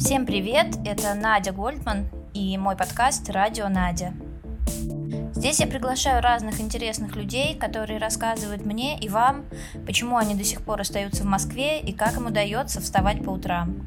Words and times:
Всем 0.00 0.24
привет, 0.24 0.78
это 0.86 1.12
Надя 1.14 1.52
Гольдман 1.52 2.08
и 2.32 2.56
мой 2.56 2.74
подкаст 2.74 3.28
«Радио 3.28 3.68
Надя». 3.68 4.14
Здесь 5.34 5.60
я 5.60 5.66
приглашаю 5.66 6.22
разных 6.22 6.58
интересных 6.58 7.16
людей, 7.16 7.54
которые 7.54 7.98
рассказывают 7.98 8.64
мне 8.64 8.98
и 8.98 9.10
вам, 9.10 9.44
почему 9.84 10.16
они 10.16 10.34
до 10.34 10.42
сих 10.42 10.62
пор 10.62 10.80
остаются 10.80 11.22
в 11.22 11.26
Москве 11.26 11.80
и 11.80 11.92
как 11.92 12.16
им 12.16 12.26
удается 12.26 12.80
вставать 12.80 13.22
по 13.22 13.28
утрам. 13.28 13.86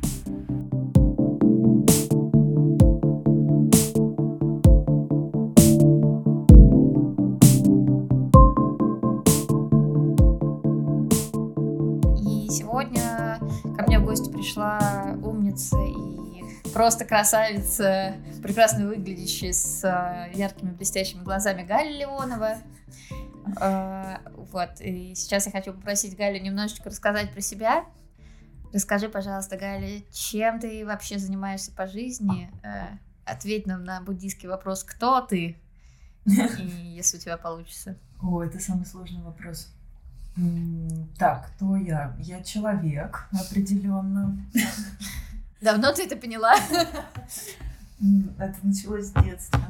Просто 16.73 17.05
красавица, 17.05 18.15
прекрасно 18.41 18.87
выглядящая 18.87 19.53
с 19.53 19.83
э, 19.83 20.31
яркими 20.37 20.71
блестящими 20.71 21.23
глазами 21.23 21.63
Галя 21.63 21.91
Леонова. 21.97 22.57
Э, 23.59 24.17
Вот, 24.51 24.81
и 24.81 25.13
сейчас 25.15 25.45
я 25.45 25.51
хочу 25.51 25.73
попросить 25.73 26.17
Галю 26.17 26.41
немножечко 26.41 26.89
рассказать 26.89 27.31
про 27.31 27.41
себя. 27.41 27.85
Расскажи, 28.73 29.07
пожалуйста, 29.09 29.57
Галя, 29.57 30.01
чем 30.11 30.59
ты 30.59 30.85
вообще 30.85 31.19
занимаешься 31.19 31.71
по 31.71 31.87
жизни? 31.87 32.49
Э, 32.63 32.97
Ответь 33.25 33.65
нам 33.67 33.85
на 33.85 34.01
буддийский 34.01 34.49
вопрос, 34.49 34.83
кто 34.83 35.21
ты? 35.21 35.55
И 36.25 36.31
если 36.97 37.17
у 37.17 37.19
тебя 37.21 37.37
получится. 37.37 37.97
О, 38.21 38.43
это 38.43 38.59
самый 38.59 38.85
сложный 38.85 39.21
вопрос. 39.21 39.73
Так, 41.17 41.51
кто 41.55 41.77
я? 41.77 42.15
Я 42.19 42.43
человек, 42.43 43.29
определенно. 43.31 44.37
Давно 45.63 45.93
ты 45.93 46.03
это 46.03 46.17
поняла? 46.17 46.55
Это 48.37 48.55
началось 48.63 49.05
с 49.05 49.11
детства. 49.13 49.61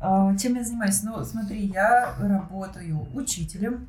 А, 0.00 0.36
Чем 0.36 0.54
я 0.54 0.62
занимаюсь? 0.62 1.02
Ну, 1.02 1.24
смотри, 1.24 1.66
я 1.66 2.14
работаю 2.20 3.08
учителем 3.14 3.88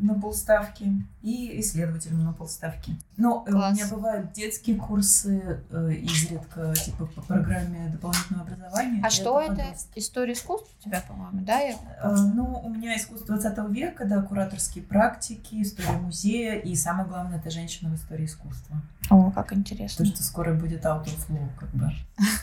на 0.00 0.14
полставки 0.18 0.92
и 1.22 1.60
исследователем 1.60 2.24
на 2.24 2.32
полставки. 2.32 2.96
Но 3.16 3.44
э, 3.46 3.50
у 3.50 3.52
Класс. 3.54 3.74
меня 3.76 3.86
бывают 3.88 4.32
детские 4.32 4.76
курсы 4.76 5.60
э, 5.70 5.92
изредка, 6.02 6.74
типа 6.74 7.06
по 7.06 7.22
программе 7.22 7.88
дополнительного 7.90 8.44
образования. 8.46 9.00
А 9.04 9.10
что 9.10 9.40
это? 9.40 9.50
подросток. 9.56 9.90
История 9.96 10.32
искусства 10.32 10.70
у 10.78 10.82
тебя, 10.82 11.02
по-моему, 11.06 11.40
да? 11.44 11.60
Я- 11.60 11.76
Э, 12.02 12.14
Ну, 12.34 12.60
у 12.64 12.68
меня 12.68 12.96
искусство 12.96 13.36
20 13.38 13.68
века, 13.70 14.04
да, 14.04 14.20
кураторские 14.22 14.84
практики, 14.84 15.62
история 15.62 15.92
музея, 15.98 16.58
и 16.58 16.74
самое 16.74 17.08
главное, 17.08 17.38
это 17.38 17.50
женщина 17.50 17.90
в 17.90 17.94
истории 17.94 18.26
искусства. 18.26 18.76
О, 19.10 19.30
как 19.30 19.52
интересно. 19.52 20.04
То, 20.04 20.10
что 20.10 20.22
скоро 20.22 20.54
будет 20.54 20.84
out 20.84 21.04
of 21.04 21.28
law, 21.30 21.48
как 21.58 21.70
бы. 21.70 21.90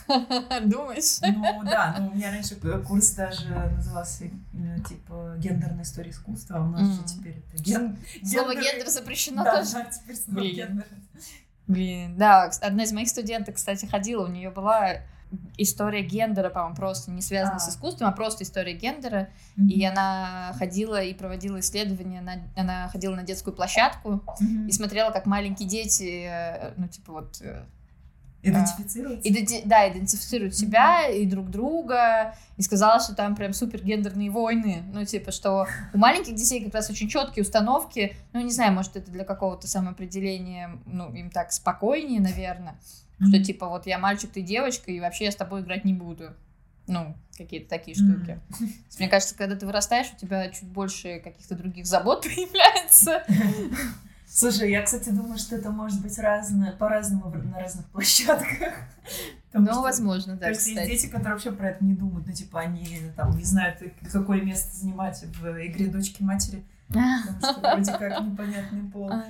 Думаешь? 0.70 1.20
Ну, 1.22 1.62
да, 1.64 1.96
ну, 1.98 2.08
у 2.08 2.14
меня 2.14 2.30
раньше 2.30 2.56
курс 2.56 3.10
даже 3.12 3.48
назывался, 3.76 4.24
э, 4.24 4.78
типа, 4.88 5.34
гендерная 5.38 5.82
история 5.82 6.10
искусства, 6.10 6.56
а 6.58 6.62
у 6.62 6.66
нас 6.70 6.86
же 6.88 7.02
теперь 7.04 7.41
ген- 7.54 7.96
Слово 8.24 8.52
гендер- 8.54 8.62
гендер 8.62 8.88
запрещено 8.88 9.44
Да, 9.44 9.58
тоже. 9.58 9.72
да, 9.72 9.84
теперь 9.84 10.16
слово 10.16 10.38
Блин. 10.40 10.54
гендер. 10.56 10.86
Блин, 11.66 12.16
да, 12.16 12.50
одна 12.60 12.82
из 12.84 12.92
моих 12.92 13.08
студенток, 13.08 13.54
кстати, 13.56 13.86
ходила, 13.86 14.24
у 14.24 14.28
нее 14.28 14.50
была 14.50 14.96
история 15.56 16.02
гендера, 16.02 16.50
по-моему, 16.50 16.74
просто 16.76 17.10
не 17.10 17.22
связанная 17.22 17.58
с 17.60 17.66
А. 17.68 17.70
искусством, 17.70 18.08
а 18.08 18.12
просто 18.12 18.44
история 18.44 18.74
гендера. 18.74 19.30
Мгм. 19.56 19.68
И 19.68 19.82
она 19.84 20.52
ходила 20.58 21.02
и 21.02 21.14
проводила 21.14 21.58
исследования, 21.60 22.20
на, 22.20 22.34
она 22.54 22.88
ходила 22.88 23.14
на 23.14 23.22
детскую 23.22 23.54
площадку 23.54 24.22
Мгм. 24.40 24.66
и 24.66 24.72
смотрела, 24.72 25.10
как 25.10 25.24
маленькие 25.24 25.68
дети, 25.68 26.26
э, 26.28 26.72
ну, 26.76 26.86
типа 26.88 27.12
вот, 27.12 27.40
э, 28.42 28.48
Идентифицироваться? 28.50 29.28
иденти- 29.28 29.62
да, 29.64 29.88
идентифицируют 29.88 30.54
себя 30.56 31.06
и 31.08 31.24
друг 31.26 31.48
друга, 31.50 32.34
и 32.56 32.62
сказала, 32.62 33.00
что 33.00 33.14
там 33.14 33.36
прям 33.36 33.52
супер 33.52 33.82
гендерные 33.82 34.30
войны, 34.30 34.82
ну, 34.92 35.04
типа, 35.04 35.30
что 35.32 35.66
у 35.94 35.98
маленьких 35.98 36.34
детей 36.34 36.64
как 36.64 36.74
раз 36.74 36.90
очень 36.90 37.08
четкие 37.08 37.42
установки, 37.42 38.16
ну, 38.32 38.40
не 38.40 38.50
знаю, 38.50 38.72
может, 38.72 38.96
это 38.96 39.10
для 39.10 39.24
какого-то 39.24 39.68
самоопределения, 39.68 40.78
ну, 40.86 41.12
им 41.14 41.30
так 41.30 41.52
спокойнее, 41.52 42.20
наверное, 42.20 42.74
что, 43.20 43.36
Мгм. 43.36 43.42
типа, 43.44 43.68
вот 43.68 43.86
я 43.86 43.98
мальчик, 43.98 44.30
ты 44.32 44.42
девочка, 44.42 44.90
и 44.90 44.98
вообще 45.00 45.26
я 45.26 45.32
с 45.32 45.36
тобой 45.36 45.60
играть 45.60 45.84
не 45.84 45.92
буду. 45.94 46.30
Ну, 46.88 47.14
какие-то 47.38 47.70
такие 47.70 47.94
штуки. 47.94 48.40
Мне 48.98 49.08
кажется, 49.08 49.36
когда 49.36 49.54
ты 49.54 49.64
вырастаешь, 49.66 50.12
у 50.12 50.18
тебя 50.20 50.48
чуть 50.48 50.66
больше 50.68 51.20
каких-то 51.20 51.54
других 51.54 51.86
забот 51.86 52.22
появляется. 52.24 53.22
Слушай, 54.34 54.70
я, 54.70 54.82
кстати, 54.82 55.10
думаю, 55.10 55.38
что 55.38 55.56
это 55.56 55.70
может 55.70 56.00
быть 56.00 56.18
разное, 56.18 56.72
по-разному 56.72 57.30
на 57.30 57.58
разных 57.60 57.84
площадках. 57.86 58.72
Потому 59.52 59.66
Ну, 59.66 59.72
что, 59.72 59.82
возможно, 59.82 60.36
да, 60.36 60.46
кажется, 60.46 60.70
есть 60.70 60.80
кстати. 60.80 60.90
дети, 61.02 61.06
которые 61.10 61.32
вообще 61.34 61.52
про 61.52 61.68
это 61.70 61.84
не 61.84 61.94
думают. 61.94 62.26
Ну, 62.26 62.32
типа, 62.32 62.60
они 62.60 62.98
там 63.14 63.36
не 63.36 63.44
знают, 63.44 63.82
какое 64.10 64.40
место 64.40 64.74
занимать 64.74 65.22
в 65.22 65.46
игре 65.66 65.88
дочки-матери. 65.88 66.64
Потому 66.88 67.38
что 67.40 67.60
вроде 67.74 67.92
как 67.92 68.20
непонятный 68.24 68.90
пол. 68.90 69.10
А, 69.12 69.22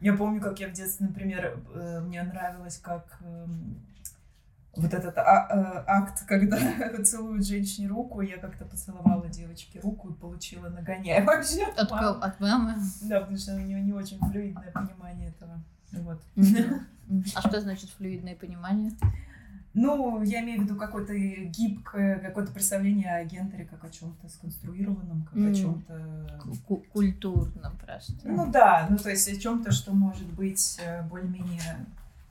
Я 0.00 0.12
помню, 0.12 0.40
как 0.42 0.60
я 0.60 0.68
в 0.68 0.72
детстве, 0.72 1.06
например, 1.06 1.58
э, 1.74 2.00
мне 2.06 2.22
нравилось, 2.22 2.78
как 2.82 3.18
эм, 3.22 3.76
вот 4.80 4.94
этот 4.94 5.16
а- 5.18 5.46
э, 5.50 5.84
акт, 5.86 6.24
когда 6.26 6.58
целуют 7.04 7.46
женщине 7.46 7.88
руку, 7.88 8.20
я 8.20 8.38
как-то 8.38 8.64
поцеловала 8.64 9.28
девочке 9.28 9.80
руку 9.80 10.08
и 10.10 10.14
получила 10.14 10.68
нагоняй 10.68 11.22
вообще. 11.24 11.64
от 11.76 11.90
мамы. 11.90 12.18
От 12.20 12.40
мамы? 12.40 12.74
Да, 13.02 13.20
потому 13.20 13.36
что 13.38 13.54
у 13.54 13.58
нее 13.58 13.80
не 13.80 13.92
очень 13.92 14.18
флюидное 14.18 14.72
понимание 14.72 15.28
этого. 15.30 15.60
Вот. 15.92 16.20
А 17.34 17.40
что 17.48 17.60
значит 17.60 17.90
флюидное 17.90 18.36
понимание? 18.36 18.92
Ну, 19.74 20.22
я 20.22 20.42
имею 20.42 20.60
в 20.60 20.64
виду 20.64 20.76
какое-то 20.76 21.12
гибкое, 21.14 22.18
какое-то 22.18 22.52
представление 22.52 23.16
о 23.16 23.24
гендере 23.24 23.64
как 23.64 23.84
о 23.84 23.88
чем-то 23.90 24.28
сконструированном, 24.28 25.22
как 25.24 25.34
о 25.34 25.38
Мгм. 25.38 25.54
чем-то... 25.54 26.40
Ку- 26.66 26.82
Культурно 26.92 27.72
просто. 27.84 28.12
Ну 28.24 28.50
да, 28.50 28.86
ну 28.90 28.96
то 28.96 29.10
есть 29.10 29.28
о 29.28 29.36
чем-то, 29.36 29.70
что 29.72 29.92
может 29.92 30.26
быть 30.34 30.78
э, 30.84 31.02
более-менее 31.08 31.60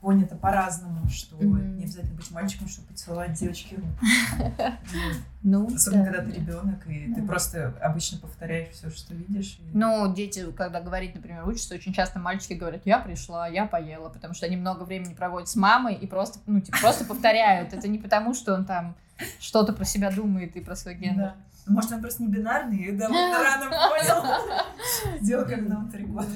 понято 0.00 0.34
по-разному, 0.34 1.08
что 1.10 1.36
Мгм. 1.36 1.76
не 1.76 1.84
обязательно 1.84 2.14
быть 2.16 2.30
мальчиком, 2.30 2.68
чтобы 2.68 2.88
поцеловать 2.88 3.34
девочки 3.34 3.74
руку. 3.74 3.88
Вот. 4.58 5.16
Ну, 5.42 5.66
Особенно, 5.74 6.04
да. 6.04 6.10
когда 6.12 6.24
ты 6.30 6.36
ребенок, 6.38 6.86
и 6.86 7.12
ты 7.14 7.20
Да. 7.20 7.26
просто 7.26 7.74
обычно 7.82 8.18
повторяешь 8.18 8.70
все, 8.74 8.90
что 8.90 9.14
видишь. 9.14 9.58
Ну, 9.72 10.12
дети, 10.14 10.50
когда 10.52 10.80
говорить, 10.80 11.14
например, 11.14 11.46
учатся, 11.46 11.74
очень 11.74 11.92
часто 11.92 12.18
мальчики 12.18 12.54
говорят, 12.54 12.82
я 12.84 12.98
пришла, 12.98 13.46
я 13.48 13.66
поела, 13.66 14.08
потому 14.08 14.34
что 14.34 14.46
они 14.46 14.56
много 14.56 14.84
времени 14.84 15.14
проводят 15.14 15.48
с 15.48 15.56
мамой 15.56 15.94
и 15.94 16.06
просто, 16.06 16.38
ну, 16.46 16.60
типа, 16.60 16.78
просто 16.80 17.04
повторяют. 17.04 17.72
Это 17.72 17.86
не 17.88 17.98
потому, 17.98 18.34
что 18.34 18.54
он 18.54 18.64
там 18.64 18.96
что-то 19.38 19.72
про 19.72 19.84
себя 19.84 20.10
думает 20.10 20.56
и 20.56 20.60
про 20.60 20.76
свой 20.76 20.94
гендер. 20.94 21.34
Да. 21.66 21.72
Может, 21.72 21.92
он 21.92 22.00
просто 22.00 22.22
не 22.22 22.28
бинарный, 22.28 22.78
и 22.78 22.92
довольно 22.92 23.38
рано 23.38 23.70
понял. 23.70 25.20
Сделал, 25.20 25.46
когда 25.46 25.76
он 25.76 25.90
три 25.90 26.04
года. 26.04 26.26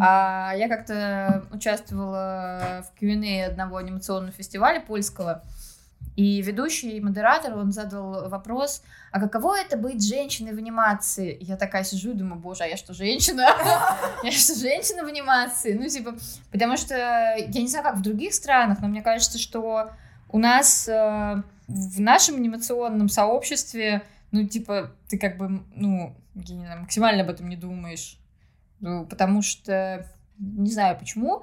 А 0.00 0.54
я 0.56 0.68
как-то 0.68 1.44
участвовала 1.52 2.84
в 2.86 2.98
Q&A 2.98 3.46
одного 3.46 3.76
анимационного 3.76 4.32
фестиваля 4.32 4.80
польского, 4.80 5.42
и 6.18 6.42
ведущий, 6.42 7.00
модератор, 7.00 7.56
он 7.56 7.70
задал 7.70 8.28
вопрос, 8.28 8.82
а 9.12 9.20
каково 9.20 9.60
это 9.60 9.76
быть 9.76 10.04
женщиной 10.04 10.52
в 10.52 10.58
анимации? 10.58 11.32
И 11.32 11.44
я 11.44 11.56
такая 11.56 11.84
сижу 11.84 12.10
и 12.10 12.14
думаю, 12.14 12.40
боже, 12.40 12.64
а 12.64 12.66
я 12.66 12.76
что, 12.76 12.92
женщина? 12.92 13.46
Я 14.24 14.32
что, 14.32 14.56
женщина 14.56 15.04
в 15.04 15.06
анимации? 15.06 15.74
Ну, 15.74 15.88
типа, 15.88 16.16
потому 16.50 16.76
что, 16.76 16.96
я 16.96 17.62
не 17.62 17.68
знаю, 17.68 17.84
как 17.84 17.96
в 17.96 18.02
других 18.02 18.34
странах, 18.34 18.78
но 18.80 18.88
мне 18.88 19.00
кажется, 19.00 19.38
что 19.38 19.92
у 20.28 20.38
нас 20.38 20.88
э, 20.88 21.42
в 21.68 22.00
нашем 22.00 22.34
анимационном 22.34 23.08
сообществе, 23.08 24.02
ну, 24.32 24.44
типа, 24.44 24.90
ты 25.08 25.18
как 25.18 25.36
бы, 25.36 25.62
ну, 25.76 26.16
максимально 26.34 27.22
об 27.22 27.30
этом 27.30 27.48
не 27.48 27.56
думаешь. 27.56 28.17
Ну, 28.80 29.06
потому 29.06 29.42
что, 29.42 30.06
не 30.38 30.70
знаю 30.70 30.96
почему, 30.98 31.42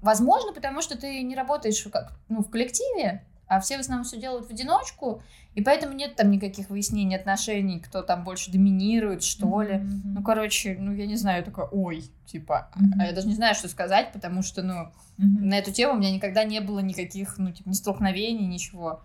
возможно, 0.00 0.52
потому 0.52 0.80
что 0.82 0.96
ты 0.98 1.22
не 1.22 1.34
работаешь 1.34 1.82
как, 1.92 2.12
ну, 2.28 2.42
в 2.42 2.50
коллективе, 2.50 3.24
а 3.46 3.60
все 3.60 3.76
в 3.76 3.80
основном 3.80 4.04
все 4.04 4.18
делают 4.18 4.46
в 4.46 4.50
одиночку, 4.50 5.22
и 5.54 5.60
поэтому 5.62 5.92
нет 5.92 6.16
там 6.16 6.30
никаких 6.30 6.70
выяснений 6.70 7.16
отношений, 7.16 7.78
кто 7.80 8.00
там 8.02 8.24
больше 8.24 8.50
доминирует, 8.50 9.22
что 9.22 9.60
ли. 9.60 9.74
мгм. 9.76 10.14
Ну, 10.14 10.22
короче, 10.22 10.76
ну, 10.80 10.94
я 10.94 11.06
не 11.06 11.16
знаю, 11.16 11.38
я 11.40 11.44
такая, 11.44 11.66
ой, 11.66 12.04
типа, 12.24 12.70
Мгм. 12.74 12.94
а 12.98 13.04
я 13.06 13.12
даже 13.12 13.28
не 13.28 13.34
знаю, 13.34 13.54
что 13.54 13.68
сказать, 13.68 14.12
потому 14.12 14.42
что, 14.42 14.62
ну, 14.62 14.88
Мгм. 15.18 15.48
на 15.48 15.58
эту 15.58 15.70
тему 15.70 15.92
у 15.94 15.98
меня 15.98 16.10
никогда 16.10 16.44
не 16.44 16.60
было 16.60 16.78
никаких, 16.78 17.36
ну, 17.36 17.52
типа, 17.52 17.68
ни 17.68 17.74
столкновений, 17.74 18.46
ничего. 18.46 19.02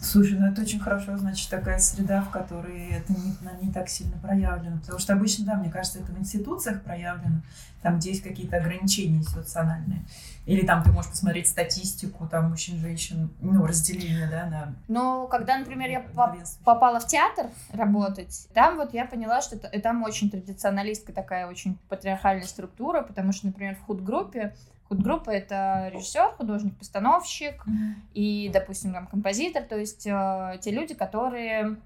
Слушай, 0.00 0.38
ну 0.38 0.46
это 0.46 0.60
очень 0.62 0.78
хорошо, 0.78 1.16
значит, 1.16 1.48
такая 1.48 1.78
среда, 1.78 2.20
в 2.20 2.30
которой 2.30 2.88
это 2.90 3.12
не, 3.12 3.66
не 3.66 3.72
так 3.72 3.88
сильно 3.88 4.16
проявлено. 4.18 4.78
Потому 4.80 4.98
что 4.98 5.14
обычно, 5.14 5.46
да, 5.46 5.54
мне 5.54 5.70
кажется, 5.70 6.00
это 6.00 6.12
в 6.12 6.18
институциях 6.18 6.82
проявлено, 6.82 7.40
там, 7.82 7.96
где 7.98 8.10
есть 8.10 8.22
какие-то 8.22 8.58
ограничения 8.58 9.16
институциональные. 9.16 10.04
Или 10.44 10.66
там 10.66 10.82
ты 10.82 10.92
можешь 10.92 11.10
посмотреть 11.10 11.48
статистику, 11.48 12.28
там, 12.28 12.50
мужчин, 12.50 12.78
женщин, 12.78 13.30
ну, 13.40 13.66
разделение, 13.66 14.28
да, 14.30 14.46
на... 14.46 14.74
Но 14.86 15.26
когда, 15.28 15.58
например, 15.58 15.90
я 15.90 16.00
по- 16.00 16.12
главенствующие. 16.12 16.64
попала 16.64 17.00
в 17.00 17.06
театр 17.06 17.46
работать, 17.72 18.48
там 18.52 18.76
вот 18.76 18.92
я 18.92 19.06
поняла, 19.06 19.40
что 19.40 19.56
это, 19.56 19.80
там 19.80 20.02
очень 20.02 20.30
традиционалистская 20.30 21.14
такая 21.14 21.46
очень 21.46 21.78
патриархальная 21.88 22.46
структура, 22.46 23.02
потому 23.02 23.32
что, 23.32 23.46
например, 23.46 23.74
в 23.76 23.80
худ-группе 23.86 24.54
Худ-группа— 24.88 25.30
это 25.32 25.90
режиссер, 25.92 26.32
художник, 26.36 26.76
постановщик 26.78 27.64
и, 28.14 28.50
допустим, 28.52 28.92
там 28.92 29.06
композитор, 29.06 29.62
то 29.64 29.76
есть 29.76 30.06
э, 30.06 30.58
те 30.60 30.70
люди, 30.70 30.94
которые 30.94 31.76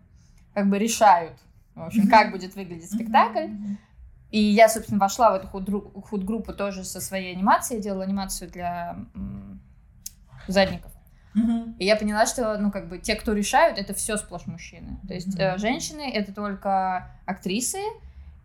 как 0.52 0.69
бы 0.69 0.79
решают, 0.79 1.38
в 1.75 1.82
общем, 1.82 2.08
как 2.08 2.31
будет 2.31 2.55
выглядеть 2.56 2.91
спектакль. 2.91 3.49
И 4.31 4.38
я, 4.41 4.69
собственно, 4.69 5.00
вошла 5.00 5.32
в 5.32 5.35
эту 5.35 5.49
худ-группу 5.49 6.52
тоже 6.52 6.85
со 6.85 7.00
своей 7.00 7.35
анимацией, 7.35 7.79
я 7.79 7.85
делала 7.85 8.05
анимацию 8.05 8.50
для 8.50 8.97
задников. 10.47 10.93
И 11.79 11.85
я 11.85 11.97
поняла, 11.97 12.26
что, 12.26 12.58
ну, 12.58 12.70
как 12.70 12.88
бы, 12.88 12.99
те, 12.99 13.14
кто 13.14 13.32
решают, 13.32 13.79
это 13.79 13.94
все 13.94 14.17
сплошь 14.17 14.47
мужчины. 14.47 14.99
То 15.06 15.14
есть 15.14 15.38
э, 15.38 15.58
женщины— 15.58 16.11
это 16.12 16.35
только 16.35 17.11
актрисы 17.25 17.79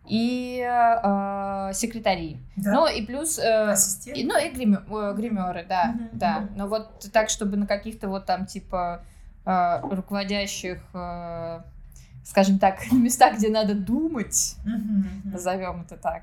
и 0.08 0.60
э, 0.60 1.70
секретари. 1.74 2.38
Да? 2.56 2.72
Ну, 2.72 2.86
и 2.86 3.04
плюс... 3.04 3.38
э, 3.38 3.70
Ассистент? 3.72 4.16
и- 4.16 4.24
ну, 4.24 4.38
и 4.38 4.50
гримё- 4.50 4.84
э, 4.88 5.14
гримеры, 5.16 5.64
да, 5.68 5.86
Мгм, 5.94 6.08
да. 6.12 6.48
Но 6.56 6.68
вот 6.68 7.06
так, 7.12 7.28
чтобы 7.30 7.56
на 7.56 7.66
каких-то 7.66 8.08
вот 8.08 8.26
там, 8.26 8.46
типа, 8.46 9.02
э, 9.44 9.80
руководящих, 9.82 10.80
э, 10.94 11.60
скажем 12.24 12.58
так, 12.58 12.80
местах, 12.92 13.36
где 13.36 13.48
надо 13.48 13.74
думать, 13.74 14.56
мгм. 14.64 15.22
назовем 15.24 15.82
это 15.82 15.96
так. 15.96 16.22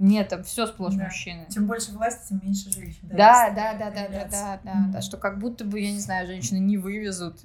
Нет, 0.00 0.28
там 0.28 0.44
все 0.44 0.66
сплошь 0.68 0.94
Да. 0.94 1.04
мужчины. 1.04 1.46
Чем 1.52 1.66
больше 1.66 1.90
власти, 1.90 2.28
тем 2.28 2.40
меньше 2.44 2.70
женщин. 2.70 3.00
Да, 3.02 3.50
да, 3.50 3.72
такая 3.72 3.78
да, 3.78 3.78
да, 3.78 3.90
да, 3.90 4.02
корреляция. 4.06 4.60
да, 4.62 4.74
Мгм. 4.74 4.90
да, 4.92 5.00
что 5.02 5.16
как 5.16 5.38
будто 5.40 5.64
бы, 5.64 5.80
я 5.80 5.90
не 5.90 5.98
знаю, 5.98 6.26
женщины 6.28 6.58
не 6.58 6.76
вывезут. 6.78 7.40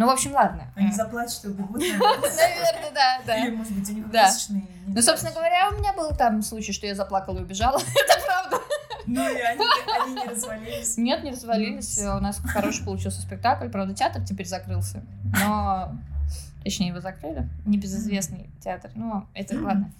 Ну, 0.00 0.06
в 0.06 0.10
общем, 0.10 0.32
ладно. 0.32 0.62
Они 0.76 0.90
заплачут 0.92 1.44
и 1.44 1.48
убегут, 1.48 1.78
наверное. 1.78 2.90
Да, 2.94 3.20
да. 3.26 3.36
Или, 3.36 3.54
может 3.54 3.70
быть, 3.74 3.90
у 3.90 3.92
них 3.92 4.06
месячные. 4.06 4.66
Ну, 4.86 5.02
собственно 5.02 5.34
говоря, 5.34 5.68
у 5.68 5.78
меня 5.78 5.92
был 5.92 6.12
там 6.12 6.40
случай, 6.40 6.72
что 6.72 6.86
я 6.86 6.94
заплакала 6.94 7.36
и 7.36 7.42
убежала. 7.42 7.76
Это 7.78 8.24
правда. 8.24 8.56
Ну, 9.06 9.20
и 9.20 9.40
они, 9.42 9.62
они 10.00 10.14
не 10.14 10.24
развалились. 10.24 10.96
Нет, 10.96 11.22
не 11.22 11.32
развалились. 11.32 11.98
У 11.98 12.18
нас 12.18 12.40
хороший 12.42 12.82
получился 12.82 13.20
спектакль. 13.20 13.68
Правда, 13.68 13.94
театр 13.94 14.24
теперь 14.24 14.46
закрылся. 14.46 15.02
Но... 15.44 15.92
Точнее, 16.64 16.88
его 16.88 17.00
закрыли. 17.00 17.46
Небезызвестный 17.66 18.48
театр. 18.64 18.90
Ну, 18.94 19.26
это 19.34 19.60
ладно. 19.60 19.92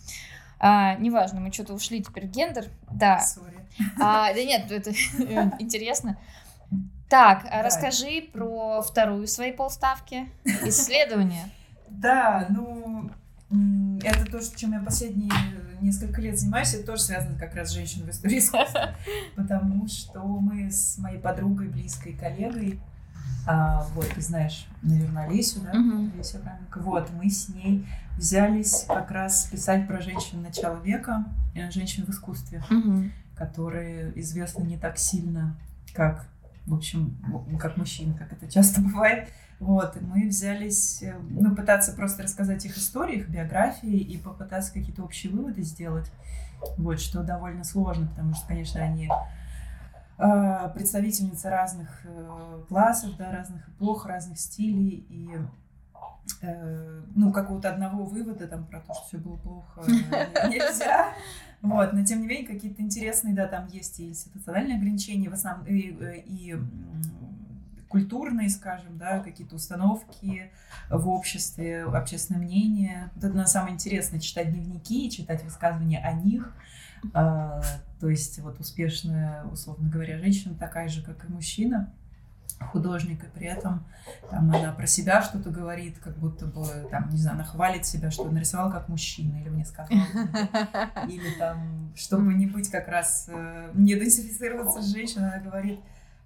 А, 0.58 0.94
неважно, 0.94 1.41
мы 1.41 1.53
что-то 1.53 1.75
ушли 1.75 2.03
теперь 2.03 2.26
в 2.26 2.31
гендер. 2.31 2.69
Да. 2.91 3.23
А, 4.00 4.32
да 4.32 4.44
нет, 4.44 4.70
это 4.73 4.93
интересно. 5.58 6.17
Так, 7.11 7.45
а 7.47 7.59
Да. 7.59 7.62
расскажи 7.65 8.23
про 8.33 8.81
вторую 8.83 9.27
свои 9.27 9.53
полставки. 9.53 10.29
Исследование. 10.45 11.51
Да, 11.89 12.47
ну, 12.49 13.11
это 14.03 14.25
то, 14.27 14.41
чем 14.57 14.73
я 14.73 14.81
последние 14.81 15.31
несколько 15.81 16.21
лет 16.21 16.39
занимаюсь, 16.39 16.73
это 16.75 16.87
тоже 16.87 17.03
связано 17.03 17.37
как 17.39 17.55
раз 17.57 17.71
с 17.71 17.73
женщиной 17.73 18.07
в 18.07 18.11
истории 18.11 18.39
искусства. 18.39 18.95
Потому 19.37 19.89
что 19.89 20.23
мы 20.23 20.71
с 20.71 20.99
моей 20.99 21.19
подругой, 21.19 21.69
близкой 21.69 22.12
коллегой, 22.12 22.79
а, 23.47 23.85
вот, 23.95 24.06
ты 24.15 24.21
знаешь, 24.21 24.67
наверное, 24.83 25.25
Олесю, 25.27 25.61
да? 25.63 25.73
Мгм. 25.73 26.13
Олеся 26.15 26.39
Абраменко. 26.39 26.79
Вот, 26.81 27.11
мы 27.11 27.29
с 27.31 27.49
ней 27.49 27.87
взялись 28.17 28.85
как 28.87 29.11
раз 29.11 29.47
писать 29.47 29.89
про 29.89 30.01
женщин 30.01 30.43
начала 30.43 30.77
века, 30.81 31.25
э, 31.56 31.71
женщин 31.71 32.05
в 32.05 32.11
искусстве, 32.11 32.63
которые 33.35 34.13
известны 34.21 34.63
не 34.65 34.77
так 34.77 34.99
сильно, 34.99 35.56
как, 35.95 36.27
в 36.67 36.75
общем, 36.75 37.17
как 37.59 37.77
мужчин, 37.77 38.15
как 38.15 38.33
это 38.33 38.51
часто 38.51 38.81
бывает. 38.83 39.29
Вот, 39.59 39.95
и 39.97 40.01
мы 40.01 40.27
взялись, 40.29 41.03
э, 41.03 41.15
ну, 41.29 41.55
пытаться 41.55 41.93
просто 41.93 42.23
рассказать 42.23 42.65
их 42.65 42.79
истории, 42.79 43.19
их 43.19 43.29
биографии 43.29 43.99
и 43.99 44.17
попытаться 44.17 44.73
какие-то 44.73 45.03
общие 45.03 45.31
выводы 45.31 45.62
сделать. 45.62 46.11
Вот, 46.79 46.99
что 46.99 47.23
довольно 47.23 47.62
сложно, 47.65 48.07
потому 48.07 48.35
что, 48.35 48.47
конечно, 48.47 48.81
они 48.81 49.11
э, 50.17 50.71
представительницы 50.75 51.51
разных 51.51 51.89
э, 52.05 52.63
классов, 52.69 53.17
да, 53.19 53.31
разных 53.31 53.69
эпох, 53.69 54.06
разных 54.06 54.41
стилей, 54.41 55.05
и 55.11 55.37
ну, 57.14 57.32
какого-то 57.32 57.70
одного 57.70 58.05
вывода 58.05 58.47
там 58.47 58.67
про 58.67 58.81
то, 58.81 58.94
что 58.94 59.05
все 59.06 59.19
было 59.19 59.37
плохо, 59.37 59.82
э, 59.87 60.49
нельзя. 60.49 61.12
Вот, 61.61 61.93
но 61.93 62.05
тем 62.05 62.23
не 62.23 62.26
менее 62.26 62.47
какие-то 62.47 62.81
интересные, 62.81 63.35
да, 63.35 63.47
там 63.47 63.67
есть 63.67 64.00
и 64.00 64.08
институциональные 64.08 64.79
ограничения, 64.79 65.29
в 65.29 65.35
основном 65.35 65.67
и, 65.67 65.94
э, 66.00 66.23
и, 66.25 66.56
культурные, 67.88 68.49
скажем, 68.49 68.97
да, 68.97 69.19
какие-то 69.19 69.56
установки 69.56 70.50
в 70.88 71.08
обществе, 71.08 71.85
общественное 71.85 72.41
мнение. 72.41 73.11
Вот 73.17 73.25
это 73.25 73.37
на 73.37 73.46
самое 73.46 73.75
интересное 73.75 74.20
читать 74.20 74.53
дневники, 74.53 75.11
читать 75.11 75.43
высказывания 75.43 75.99
о 75.99 76.12
них. 76.12 76.55
А, 77.12 77.61
то 77.99 78.08
есть 78.08 78.38
вот 78.38 78.61
успешная, 78.61 79.44
условно 79.44 79.88
говоря, 79.91 80.19
женщина 80.19 80.55
такая 80.55 80.88
же, 80.88 81.03
как 81.03 81.29
и 81.29 81.32
мужчина, 81.32 81.93
художник, 82.61 83.25
и 83.25 83.27
при 83.27 83.47
этом 83.47 83.85
там 84.31 84.51
она 84.51 84.73
про 84.73 84.87
себя 84.87 85.23
что-то 85.23 85.51
говорит, 85.51 85.99
как 85.99 86.17
будто 86.17 86.47
бы, 86.47 86.65
там, 86.91 87.09
не 87.11 87.19
знаю, 87.19 87.37
она 87.37 87.45
хвалит 87.45 87.87
себя, 87.87 88.11
что 88.11 88.31
нарисовала 88.31 88.71
как 88.71 88.89
мужчина, 88.89 89.41
или 89.41 89.49
мне 89.49 89.65
сказала, 89.65 89.99
или 91.09 91.31
там, 91.39 91.93
чтобы 91.97 92.35
не 92.35 92.47
быть 92.47 92.71
как 92.71 92.89
раз, 92.89 93.27
э, 93.29 93.71
не 93.75 93.95
идентифицироваться 93.95 94.83
с 94.83 94.93
женщиной, 94.93 95.29
она 95.29 95.39
говорит, 95.39 95.81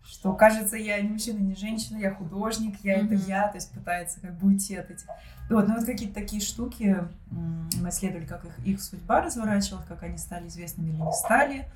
что 0.04 0.34
кажется, 0.34 0.76
я 0.76 1.00
не 1.00 1.08
мужчина, 1.08 1.38
не 1.38 1.54
женщина, 1.54 1.96
я 1.96 2.14
художник, 2.14 2.76
я 2.82 2.96
это 2.96 3.14
я, 3.14 3.48
то 3.48 3.56
есть 3.56 3.72
пытается 3.72 4.20
как 4.20 4.34
бы 4.34 4.48
уйти 4.48 4.76
от 4.76 4.90
этих. 4.90 5.06
Вот, 5.48 5.66
ну 5.66 5.76
вот 5.76 5.84
какие-то 5.84 6.14
такие 6.14 6.42
штуки, 6.42 6.96
мы 7.30 7.88
исследовали, 7.88 8.26
как 8.26 8.44
их, 8.44 8.58
их 8.66 8.82
судьба 8.82 9.22
разворачивалась, 9.22 9.86
как 9.86 10.02
они 10.02 10.18
стали 10.18 10.48
известными 10.48 10.90
или 10.90 11.00
не 11.00 11.12
стали, 11.12 11.66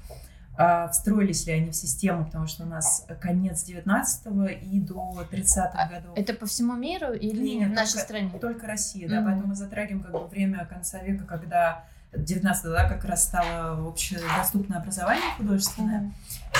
встроились 0.92 1.46
ли 1.46 1.52
они 1.52 1.70
в 1.70 1.76
систему, 1.76 2.24
потому 2.24 2.46
что 2.48 2.64
у 2.64 2.66
нас 2.66 3.06
конец 3.20 3.62
19 3.64 4.26
и 4.62 4.80
до 4.80 5.26
30-х 5.30 5.70
А, 5.74 5.88
годов. 5.88 6.12
Это 6.16 6.34
по 6.34 6.46
всему 6.46 6.74
миру 6.74 7.12
или 7.12 7.40
Не, 7.40 7.58
не, 7.60 7.66
в 7.66 7.70
нашей 7.70 7.92
только- 7.92 8.04
стране? 8.04 8.30
Только 8.40 8.66
Россия, 8.66 9.08
да, 9.08 9.16
Мгм. 9.20 9.24
поэтому 9.26 9.46
мы 9.48 9.54
затрагиваем 9.54 10.02
как 10.02 10.12
бы 10.12 10.26
время 10.26 10.64
конца 10.66 10.98
века, 11.02 11.24
когда 11.26 11.84
19 12.12 12.64
да, 12.72 12.88
как 12.88 13.04
раз 13.04 13.24
стало 13.24 13.86
общедоступное 13.88 14.78
образование 14.78 15.30
художественное. 15.36 16.12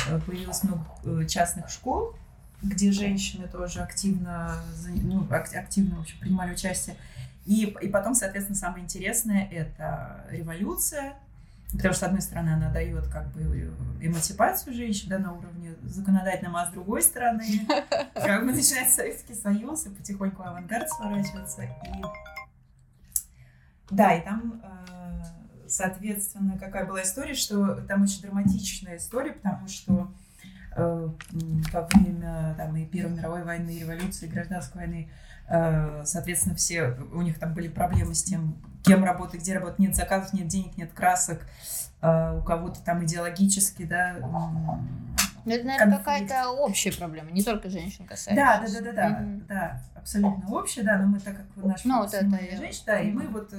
Э, 0.08 0.20
появилось 0.20 0.62
много 0.62 0.84
э, 1.04 1.26
частных 1.26 1.68
школ, 1.68 2.14
где 2.62 2.92
женщины 2.92 3.48
тоже 3.48 3.80
активно, 3.80 4.54
ну, 5.02 5.26
ак- 5.30 5.54
активно 5.54 5.96
в 5.96 6.00
общем, 6.02 6.18
принимали 6.20 6.52
участие. 6.52 6.96
И, 7.46 7.64
и 7.80 7.88
потом, 7.88 8.14
соответственно, 8.14 8.56
самое 8.58 8.84
интересное— 8.84 9.48
это 9.50 10.24
революция, 10.30 11.14
потому 11.72 11.94
что, 11.94 12.00
с 12.00 12.02
одной 12.04 12.22
стороны, 12.22 12.50
она 12.50 12.70
дает 12.70 13.08
как 13.08 13.30
бы 13.32 13.42
эмансипацию 14.00 14.74
женщин 14.74 15.08
да, 15.08 15.18
на 15.18 15.32
уровне 15.32 15.74
законодательном, 15.82 16.56
а 16.56 16.66
с 16.66 16.70
другой 16.70 17.02
стороны, 17.02 17.44
как 18.14 18.44
бы 18.46 18.52
начинается 18.52 18.96
Советский 18.96 19.34
Союз, 19.34 19.86
и 19.86 19.90
потихоньку 19.90 20.42
авангард 20.42 20.88
сворачивается. 20.88 21.62
И... 21.62 21.68
Да, 23.90 24.14
и 24.14 24.24
там, 24.24 24.62
э, 24.62 25.68
соответственно, 25.68 26.58
какая 26.58 26.86
была 26.86 27.02
история, 27.02 27.34
что 27.34 27.76
там 27.82 28.02
очень 28.02 28.22
драматичная 28.22 28.96
история, 28.96 29.32
потому 29.32 29.68
что 29.68 30.12
во 30.78 31.82
время 31.92 32.54
там, 32.56 32.76
и 32.76 32.84
Первой 32.86 33.12
мировой 33.16 33.44
войны, 33.44 33.70
и 33.70 33.80
революции, 33.80 34.26
и 34.26 34.28
гражданской 34.30 34.82
войны, 34.82 35.10
э, 35.48 36.02
соответственно, 36.04 36.54
все, 36.54 36.96
у 37.12 37.22
них 37.22 37.38
там 37.38 37.52
были 37.54 37.68
проблемы 37.68 38.14
с 38.14 38.22
тем, 38.22 38.56
кем 38.84 39.04
работать, 39.04 39.40
где 39.40 39.54
работать, 39.54 39.78
нет 39.80 39.96
заказов, 39.96 40.32
нет 40.32 40.46
денег, 40.48 40.76
нет 40.76 40.92
красок, 40.92 41.46
э, 42.00 42.38
у 42.38 42.42
кого-то 42.42 42.80
там 42.82 43.04
идеологически, 43.04 43.84
да, 43.84 44.10
м, 44.18 45.14
Ну, 45.44 45.54
Это, 45.54 45.64
наверное, 45.64 45.96
какая-то 45.98 46.50
общая 46.50 46.92
проблема, 46.92 47.30
не 47.30 47.42
только 47.42 47.70
женщин 47.70 48.06
касается. 48.06 48.34
Да, 48.34 48.60
да, 48.60 48.80
да, 48.80 48.80
да, 48.80 48.92
да, 48.92 49.08
Мгм. 49.20 49.46
да, 49.48 49.82
абсолютно 49.94 50.48
общее, 50.54 50.84
да, 50.84 50.98
но 50.98 51.06
мы 51.06 51.20
так 51.20 51.36
как 51.38 51.64
наш 51.64 51.84
Ну, 51.84 51.98
вот 52.00 52.12
это 52.12 52.22
внимания 52.24 52.50
я- 52.52 52.56
женщин, 52.58 52.82
да, 52.86 53.00
и 53.00 53.10
мы 53.10 53.28
вот 53.28 53.52
э, 53.54 53.56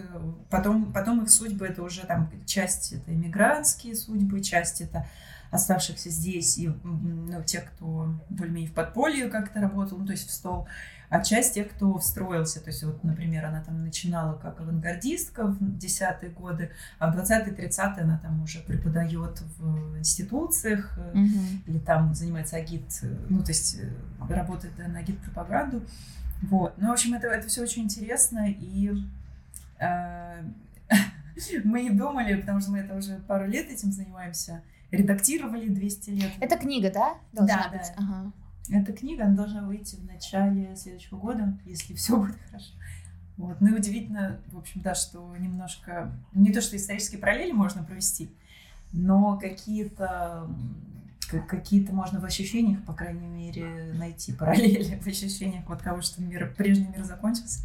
потом, 0.51 0.93
потом 0.93 1.23
их 1.23 1.31
судьбы 1.31 1.65
это 1.67 1.81
уже 1.81 2.05
там 2.05 2.29
часть 2.45 2.93
это 2.93 3.11
иммигрантские 3.11 3.95
судьбы, 3.95 4.41
часть 4.41 4.81
это 4.81 5.05
оставшихся 5.51 6.09
здесь 6.09 6.57
и 6.57 6.67
ну, 6.83 7.43
те, 7.43 7.61
кто 7.61 8.13
более-менее 8.29 8.69
в 8.69 8.73
подполье 8.73 9.29
как-то 9.29 9.59
работал, 9.59 9.97
ну, 9.97 10.05
то 10.05 10.11
есть 10.11 10.27
в 10.27 10.31
стол, 10.31 10.67
а 11.09 11.23
часть 11.23 11.55
тех, 11.55 11.69
кто 11.71 11.97
встроился, 11.97 12.61
то 12.61 12.69
есть 12.69 12.83
вот, 12.83 13.03
например, 13.03 13.45
она 13.45 13.63
там 13.63 13.83
начинала 13.83 14.37
как 14.37 14.61
авангардистка 14.61 15.47
в 15.47 15.77
десятые 15.77 16.31
годы, 16.31 16.71
а 16.99 17.11
в 17.11 17.17
20-30-е 17.17 18.03
она 18.03 18.19
там 18.19 18.43
уже 18.43 18.59
преподает 18.59 19.41
в 19.57 19.97
институциях, 19.97 20.99
Мгм. 21.13 21.63
или 21.65 21.79
там 21.79 22.13
занимается 22.13 22.57
агит, 22.57 22.83
э, 23.01 23.15
ну, 23.27 23.41
то 23.41 23.49
есть 23.49 23.79
э, 23.79 23.89
работает 24.31 24.75
да, 24.77 24.87
на 24.87 24.99
агит-пропаганду. 24.99 25.81
Вот. 26.43 26.75
Ну, 26.77 26.89
в 26.89 26.91
общем, 26.91 27.15
это, 27.15 27.27
это 27.27 27.47
все 27.47 27.63
очень 27.63 27.83
интересно, 27.83 28.45
и 28.47 28.93
э, 29.79 30.43
мы 31.63 31.81
не 31.81 31.89
думали, 31.89 32.35
потому 32.39 32.61
что 32.61 32.69
мы 32.71 32.79
это 32.79 32.95
уже 32.95 33.15
пару 33.27 33.47
лет 33.47 33.69
этим 33.71 33.91
занимаемся, 33.91 34.61
редактировали 34.91 35.67
200 35.69 36.09
лет. 36.11 36.31
Это 36.39 36.57
книга, 36.57 36.91
да? 36.91 37.15
Должна 37.31 37.63
Да, 37.63 37.69
быть? 37.69 37.87
да. 37.97 38.03
Ага. 38.03 38.31
Эта 38.71 38.93
книга, 38.93 39.25
она 39.25 39.35
должна 39.35 39.63
выйти 39.63 39.95
в 39.95 40.05
начале 40.05 40.75
следующего 40.75 41.17
года, 41.17 41.57
если 41.65 41.93
все 41.95 42.17
будет 42.17 42.37
хорошо. 42.47 42.73
Вот. 43.37 43.61
Ну 43.61 43.67
и 43.69 43.79
удивительно, 43.79 44.39
в 44.51 44.57
общем, 44.57 44.81
да, 44.81 44.93
что 44.95 45.35
немножко... 45.37 46.11
Не 46.33 46.51
то, 46.51 46.61
что 46.61 46.75
исторические 46.75 47.19
параллели 47.19 47.51
можно 47.51 47.83
провести, 47.83 48.29
но 48.91 49.37
какие-то 49.37 50.49
какие-то 51.47 51.93
можно 51.93 52.19
в 52.19 52.25
ощущениях, 52.25 52.83
по 52.85 52.93
крайней 52.93 53.27
мере, 53.27 53.93
найти 53.93 54.33
параллели 54.33 54.95
в 55.01 55.05
ощущениях 55.05 55.63
вот 55.67 55.81
того, 55.83 56.01
что 56.01 56.23
мир, 56.23 56.51
прежний 56.57 56.87
мир 56.87 57.03
закончился, 57.03 57.59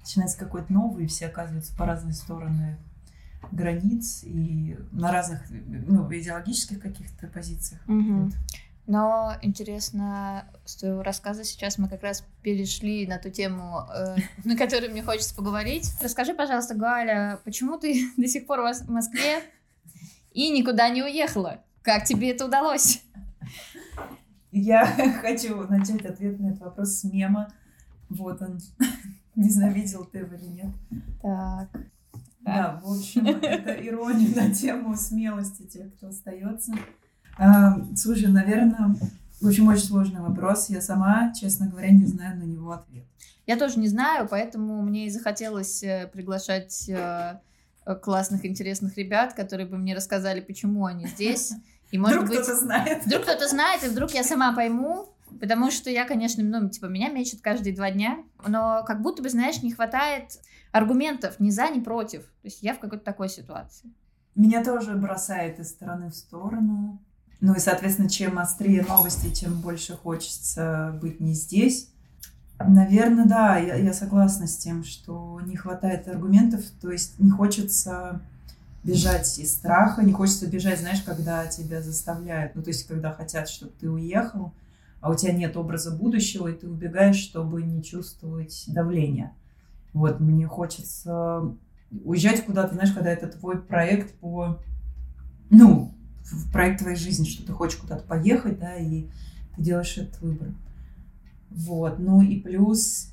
начинается 0.00 0.38
какой-то 0.38 0.72
новый, 0.72 1.04
и 1.04 1.06
все 1.06 1.26
оказываются 1.26 1.76
по 1.76 1.84
разные 1.84 2.14
стороны 2.14 2.78
границ 3.52 4.22
и 4.24 4.76
на 4.92 5.12
разных 5.12 5.40
ну, 5.50 6.08
идеологических 6.12 6.80
каких-то 6.80 7.26
позициях. 7.26 7.80
Угу. 7.88 8.12
Вот. 8.12 8.32
Но 8.86 9.34
интересно, 9.40 10.46
с 10.64 10.76
твоего 10.76 11.02
рассказа 11.02 11.44
сейчас 11.44 11.78
мы 11.78 11.88
как 11.88 12.02
раз 12.02 12.24
перешли 12.42 13.06
на 13.06 13.18
ту 13.18 13.30
тему, 13.30 13.82
э, 13.94 14.16
на 14.44 14.56
которую 14.56 14.90
мне 14.90 15.02
хочется 15.02 15.34
поговорить. 15.34 15.88
Расскажи, 16.02 16.34
пожалуйста, 16.34 16.74
Галя, 16.74 17.38
почему 17.44 17.78
ты 17.78 18.10
до 18.16 18.26
сих 18.26 18.46
пор 18.46 18.60
в 18.60 18.88
Москве 18.88 19.42
и 20.32 20.50
никуда 20.50 20.88
не 20.88 21.02
уехала? 21.02 21.60
Как 21.82 22.04
тебе 22.04 22.32
это 22.32 22.46
удалось? 22.46 23.02
Я 24.52 24.84
хочу 25.22 25.56
начать 25.68 26.04
ответ 26.04 26.40
на 26.40 26.48
этот 26.48 26.60
вопрос 26.60 26.96
с 26.96 27.04
мема. 27.04 27.52
Вот 28.08 28.42
он. 28.42 28.58
Не 29.36 29.50
знаю, 29.50 29.72
видел 29.72 30.04
ты 30.04 30.18
его 30.18 30.34
или 30.34 30.46
нет. 30.46 30.74
Так. 31.22 31.68
Да, 32.40 32.80
в 32.82 32.92
общем, 32.92 33.26
это 33.26 33.72
ирония 33.86 34.34
на 34.34 34.54
тему 34.54 34.96
смелости 34.96 35.62
тех, 35.62 35.94
кто 35.94 36.08
остается. 36.08 36.72
Слушай, 37.96 38.28
наверное, 38.28 38.96
в 39.40 39.48
общем, 39.48 39.68
очень 39.68 39.84
сложный 39.84 40.20
вопрос. 40.20 40.68
Я 40.68 40.80
сама, 40.82 41.32
честно 41.32 41.66
говоря, 41.66 41.90
не 41.90 42.06
знаю 42.06 42.38
на 42.38 42.42
него 42.44 42.72
ответ. 42.72 43.04
Я 43.46 43.56
тоже 43.56 43.78
не 43.78 43.88
знаю, 43.88 44.28
поэтому 44.30 44.82
мне 44.82 45.06
и 45.06 45.10
захотелось 45.10 45.82
э, 45.82 46.08
приглашать 46.12 46.88
э, 46.88 47.38
классных, 48.02 48.44
интересных 48.44 48.96
ребят, 48.96 49.34
которые 49.34 49.66
бы 49.66 49.78
мне 49.78 49.96
рассказали, 49.96 50.40
почему 50.40 50.84
они 50.84 51.06
здесь. 51.06 51.54
И, 51.90 51.98
может 51.98 52.18
вдруг 52.18 52.28
быть, 52.28 52.40
кто-то 52.40 52.56
знает. 52.56 53.04
Вдруг 53.06 53.22
кто-то 53.22 53.48
знает, 53.48 53.82
и 53.82 53.88
вдруг 53.88 54.12
я 54.12 54.22
сама 54.22 54.54
пойму, 54.54 55.09
потому 55.40 55.70
что 55.70 55.90
я, 55.90 56.04
конечно, 56.06 56.42
ну, 56.44 56.68
типа, 56.68 56.86
меня 56.86 57.08
мечет 57.08 57.40
каждые 57.40 57.74
два 57.74 57.90
дня, 57.90 58.18
но 58.46 58.84
как 58.86 59.02
будто 59.02 59.22
бы, 59.22 59.30
знаешь, 59.30 59.62
не 59.62 59.72
хватает 59.72 60.38
аргументов 60.72 61.40
ни 61.40 61.50
за, 61.50 61.68
ни 61.70 61.80
против. 61.80 62.22
То 62.22 62.44
есть 62.44 62.62
я 62.62 62.74
в 62.74 62.78
какой-то 62.78 63.04
такой 63.04 63.28
ситуации. 63.28 63.90
Меня 64.34 64.62
тоже 64.64 64.94
бросает 64.94 65.58
из 65.58 65.70
стороны 65.70 66.10
в 66.10 66.14
сторону. 66.14 67.00
Ну 67.40 67.54
и, 67.54 67.58
соответственно, 67.58 68.08
чем 68.08 68.38
острее 68.38 68.84
новости, 68.86 69.34
чем 69.34 69.60
больше 69.60 69.96
хочется 69.96 70.96
быть 71.00 71.20
не 71.20 71.34
здесь. 71.34 71.88
Наверное, 72.58 73.24
да, 73.24 73.56
я, 73.56 73.76
я 73.76 73.92
согласна 73.94 74.46
с 74.46 74.56
тем, 74.56 74.84
что 74.84 75.40
не 75.46 75.56
хватает 75.56 76.06
аргументов, 76.06 76.62
то 76.82 76.90
есть 76.90 77.18
не 77.18 77.30
хочется 77.30 78.20
бежать 78.84 79.38
из 79.38 79.52
страха, 79.52 80.02
не 80.02 80.12
хочется 80.12 80.46
бежать, 80.46 80.80
знаешь, 80.80 81.02
когда 81.02 81.46
тебя 81.46 81.80
заставляют, 81.80 82.54
ну, 82.54 82.62
то 82.62 82.68
есть, 82.68 82.86
когда 82.86 83.12
хотят, 83.12 83.48
чтобы 83.48 83.72
ты 83.80 83.90
уехал, 83.90 84.52
а 85.00 85.10
у 85.10 85.14
тебя 85.14 85.32
нет 85.32 85.56
образа 85.56 85.96
будущего, 85.96 86.48
и 86.48 86.54
ты 86.54 86.68
убегаешь, 86.68 87.16
чтобы 87.16 87.62
не 87.62 87.82
чувствовать 87.82 88.64
давления. 88.68 89.34
Вот, 89.92 90.20
мне 90.20 90.46
хочется 90.46 91.56
уезжать 92.04 92.44
куда-то, 92.44 92.74
знаешь, 92.74 92.92
когда 92.92 93.10
это 93.10 93.26
твой 93.26 93.60
проект 93.60 94.14
по, 94.20 94.60
ну, 95.48 95.94
проект 96.52 96.80
твоей 96.80 96.96
жизни, 96.96 97.24
что 97.24 97.44
ты 97.44 97.52
хочешь 97.52 97.78
куда-то 97.78 98.04
поехать, 98.04 98.58
да, 98.58 98.76
и 98.76 99.08
ты 99.56 99.62
делаешь 99.62 99.96
этот 99.96 100.20
выбор. 100.20 100.48
Вот, 101.50 101.98
ну 101.98 102.22
и 102.22 102.38
плюс 102.40 103.12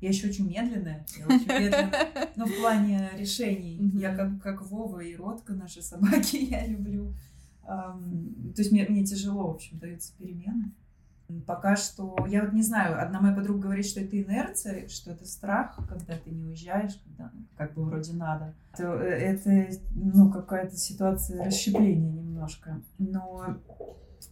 я 0.00 0.08
еще 0.08 0.28
очень 0.28 0.48
медленная, 0.48 1.06
я 1.18 1.26
очень 1.26 1.46
медленная, 1.46 2.08
но 2.34 2.46
в 2.46 2.56
плане 2.60 3.10
решений. 3.16 3.78
Я 3.94 4.16
как, 4.16 4.42
как 4.42 4.62
Вова 4.68 5.00
и 5.00 5.14
Ротка, 5.14 5.52
наши 5.52 5.82
собаки, 5.82 6.36
я 6.50 6.66
люблю. 6.66 7.14
То 7.64 8.58
есть 8.58 8.72
мне, 8.72 8.86
мне 8.88 9.04
тяжело, 9.04 9.48
в 9.48 9.54
общем, 9.54 9.78
даются 9.78 10.12
перемены. 10.16 10.72
Пока 11.46 11.76
что, 11.76 12.26
я 12.28 12.42
вот 12.42 12.52
не 12.52 12.62
знаю, 12.62 13.00
одна 13.00 13.20
моя 13.20 13.34
подруга 13.34 13.62
говорит, 13.62 13.86
что 13.86 14.00
это 14.00 14.20
инерция, 14.20 14.88
что 14.88 15.12
это 15.12 15.24
страх, 15.24 15.78
когда 15.88 16.18
ты 16.18 16.30
не 16.30 16.44
уезжаешь, 16.44 17.00
когда 17.04 17.32
как 17.56 17.72
бы 17.74 17.84
вроде 17.84 18.12
надо. 18.12 18.54
То 18.76 19.00
э, 19.00 19.08
это, 19.08 19.74
ну, 19.94 20.30
какая-то 20.30 20.76
ситуация 20.76 21.44
расщепления 21.44 22.12
немножко. 22.12 22.82
Но 22.98 23.56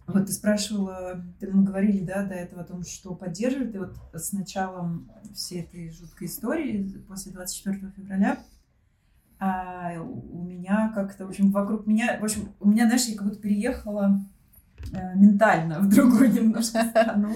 вот 0.06 0.26
ты 0.26 0.32
спрашивала, 0.32 1.24
ты, 1.38 1.50
мы 1.50 1.64
говорили, 1.64 2.04
да, 2.04 2.24
до 2.24 2.34
этого 2.34 2.62
о 2.62 2.66
том, 2.66 2.82
что 2.82 3.14
поддерживает. 3.14 3.74
И 3.74 3.78
вот 3.78 3.96
с 4.12 4.32
началом 4.32 5.10
всей 5.32 5.62
этой 5.62 5.90
жуткой 5.90 6.26
истории, 6.26 7.02
после 7.08 7.32
24 7.32 7.92
февраля, 7.96 8.38
а 9.40 9.94
у 9.98 10.42
меня 10.42 10.92
как-то, 10.94 11.26
в 11.26 11.30
общем, 11.30 11.50
вокруг 11.50 11.86
меня, 11.86 12.18
в 12.20 12.24
общем, 12.24 12.50
у 12.60 12.68
меня, 12.68 12.84
знаешь, 12.84 13.06
я 13.06 13.16
как 13.16 13.28
будто 13.28 13.40
переехала 13.40 14.20
э, 14.92 15.16
ментально 15.16 15.80
в 15.80 15.88
другую 15.88 16.30
немножко 16.30 16.84
страну 16.90 17.32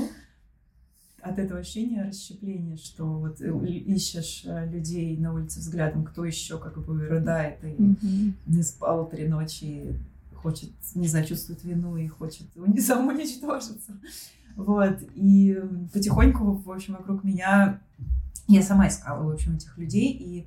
от 1.22 1.38
этого 1.38 1.60
ощущения 1.60 2.04
расщепления, 2.04 2.76
что 2.76 3.06
вот 3.06 3.40
ищешь 3.40 4.42
э, 4.44 4.70
людей 4.70 5.16
на 5.16 5.32
улице 5.32 5.60
взглядом, 5.60 6.04
кто 6.04 6.26
еще 6.26 6.58
как 6.58 6.84
бы 6.84 7.06
рыдает 7.06 7.64
и 7.64 7.68
mm-hmm. 7.68 8.32
не 8.48 8.62
спал 8.62 9.08
три 9.08 9.26
ночи, 9.26 9.98
хочет, 10.34 10.70
не 10.94 11.08
знаю, 11.08 11.24
чувствует 11.24 11.64
вину 11.64 11.96
и 11.96 12.06
хочет 12.06 12.46
самоуничтожиться. 12.78 13.92
Вот. 14.56 14.98
И 15.14 15.58
потихоньку, 15.94 16.52
в 16.52 16.70
общем, 16.70 16.96
вокруг 16.98 17.24
меня 17.24 17.80
я 18.46 18.62
сама 18.62 18.88
искала, 18.88 19.22
в 19.24 19.32
общем, 19.32 19.56
этих 19.56 19.78
людей. 19.78 20.12
И 20.12 20.46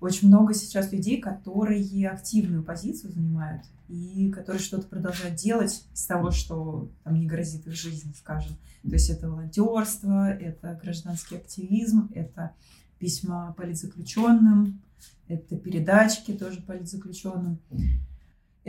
очень 0.00 0.28
много 0.28 0.54
сейчас 0.54 0.92
людей, 0.92 1.20
которые 1.20 2.08
активную 2.08 2.62
позицию 2.62 3.12
занимают 3.12 3.64
и 3.88 4.30
которые 4.30 4.60
что-то 4.60 4.86
продолжают 4.86 5.34
делать 5.34 5.84
из 5.92 6.06
того, 6.06 6.30
что 6.30 6.90
там 7.04 7.18
не 7.18 7.26
грозит 7.26 7.66
их 7.66 7.74
жизни, 7.74 8.12
скажем. 8.16 8.56
То 8.82 8.92
есть 8.92 9.10
это 9.10 9.28
волонтерство, 9.28 10.30
это 10.30 10.78
гражданский 10.82 11.36
активизм, 11.36 12.08
это 12.14 12.52
письма 12.98 13.52
политзаключенным, 13.56 14.80
это 15.28 15.56
передачки 15.56 16.32
тоже 16.32 16.62
политзаключенным 16.62 17.58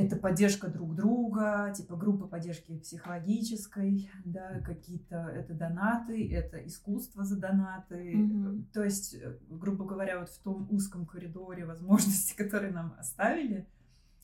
это 0.06 0.16
поддержка 0.16 0.68
друг 0.68 0.96
друга, 0.96 1.74
типа 1.76 1.96
группа 1.96 2.28
поддержки 2.28 2.78
психологической, 2.78 4.10
да, 4.26 4.60
какие-то 4.60 5.16
это 5.16 5.54
донаты, 5.54 6.32
это 6.32 6.66
искусство 6.66 7.24
за 7.24 7.40
донаты. 7.40 8.14
Mm-hmm. 8.14 8.64
То 8.74 8.84
есть, 8.84 9.16
э, 9.16 9.38
грубо 9.50 9.86
говоря, 9.86 10.20
вот 10.20 10.30
в 10.30 10.40
том 10.40 10.68
узком 10.70 11.06
коридоре 11.06 11.66
возможностей, 11.66 12.36
которые 12.38 12.72
нам 12.72 12.96
оставили, 12.98 13.68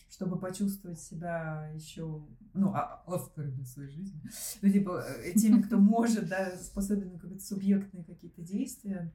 чтобы 0.10 0.40
почувствовать 0.40 1.00
себя 1.00 1.70
еще, 1.74 2.22
ну, 2.54 2.74
а, 2.74 3.04
авторами 3.06 3.64
своей 3.64 3.90
жизни, 3.90 4.22
ну, 4.62 4.72
типа, 4.72 5.04
э, 5.24 5.34
теми, 5.34 5.62
кто 5.62 5.78
может, 5.80 6.28
да, 6.30 6.56
способен 6.58 7.14
на 7.14 7.20
какие-то 7.20 7.44
субъектные 7.44 8.04
какие-то 8.04 8.42
действия, 8.42 9.14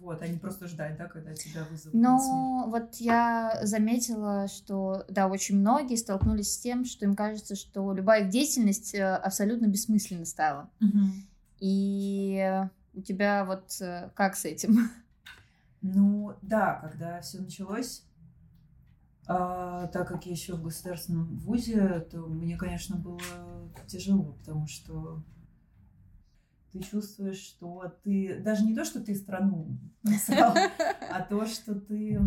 вот, 0.00 0.22
а 0.22 0.28
не 0.28 0.38
просто 0.38 0.66
ждать, 0.66 0.96
да, 0.96 1.06
когда 1.06 1.34
тебя 1.34 1.64
вызовут. 1.70 1.94
Но 1.94 2.66
вот 2.68 2.94
я 2.96 3.58
заметила, 3.62 4.48
что, 4.48 5.04
да, 5.08 5.28
очень 5.28 5.58
многие 5.58 5.96
столкнулись 5.96 6.52
с 6.52 6.58
тем, 6.58 6.84
что 6.84 7.04
им 7.04 7.14
кажется, 7.14 7.56
что 7.56 7.92
любая 7.92 8.24
их 8.24 8.30
деятельность 8.30 8.94
э, 8.94 9.14
абсолютно 9.16 9.66
бессмысленна 9.66 10.24
стала. 10.24 10.70
Угу. 10.80 11.00
И 11.60 12.62
у 12.94 13.00
тебя 13.00 13.44
вот 13.44 13.80
э, 13.80 14.10
как 14.14 14.36
с 14.36 14.44
этим? 14.44 14.90
Ну, 15.82 16.34
да, 16.42 16.80
когда 16.82 17.20
все 17.20 17.38
началось, 17.38 18.02
а, 19.28 19.86
так 19.88 20.08
как 20.08 20.26
я 20.26 20.32
еще 20.32 20.54
в 20.54 20.62
государственном 20.62 21.36
вузе, 21.36 22.00
то 22.10 22.18
мне, 22.26 22.56
конечно, 22.56 22.96
было 22.96 23.20
тяжело, 23.86 24.32
потому 24.32 24.66
что 24.66 25.22
ты 26.76 26.84
чувствуешь, 26.84 27.38
что 27.38 27.94
ты 28.02 28.40
даже 28.40 28.64
не 28.64 28.74
то, 28.74 28.84
что 28.84 29.00
ты 29.00 29.14
страну 29.14 29.78
насрал, 30.02 30.54
а 31.10 31.22
то, 31.22 31.46
что 31.46 31.74
ты 31.74 32.20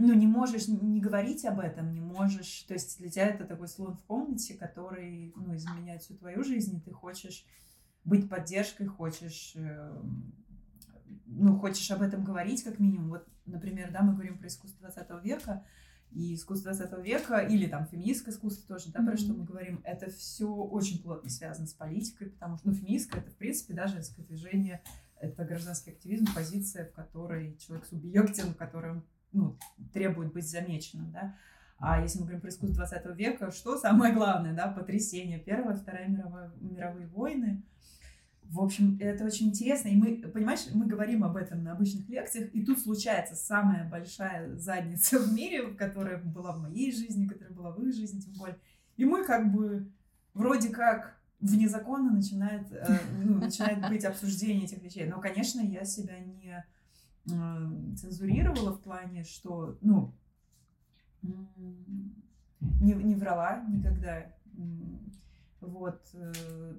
ну, 0.00 0.14
не 0.14 0.26
можешь 0.26 0.68
не 0.68 1.00
говорить 1.00 1.44
об 1.44 1.60
этом, 1.60 1.92
не 1.92 2.00
можешь, 2.00 2.62
то 2.62 2.74
есть 2.74 2.98
для 2.98 3.10
тебя 3.10 3.26
это 3.26 3.44
такой 3.44 3.68
слон 3.68 3.94
в 3.96 4.02
комнате, 4.04 4.54
который, 4.54 5.32
ну, 5.36 5.54
изменяет 5.54 6.02
всю 6.02 6.14
твою 6.14 6.42
жизнь, 6.42 6.76
и 6.76 6.80
ты 6.80 6.90
хочешь 6.90 7.44
быть 8.04 8.28
поддержкой, 8.28 8.86
хочешь, 8.86 9.52
эм, 9.56 10.34
ну, 11.26 11.58
хочешь 11.58 11.90
об 11.90 12.02
этом 12.02 12.24
говорить 12.24 12.64
как 12.64 12.78
минимум. 12.78 13.10
Вот, 13.10 13.28
например, 13.44 13.90
да, 13.92 14.00
мы 14.00 14.14
говорим 14.14 14.38
про 14.38 14.48
искусство 14.48 14.88
20 14.88 15.22
века, 15.22 15.64
и 16.12 16.34
искусство 16.34 16.72
20 16.72 17.04
века, 17.04 17.38
или 17.38 17.66
там 17.66 17.86
феминистское 17.86 18.34
искусство 18.34 18.76
тоже, 18.76 18.90
да, 18.90 19.00
mm-hmm. 19.00 19.06
про 19.06 19.16
что 19.16 19.32
мы 19.32 19.44
говорим, 19.44 19.80
это 19.84 20.10
все 20.10 20.48
очень 20.48 21.02
плотно 21.02 21.30
связано 21.30 21.66
с 21.66 21.74
политикой, 21.74 22.30
потому 22.30 22.58
что, 22.58 22.68
ну, 22.68 22.74
феминистское, 22.74 23.20
это, 23.20 23.30
в 23.30 23.36
принципе, 23.36 23.74
даже 23.74 23.94
женское 23.94 24.22
движение, 24.22 24.82
это 25.20 25.44
гражданский 25.44 25.90
активизм, 25.90 26.26
позиция, 26.34 26.86
в 26.86 26.92
которой 26.92 27.56
человек 27.58 27.86
субъектен, 27.86 28.54
в 28.54 28.56
котором, 28.56 29.06
ну, 29.32 29.56
требует 29.92 30.32
быть 30.32 30.48
замеченным, 30.48 31.12
да. 31.12 31.36
А 31.78 32.02
если 32.02 32.18
мы 32.18 32.24
говорим 32.24 32.42
про 32.42 32.50
искусство 32.50 32.86
20 32.86 33.16
века, 33.16 33.50
что 33.50 33.78
самое 33.78 34.12
главное, 34.12 34.54
да, 34.54 34.68
потрясение, 34.68 35.38
Первая, 35.38 35.76
Вторая 35.76 36.08
мировая, 36.08 36.52
мировые 36.60 37.06
войны, 37.06 37.62
В 38.50 38.60
общем, 38.60 38.96
это 39.00 39.24
очень 39.24 39.48
интересно. 39.48 39.88
И 39.88 39.96
мы, 39.96 40.16
понимаешь, 40.16 40.66
мы 40.74 40.86
говорим 40.86 41.22
об 41.22 41.36
этом 41.36 41.62
на 41.62 41.72
обычных 41.72 42.08
лекциях, 42.08 42.52
и 42.52 42.64
тут 42.64 42.80
случается 42.80 43.36
самая 43.36 43.88
большая 43.88 44.56
задница 44.56 45.18
в 45.20 45.32
мире, 45.32 45.68
которая 45.74 46.18
была 46.18 46.52
в 46.52 46.60
моей 46.60 46.90
жизни, 46.90 47.28
которая 47.28 47.54
была 47.54 47.70
в 47.70 47.80
их 47.82 47.94
жизни, 47.94 48.20
тем 48.20 48.32
более. 48.34 48.58
И 48.96 49.04
мы 49.04 49.24
как 49.24 49.52
бы 49.52 49.88
вроде 50.34 50.70
как 50.70 51.20
вне 51.38 51.68
закона 51.68 52.10
начинает, 52.10 52.66
э, 52.72 52.98
ну, 53.24 53.38
начинает 53.38 53.88
быть 53.88 54.04
обсуждение 54.04 54.64
этих 54.64 54.82
вещей. 54.82 55.06
Но, 55.06 55.20
конечно, 55.20 55.60
я 55.60 55.84
себя 55.84 56.18
не 56.18 56.64
э, 57.26 57.96
цензурировала 57.96 58.72
в 58.72 58.80
плане, 58.80 59.22
что, 59.22 59.78
ну, 59.80 60.12
не, 61.22 62.94
не 62.94 63.14
врала 63.14 63.64
никогда. 63.68 64.26
Вот. 65.60 66.00
Э, 66.14 66.32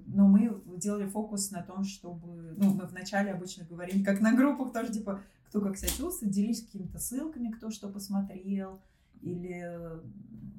но 0.06 0.26
мы 0.26 0.62
делали 0.76 1.06
фокус 1.06 1.50
на 1.50 1.62
том, 1.62 1.84
чтобы... 1.84 2.54
Ну, 2.56 2.74
мы 2.74 2.86
вначале 2.86 3.32
обычно 3.32 3.64
говорили, 3.64 4.02
как 4.02 4.20
на 4.20 4.34
группах 4.34 4.72
тоже, 4.72 4.92
типа, 4.92 5.20
кто 5.48 5.60
как 5.60 5.76
себя 5.76 5.88
чувствует, 5.88 6.32
делись 6.32 6.64
какими-то 6.64 6.98
ссылками, 6.98 7.50
кто 7.50 7.70
что 7.70 7.88
посмотрел, 7.88 8.80
или 9.20 10.00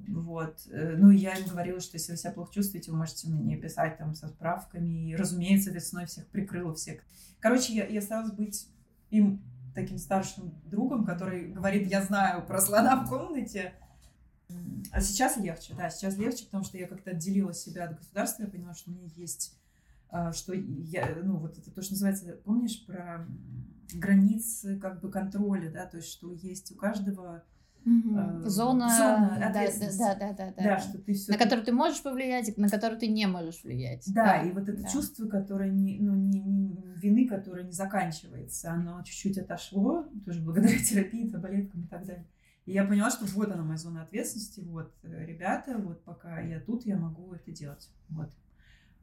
вот. 0.08 0.68
Э, 0.70 0.96
ну, 0.98 1.10
я 1.10 1.36
им 1.36 1.48
говорила, 1.48 1.80
что 1.80 1.98
если 1.98 2.12
вы 2.12 2.18
себя 2.18 2.32
плохо 2.32 2.54
чувствуете, 2.54 2.92
вы 2.92 2.98
можете 2.98 3.28
мне 3.30 3.58
писать 3.58 3.98
там 3.98 4.16
со 4.16 4.28
справками. 4.28 5.10
И, 5.10 5.16
разумеется, 5.16 5.72
весной 5.72 6.06
всех 6.06 6.28
прикрыла 6.28 6.74
всех. 6.74 7.02
Короче, 7.40 7.74
я, 7.74 7.88
я 7.88 8.02
старалась 8.02 8.32
быть 8.32 8.68
им 9.10 9.42
таким 9.74 9.98
старшим 9.98 10.54
другом, 10.66 11.06
который 11.06 11.52
говорит, 11.52 11.90
я 11.90 12.04
знаю 12.04 12.46
про 12.46 12.62
слона 12.62 13.04
в 13.04 13.10
комнате, 13.10 13.74
а 14.92 15.02
сейчас 15.02 15.38
легче, 15.38 15.74
да, 15.76 15.90
сейчас 15.90 16.18
легче, 16.18 16.46
потому 16.46 16.64
что 16.64 16.78
я 16.78 16.88
как-то 16.88 17.12
отделила 17.12 17.54
себя 17.54 17.86
от 17.86 17.98
государства, 17.98 18.44
я 18.44 18.50
поняла, 18.50 18.74
что 18.74 18.92
у 18.92 18.94
меня 18.94 19.08
есть, 19.16 19.58
а, 20.10 20.32
что 20.34 20.54
я, 20.54 21.16
ну, 21.24 21.38
вот 21.38 21.58
это 21.58 21.72
то, 21.72 21.82
что 21.82 21.94
называется, 21.94 22.38
помнишь, 22.44 22.86
про 22.86 23.28
границы 23.94 24.80
как 24.80 25.02
бы 25.02 25.10
контроля, 25.10 25.72
да, 25.72 25.86
то 25.86 25.98
есть 25.98 26.10
что 26.10 26.32
есть 26.32 26.72
у 26.72 26.76
каждого 26.76 27.44
Угу. 27.86 28.48
Зона, 28.48 28.88
Зона 28.90 29.38
да, 29.40 29.52
да, 29.52 30.16
да, 30.16 30.16
да, 30.16 30.34
да, 30.34 30.64
да, 30.64 30.80
что 30.80 31.00
ты 31.00 31.14
все 31.14 31.34
на 31.34 31.38
которую 31.38 31.66
ты 31.66 31.74
можешь 31.74 32.02
повлиять, 32.02 32.58
на 32.58 32.70
которую 32.70 32.98
ты 32.98 33.08
не 33.08 33.28
можешь 33.28 33.62
влиять. 33.64 34.06
Да, 34.14 34.24
да 34.24 34.44
и 34.44 34.52
вот 34.54 34.70
это 34.70 34.84
да. 34.84 34.88
чувство, 34.88 35.28
которое 35.28 35.70
не, 35.70 36.00
ну, 36.00 36.16
не, 36.16 36.40
не, 36.40 36.78
вины, 36.96 37.28
которое 37.28 37.66
не 37.66 37.74
заканчивается, 37.74 38.72
оно 38.72 39.04
чуть-чуть 39.04 39.38
отошло, 39.38 40.08
тоже 40.26 40.42
благодаря 40.42 40.78
терапии, 40.80 41.28
таблеткам 41.30 41.84
и 41.84 41.88
так 41.88 42.06
далее. 42.06 42.26
И 42.66 42.72
я 42.72 42.86
поняла, 42.86 43.10
что 43.12 43.26
вот 43.26 43.52
она 43.52 43.64
моя 43.64 43.78
зона 43.78 44.04
ответственности, 44.04 44.62
вот, 44.62 44.94
э, 45.04 45.26
ребята, 45.26 45.78
вот 45.78 46.04
пока 46.04 46.40
я 46.40 46.60
тут, 46.60 46.86
я 46.86 46.98
могу 46.98 47.34
это 47.34 47.52
делать. 47.52 47.90
Вот. 48.10 48.30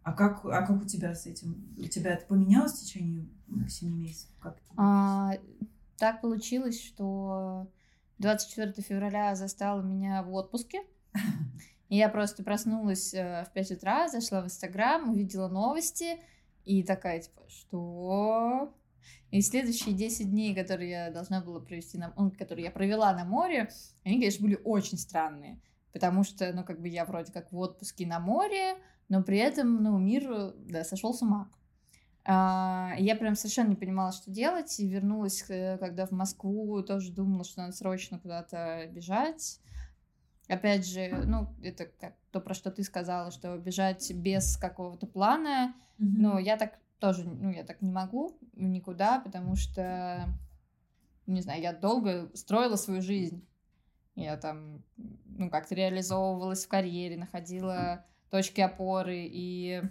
А 0.02 0.12
как, 0.12 0.44
а 0.46 0.66
как 0.66 0.82
у 0.82 0.86
тебя 0.86 1.14
с 1.14 1.26
этим? 1.26 1.74
У 1.76 1.82
тебя 1.82 2.14
это 2.14 2.26
поменялось 2.26 2.72
в 2.72 2.80
течение 2.80 3.28
7 3.68 3.92
месяцев? 3.92 4.30
Как 4.40 4.56
а, 4.76 5.32
так 5.98 6.22
получилось, 6.22 6.82
что 6.82 7.70
24 8.18 8.72
февраля 8.82 9.34
застала 9.34 9.82
меня 9.82 10.22
в 10.22 10.32
отпуске. 10.32 10.82
И 11.90 11.96
я 11.96 12.08
просто 12.08 12.42
проснулась 12.44 13.12
э, 13.12 13.44
в 13.44 13.52
5 13.52 13.72
утра, 13.72 14.08
зашла 14.08 14.42
в 14.42 14.44
Инстаграм, 14.46 15.10
увидела 15.10 15.48
новости 15.48 16.20
и 16.64 16.82
такая, 16.84 17.20
типа, 17.20 17.42
что? 17.48 18.72
И 19.30 19.42
следующие 19.42 19.94
10 19.94 20.30
дней, 20.30 20.54
которые 20.54 20.90
я 20.90 21.10
должна 21.10 21.40
была 21.40 21.60
провести, 21.60 21.98
на, 21.98 22.10
которые 22.36 22.64
я 22.64 22.70
провела 22.70 23.12
на 23.12 23.24
море, 23.24 23.70
они, 24.04 24.16
конечно, 24.18 24.44
были 24.44 24.58
очень 24.64 24.98
странные. 24.98 25.60
Потому 25.92 26.24
что, 26.24 26.52
ну, 26.52 26.64
как 26.64 26.80
бы 26.80 26.88
я 26.88 27.04
вроде 27.04 27.32
как 27.32 27.52
в 27.52 27.58
отпуске 27.58 28.06
на 28.06 28.18
море, 28.18 28.76
но 29.08 29.22
при 29.22 29.38
этом, 29.38 29.82
ну, 29.82 29.98
мир, 29.98 30.54
да, 30.56 30.84
сошел 30.84 31.14
с 31.14 31.22
ума. 31.22 31.50
А, 32.24 32.94
я 32.98 33.16
прям 33.16 33.34
совершенно 33.34 33.70
не 33.70 33.76
понимала, 33.76 34.12
что 34.12 34.30
делать, 34.30 34.78
и 34.78 34.88
вернулась, 34.88 35.44
э, 35.48 35.78
когда 35.78 36.06
в 36.06 36.10
Москву, 36.10 36.82
тоже 36.82 37.12
думала, 37.12 37.44
что 37.44 37.62
надо 37.62 37.72
срочно 37.72 38.18
куда-то 38.18 38.88
бежать. 38.90 39.60
Опять 40.48 40.86
же, 40.86 41.22
ну, 41.24 41.48
это 41.62 41.86
как 41.86 42.14
то, 42.32 42.40
про 42.40 42.54
что 42.54 42.70
ты 42.70 42.82
сказала, 42.82 43.30
что 43.30 43.56
бежать 43.56 44.12
без 44.12 44.56
какого-то 44.56 45.06
плана, 45.06 45.74
mm-hmm. 45.98 46.06
ну, 46.18 46.38
я 46.38 46.56
так 46.56 46.78
тоже, 46.98 47.24
ну, 47.24 47.50
я 47.50 47.64
так 47.64 47.80
не 47.80 47.90
могу 47.90 48.36
никуда, 48.68 49.20
потому 49.20 49.56
что, 49.56 50.28
не 51.26 51.40
знаю, 51.40 51.62
я 51.62 51.72
долго 51.72 52.30
строила 52.34 52.76
свою 52.76 53.02
жизнь. 53.02 53.46
Я 54.16 54.36
там, 54.36 54.82
ну, 55.26 55.50
как-то 55.50 55.74
реализовывалась 55.74 56.64
в 56.64 56.68
карьере, 56.68 57.16
находила 57.16 58.04
точки 58.30 58.60
опоры, 58.60 59.26
и 59.30 59.82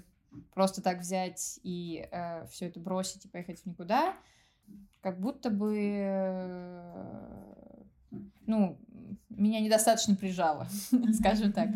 просто 0.53 0.81
так 0.81 0.99
взять 0.99 1.59
и 1.63 2.07
э, 2.11 2.45
все 2.47 2.67
это 2.67 2.79
бросить 2.79 3.25
и 3.25 3.27
поехать 3.27 3.59
в 3.61 3.65
никуда, 3.65 4.15
как 5.01 5.19
будто 5.19 5.49
бы, 5.49 5.75
э, 5.77 7.03
ну, 8.45 8.77
меня 9.29 9.61
недостаточно 9.61 10.15
прижало, 10.15 10.67
скажем 11.13 11.53
так. 11.53 11.69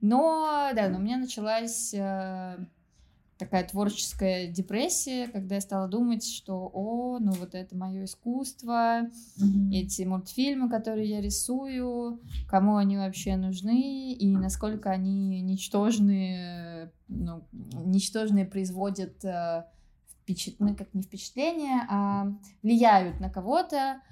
Но, 0.00 0.70
да, 0.74 0.88
но 0.88 0.98
у 0.98 1.00
меня 1.00 1.18
началась... 1.18 1.94
Э, 1.94 2.58
такая 3.40 3.66
творческая 3.66 4.46
депрессия, 4.46 5.26
когда 5.26 5.54
я 5.54 5.60
стала 5.62 5.88
думать, 5.88 6.24
что, 6.24 6.70
о, 6.72 7.18
ну 7.18 7.32
вот 7.32 7.54
это 7.54 7.74
мое 7.74 8.04
искусство, 8.04 9.00
mm-hmm. 9.02 9.72
эти 9.72 10.02
мультфильмы, 10.02 10.68
которые 10.68 11.08
я 11.08 11.20
рисую, 11.22 12.20
кому 12.48 12.76
они 12.76 12.98
вообще 12.98 13.36
нужны 13.36 14.12
и 14.12 14.36
насколько 14.36 14.90
они 14.90 15.40
ничтожные, 15.40 16.92
ну, 17.08 17.42
ничтожные 17.86 18.44
производят 18.44 19.24
э, 19.24 19.64
впечат... 20.10 20.56
ну, 20.58 20.76
как 20.76 20.92
не 20.92 21.02
впечатление, 21.02 21.86
а 21.88 22.26
влияют 22.62 23.20
на 23.20 23.30
кого-то 23.30 24.02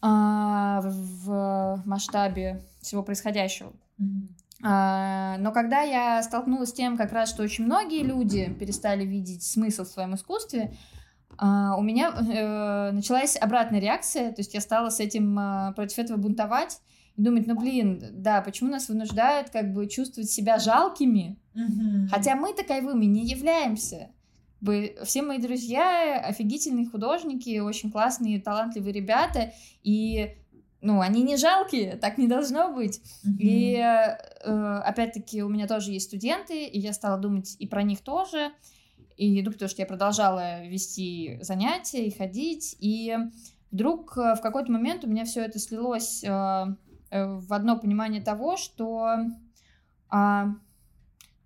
а, 0.00 0.80
в 0.82 1.82
масштабе 1.86 2.60
всего 2.80 3.04
происходящего. 3.04 3.72
Mm-hmm. 4.00 4.45
А, 4.62 5.36
но 5.38 5.52
когда 5.52 5.82
я 5.82 6.22
столкнулась 6.22 6.70
с 6.70 6.72
тем, 6.72 6.96
как 6.96 7.12
раз, 7.12 7.30
что 7.30 7.42
очень 7.42 7.64
многие 7.64 8.02
люди 8.02 8.52
перестали 8.58 9.04
видеть 9.04 9.42
смысл 9.42 9.84
в 9.84 9.88
своем 9.88 10.14
искусстве, 10.14 10.74
а, 11.38 11.76
у 11.76 11.82
меня 11.82 12.10
э, 12.10 12.90
началась 12.92 13.36
обратная 13.36 13.80
реакция, 13.80 14.32
то 14.32 14.40
есть 14.40 14.54
я 14.54 14.60
стала 14.60 14.88
с 14.88 15.00
этим 15.00 15.38
а, 15.38 15.72
против 15.72 15.98
этого 15.98 16.16
бунтовать 16.16 16.80
и 17.16 17.22
думать, 17.22 17.46
ну 17.46 17.58
блин, 17.58 18.02
да, 18.12 18.40
почему 18.40 18.70
нас 18.70 18.88
вынуждают 18.88 19.50
как 19.50 19.72
бы 19.74 19.86
чувствовать 19.86 20.30
себя 20.30 20.58
жалкими, 20.58 21.38
mm-hmm. 21.54 22.08
хотя 22.10 22.36
мы 22.36 22.54
таковыми 22.54 23.04
не 23.04 23.26
являемся. 23.26 24.10
Все 25.04 25.20
мои 25.20 25.38
друзья 25.38 26.18
офигительные 26.18 26.86
художники, 26.86 27.58
очень 27.58 27.92
классные, 27.92 28.40
талантливые 28.40 28.94
ребята, 28.94 29.52
и 29.82 30.34
ну, 30.80 31.00
они 31.00 31.22
не 31.22 31.36
жалкие, 31.36 31.96
так 31.96 32.18
не 32.18 32.28
должно 32.28 32.72
быть. 32.72 33.00
Mm-hmm. 33.24 33.36
И 33.38 33.74
э, 33.76 34.80
опять-таки 34.84 35.42
у 35.42 35.48
меня 35.48 35.66
тоже 35.66 35.92
есть 35.92 36.06
студенты, 36.06 36.66
и 36.66 36.78
я 36.78 36.92
стала 36.92 37.18
думать 37.18 37.56
и 37.58 37.66
про 37.66 37.82
них 37.82 38.00
тоже. 38.02 38.52
И 39.16 39.42
ну, 39.42 39.50
потому 39.50 39.68
что 39.68 39.80
я 39.82 39.86
продолжала 39.86 40.64
вести 40.66 41.38
занятия 41.40 42.06
и 42.06 42.16
ходить, 42.16 42.76
и 42.78 43.16
вдруг 43.72 44.16
э, 44.18 44.34
в 44.34 44.40
какой-то 44.40 44.70
момент 44.70 45.04
у 45.04 45.08
меня 45.08 45.24
все 45.24 45.42
это 45.42 45.58
слилось 45.58 46.22
э, 46.22 46.28
в 46.28 47.52
одно 47.52 47.78
понимание 47.78 48.20
того, 48.20 48.56
что, 48.56 49.16
э, 50.12 50.44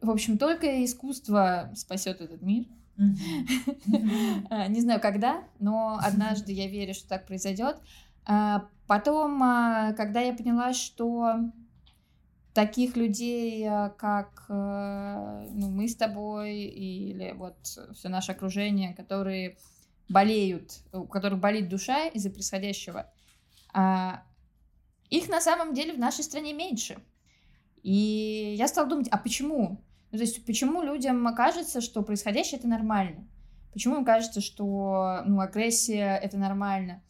в 0.01 0.11
общем, 0.11 0.39
только 0.39 0.85
искусство 0.85 1.71
спасет 1.77 2.21
этот 2.21 2.43
мир. 2.43 2.67
Mm-hmm. 2.99 4.69
Не 4.69 4.81
знаю 4.81 5.01
когда, 5.01 5.45
но 5.61 5.99
однажды 6.03 6.53
я 6.53 6.67
верю, 6.67 6.95
что 6.95 7.09
так 7.09 7.27
произойдет. 7.27 7.77
А, 8.91 8.99
потом, 8.99 9.41
а, 9.43 9.93
когда 9.93 10.21
я 10.21 10.35
поняла, 10.35 10.73
что 10.73 11.37
таких 12.53 12.97
людей, 12.97 13.65
а, 13.69 13.91
как 13.91 14.47
ну, 14.49 15.71
мы 15.71 15.87
с 15.87 15.95
тобой 15.95 16.57
или 16.57 17.33
вот 17.37 17.57
все 17.95 18.09
наше 18.09 18.33
окружение, 18.33 18.95
которые 18.95 19.57
болеют, 20.09 20.81
у 20.93 21.05
которых 21.05 21.39
болит 21.39 21.69
душа 21.69 22.09
из-за 22.09 22.31
происходящего, 22.31 23.09
их 25.11 25.29
на 25.29 25.41
самом 25.41 25.73
деле 25.73 25.93
в 25.93 25.99
нашей 25.99 26.25
стране 26.25 26.53
меньше. 26.53 26.99
И 27.85 28.57
я 28.59 28.67
стала 28.67 28.89
думать, 28.89 29.09
а 29.09 29.19
почему? 29.19 29.81
Ну, 30.11 30.19
то 30.19 30.25
есть 30.25 30.45
почему 30.45 30.83
людям 30.83 31.33
кажется, 31.37 31.81
что 31.81 32.03
происходящее 32.03 32.59
это 32.59 32.67
нормально? 32.67 33.29
Почему 33.73 33.99
им 33.99 34.05
кажется, 34.05 34.41
что 34.41 35.23
ну, 35.27 35.41
агрессия 35.41 36.17
это 36.17 36.37
нормально? 36.37 37.03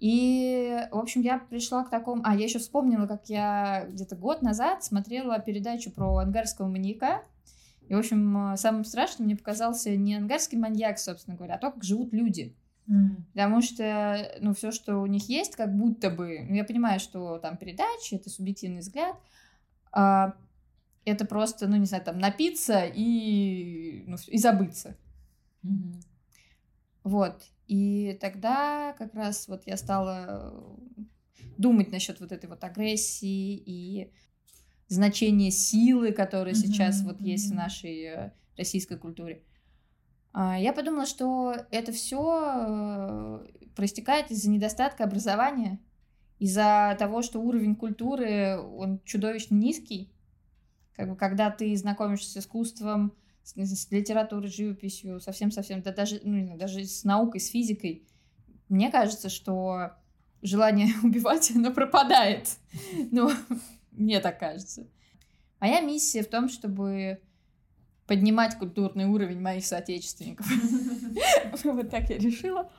И, 0.00 0.86
в 0.90 0.98
общем, 0.98 1.22
я 1.22 1.38
пришла 1.38 1.84
к 1.84 1.90
такому... 1.90 2.22
А, 2.24 2.34
я 2.34 2.44
еще 2.44 2.58
вспомнила, 2.58 3.06
как 3.06 3.28
я 3.28 3.86
где-то 3.88 4.16
год 4.16 4.42
назад 4.42 4.84
смотрела 4.84 5.38
передачу 5.38 5.90
про 5.90 6.18
ангарского 6.18 6.68
маньяка. 6.68 7.22
И, 7.88 7.94
в 7.94 7.98
общем, 7.98 8.54
самым 8.56 8.84
страшным 8.84 9.26
мне 9.26 9.36
показался 9.36 9.94
не 9.96 10.16
ангарский 10.16 10.58
маньяк, 10.58 10.98
собственно 10.98 11.36
говоря, 11.36 11.54
а 11.54 11.58
то, 11.58 11.70
как 11.70 11.84
живут 11.84 12.12
люди. 12.12 12.56
Mm. 12.88 13.22
Потому 13.32 13.62
что, 13.62 14.36
ну, 14.40 14.54
все, 14.54 14.70
что 14.72 14.98
у 14.98 15.06
них 15.06 15.28
есть, 15.28 15.56
как 15.56 15.74
будто 15.74 16.10
бы... 16.10 16.44
Ну, 16.48 16.54
я 16.54 16.64
понимаю, 16.64 17.00
что 17.00 17.38
там 17.38 17.56
передачи, 17.56 18.14
это 18.14 18.30
субъективный 18.30 18.80
взгляд. 18.80 19.16
А, 19.92 20.34
это 21.04 21.24
просто, 21.24 21.66
ну, 21.66 21.76
не 21.76 21.86
знаю, 21.86 22.04
там, 22.04 22.18
напиться 22.18 22.84
и, 22.84 24.04
ну, 24.06 24.16
и 24.28 24.38
забыться. 24.38 24.96
Мгм. 25.62 26.00
Вот. 27.04 27.42
И 27.68 28.18
тогда 28.20 28.94
как 28.98 29.14
раз 29.14 29.46
вот 29.46 29.62
я 29.66 29.76
стала 29.76 30.52
э, 30.98 31.02
думать 31.58 31.92
насчет 31.92 32.20
вот 32.20 32.32
этой 32.32 32.48
вот 32.48 32.64
агрессии 32.64 33.54
и 33.54 34.10
значения 34.88 35.50
силы, 35.50 36.12
которая 36.12 36.54
сейчас 36.54 37.00
Мгм, 37.00 37.08
вот 37.08 37.20
есть 37.20 37.50
в 37.50 37.54
нашей 37.54 38.02
э, 38.04 38.32
российской 38.56 38.96
культуре. 38.96 39.42
А, 40.32 40.58
Я 40.58 40.72
подумала, 40.72 41.06
что 41.06 41.54
это 41.70 41.92
все 41.92 43.42
проистекает 43.76 44.30
из-за 44.30 44.50
недостатка 44.50 45.04
образования, 45.04 45.80
из-за 46.38 46.96
того, 46.98 47.22
что 47.22 47.40
уровень 47.40 47.76
культуры, 47.76 48.58
он 48.58 49.00
чудовищно 49.04 49.54
низкий. 49.54 50.12
Как 50.94 51.08
бы, 51.08 51.16
когда 51.16 51.50
ты 51.50 51.76
знакомишься 51.76 52.30
с 52.30 52.44
искусством, 52.44 53.14
с, 53.44 53.54
с 53.54 53.90
литературой, 53.92 54.48
живописью, 54.48 55.20
совсем-совсем, 55.20 55.82
да 55.82 55.92
даже, 55.92 56.20
ну, 56.24 56.56
даже 56.56 56.84
с 56.84 57.04
наукой, 57.04 57.40
с 57.40 57.50
физикой, 57.50 58.06
мне 58.68 58.90
кажется, 58.90 59.28
что 59.28 59.92
желание 60.42 60.88
убивать, 61.02 61.52
оно 61.54 61.72
пропадает. 61.72 62.48
Ну, 63.10 63.30
мне 63.92 64.20
так 64.20 64.40
кажется. 64.40 64.88
Моя 65.60 65.80
миссия 65.80 66.22
в 66.22 66.28
том, 66.28 66.48
чтобы 66.48 67.20
поднимать 68.06 68.58
культурный 68.58 69.06
уровень 69.06 69.40
моих 69.40 69.64
соотечественников. 69.64 70.46
Вот 71.64 71.88
так 71.90 72.10
я 72.10 72.18
решила. 72.18 72.70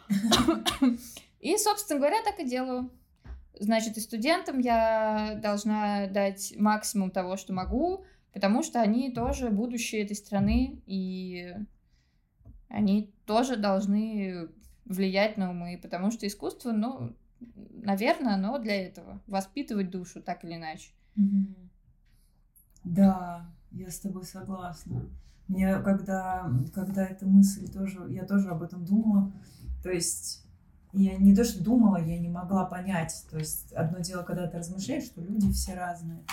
И, 1.39 1.58
собственно 1.58 1.99
говоря, 1.99 2.21
так 2.23 2.39
и 2.39 2.45
делаю. 2.45 2.91
Значит, 3.58 3.97
и 3.97 4.01
студентам 4.01 4.60
я 4.60 5.39
должна 5.41 6.08
дать 6.08 6.54
максимум 6.58 7.10
того, 7.10 7.38
что 7.38 7.54
могу, 7.54 8.04
потому 8.36 8.63
что 8.63 8.82
они 8.82 9.12
тоже 9.12 9.50
будущее 9.50 10.04
этой 10.04 10.17
страны, 10.17 10.82
и 10.86 11.56
они 12.67 13.10
тоже 13.26 13.56
должны 13.56 14.50
влиять 14.84 15.38
на 15.38 15.52
умы, 15.52 15.80
потому 15.82 16.12
что 16.12 16.28
искусство, 16.28 16.74
ну, 16.74 17.15
наверное, 17.71 18.34
оно 18.34 18.60
для 18.60 18.88
этого. 18.88 19.21
Воспитывать 19.26 19.89
душу, 19.89 20.21
так 20.21 20.43
или 20.43 20.56
иначе. 20.56 20.91
Да, 22.84 23.50
я 23.71 23.89
с 23.89 24.00
тобой 24.02 24.26
согласна. 24.26 25.10
Мне 25.48 25.80
когда, 25.80 26.52
когда 26.74 27.06
эта 27.06 27.26
мысль 27.26 27.71
тоже, 27.71 28.06
я 28.10 28.26
тоже 28.26 28.50
об 28.50 28.63
этом 28.63 28.84
думала, 28.84 29.32
то 29.82 29.89
есть 29.89 30.45
я 30.91 31.15
не 31.15 31.34
то, 31.34 31.45
что 31.45 31.63
думала, 31.63 32.04
я 32.04 32.19
не 32.19 32.28
могла 32.28 32.65
понять. 32.65 33.26
То 33.32 33.38
есть 33.38 33.71
одно 33.71 34.00
дело, 34.00 34.24
когда 34.24 34.45
ты 34.48 34.58
размышляешь, 34.58 35.06
что 35.06 35.21
люди 35.21 35.50
все 35.54 35.74
разные, 35.76 36.26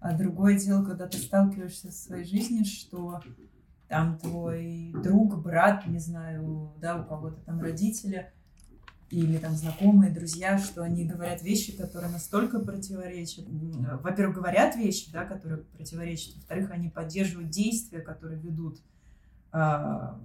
а 0.00 0.16
другое 0.16 0.58
дело, 0.58 0.84
когда 0.84 1.06
ты 1.06 1.18
сталкиваешься 1.18 1.92
со 1.92 2.08
своей 2.08 2.24
жизнью, 2.24 2.64
что 2.64 3.20
там 3.88 4.18
твой 4.18 4.94
друг, 5.02 5.42
брат, 5.42 5.86
не 5.86 5.98
знаю, 5.98 6.72
да, 6.80 6.96
у 6.96 7.04
кого-то 7.04 7.40
там 7.42 7.60
родители, 7.60 8.32
или 9.10 9.38
там 9.38 9.54
знакомые, 9.56 10.12
друзья, 10.12 10.56
что 10.56 10.82
они 10.82 11.04
говорят 11.04 11.42
вещи, 11.42 11.76
которые 11.76 12.12
настолько 12.12 12.60
противоречат. 12.60 13.44
Во-первых, 13.48 14.36
говорят 14.36 14.76
вещи, 14.76 15.10
да, 15.12 15.24
которые 15.24 15.64
противоречат. 15.64 16.36
Во-вторых, 16.36 16.70
они 16.70 16.88
поддерживают 16.88 17.50
действия, 17.50 18.00
которые 18.00 18.40
ведут 18.40 18.80
а, 19.50 20.20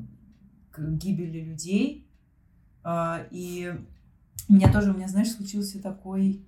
к 0.69 0.79
гибели 0.79 1.41
людей. 1.41 2.07
А, 2.83 3.25
и 3.31 3.73
у 4.47 4.53
меня 4.53 4.71
тоже, 4.71 4.91
у 4.91 4.95
меня, 4.95 5.07
знаешь, 5.07 5.31
случился 5.31 5.81
такой, 5.81 6.45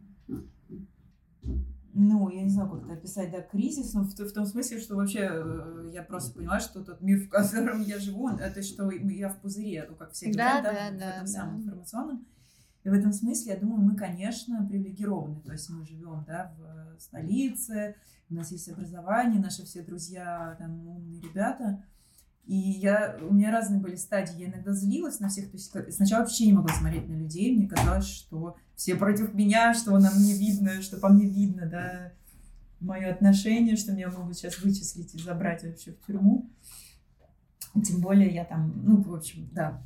ну, 1.97 2.29
я 2.29 2.43
не 2.43 2.49
знаю, 2.49 2.69
как 2.69 2.83
это 2.83 2.93
описать, 2.93 3.31
да, 3.31 3.41
кризис, 3.41 3.93
но 3.93 4.03
в, 4.03 4.13
в 4.13 4.33
том 4.33 4.45
смысле, 4.45 4.79
что 4.79 4.95
вообще 4.95 5.27
э, 5.31 5.89
я 5.93 6.03
просто 6.03 6.33
поняла, 6.35 6.59
что 6.59 6.83
тот 6.83 7.01
мир, 7.01 7.19
в 7.19 7.29
котором 7.29 7.81
я 7.81 7.99
живу, 7.99 8.25
он- 8.25 8.39
это 8.39 8.61
что 8.61 8.89
я 8.91 9.29
в 9.29 9.39
пузыре, 9.41 9.85
ну, 9.89 9.95
как 9.95 10.11
все 10.11 10.31
Да, 10.33 10.61
говорят, 10.61 10.63
да, 10.63 10.95
в 10.95 10.99
да, 10.99 11.09
этом 11.09 11.21
да. 11.21 11.27
самом 11.27 11.57
информационном. 11.61 12.27
И 12.83 12.89
в 12.89 12.93
этом 12.93 13.11
смысле, 13.11 13.53
я 13.53 13.59
думаю, 13.59 13.81
мы, 13.81 13.95
конечно, 13.95 14.65
привилегированы. 14.65 15.41
То 15.41 15.51
есть 15.51 15.69
мы 15.69 15.85
живем, 15.85 16.23
да, 16.25 16.53
в 16.97 17.01
столице, 17.01 17.95
у 18.29 18.35
нас 18.35 18.51
есть 18.51 18.69
образование, 18.69 19.41
наши 19.41 19.63
все 19.65 19.81
друзья, 19.83 20.55
там, 20.59 20.87
умные 20.87 21.19
ребята. 21.21 21.83
И 22.47 22.55
я, 22.55 23.17
у 23.21 23.33
меня 23.33 23.51
разные 23.51 23.81
были 23.81 23.95
стадии. 23.95 24.39
Я 24.39 24.47
иногда 24.47 24.71
злилась 24.71 25.19
на 25.19 25.27
всех. 25.27 25.51
То 25.51 25.57
есть 25.57 25.95
сначала 25.95 26.21
вообще 26.21 26.45
не 26.45 26.53
могла 26.53 26.73
смотреть 26.73 27.07
на 27.09 27.13
людей. 27.15 27.53
Мне 27.55 27.67
казалось, 27.67 28.07
что 28.07 28.55
все 28.75 28.95
против 28.95 29.33
меня, 29.33 29.73
что 29.73 29.91
на 29.99 30.09
мне 30.11 30.33
видно, 30.33 30.81
что 30.81 30.97
по 30.97 31.09
мне 31.09 31.27
видно, 31.27 31.65
да, 31.65 32.13
мое 32.79 33.11
отношение, 33.11 33.75
что 33.75 33.91
меня 33.91 34.09
могут 34.09 34.37
сейчас 34.37 34.59
вычислить 34.59 35.13
и 35.13 35.19
забрать 35.19 35.63
вообще 35.63 35.91
в 35.91 36.05
тюрьму. 36.05 36.49
Тем 37.85 37.99
более 37.99 38.33
я 38.33 38.45
там, 38.45 38.73
ну, 38.81 39.01
в 39.01 39.13
общем, 39.13 39.49
да, 39.51 39.83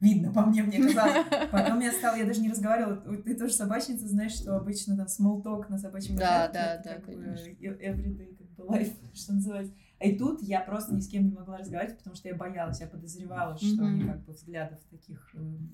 видно 0.00 0.32
по 0.32 0.42
мне, 0.46 0.62
мне 0.62 0.82
казалось. 0.82 1.26
Потом 1.52 1.80
я 1.80 1.92
стала, 1.92 2.16
я 2.16 2.24
даже 2.24 2.40
не 2.40 2.50
разговаривала. 2.50 2.96
Ты 3.18 3.36
тоже 3.36 3.52
собачница, 3.52 4.08
знаешь, 4.08 4.32
что 4.32 4.56
обычно 4.56 4.96
там 4.96 5.06
talk 5.42 5.66
на 5.68 5.76
собачьем 5.76 6.16
Да, 6.16 6.48
да, 6.48 6.80
да, 6.82 7.00
конечно. 7.00 7.48
e- 7.48 7.78
everyday, 7.86 8.34
как 8.36 8.48
бы 8.56 8.74
life, 8.74 8.94
что 9.14 9.34
называется. 9.34 9.74
И 10.02 10.16
тут 10.16 10.42
я 10.42 10.60
просто 10.60 10.94
ни 10.94 11.00
с 11.00 11.08
кем 11.08 11.24
не 11.26 11.32
могла 11.32 11.58
разговаривать, 11.58 11.98
потому 11.98 12.16
что 12.16 12.28
я 12.28 12.34
боялась, 12.34 12.80
я 12.80 12.86
подозревала, 12.86 13.56
что 13.58 13.84
они 13.84 14.04
как 14.04 14.24
бы 14.24 14.32
взглядов 14.32 14.80
таких, 14.90 15.30
эм, 15.34 15.70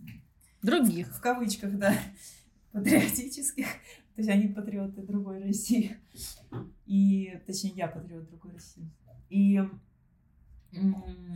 Других. 0.63 1.15
в 1.17 1.21
кавычках, 1.21 1.79
да, 1.79 1.95
патриотических. 2.73 3.67
То 3.67 4.23
есть 4.23 4.29
они 4.29 4.49
патриоты 4.49 5.03
другой 5.03 5.43
России. 5.43 5.97
И, 6.87 7.41
точнее, 7.47 7.73
я 7.77 7.87
патриот 7.89 8.29
другой 8.29 8.53
России. 8.55 8.91
И 9.29 9.61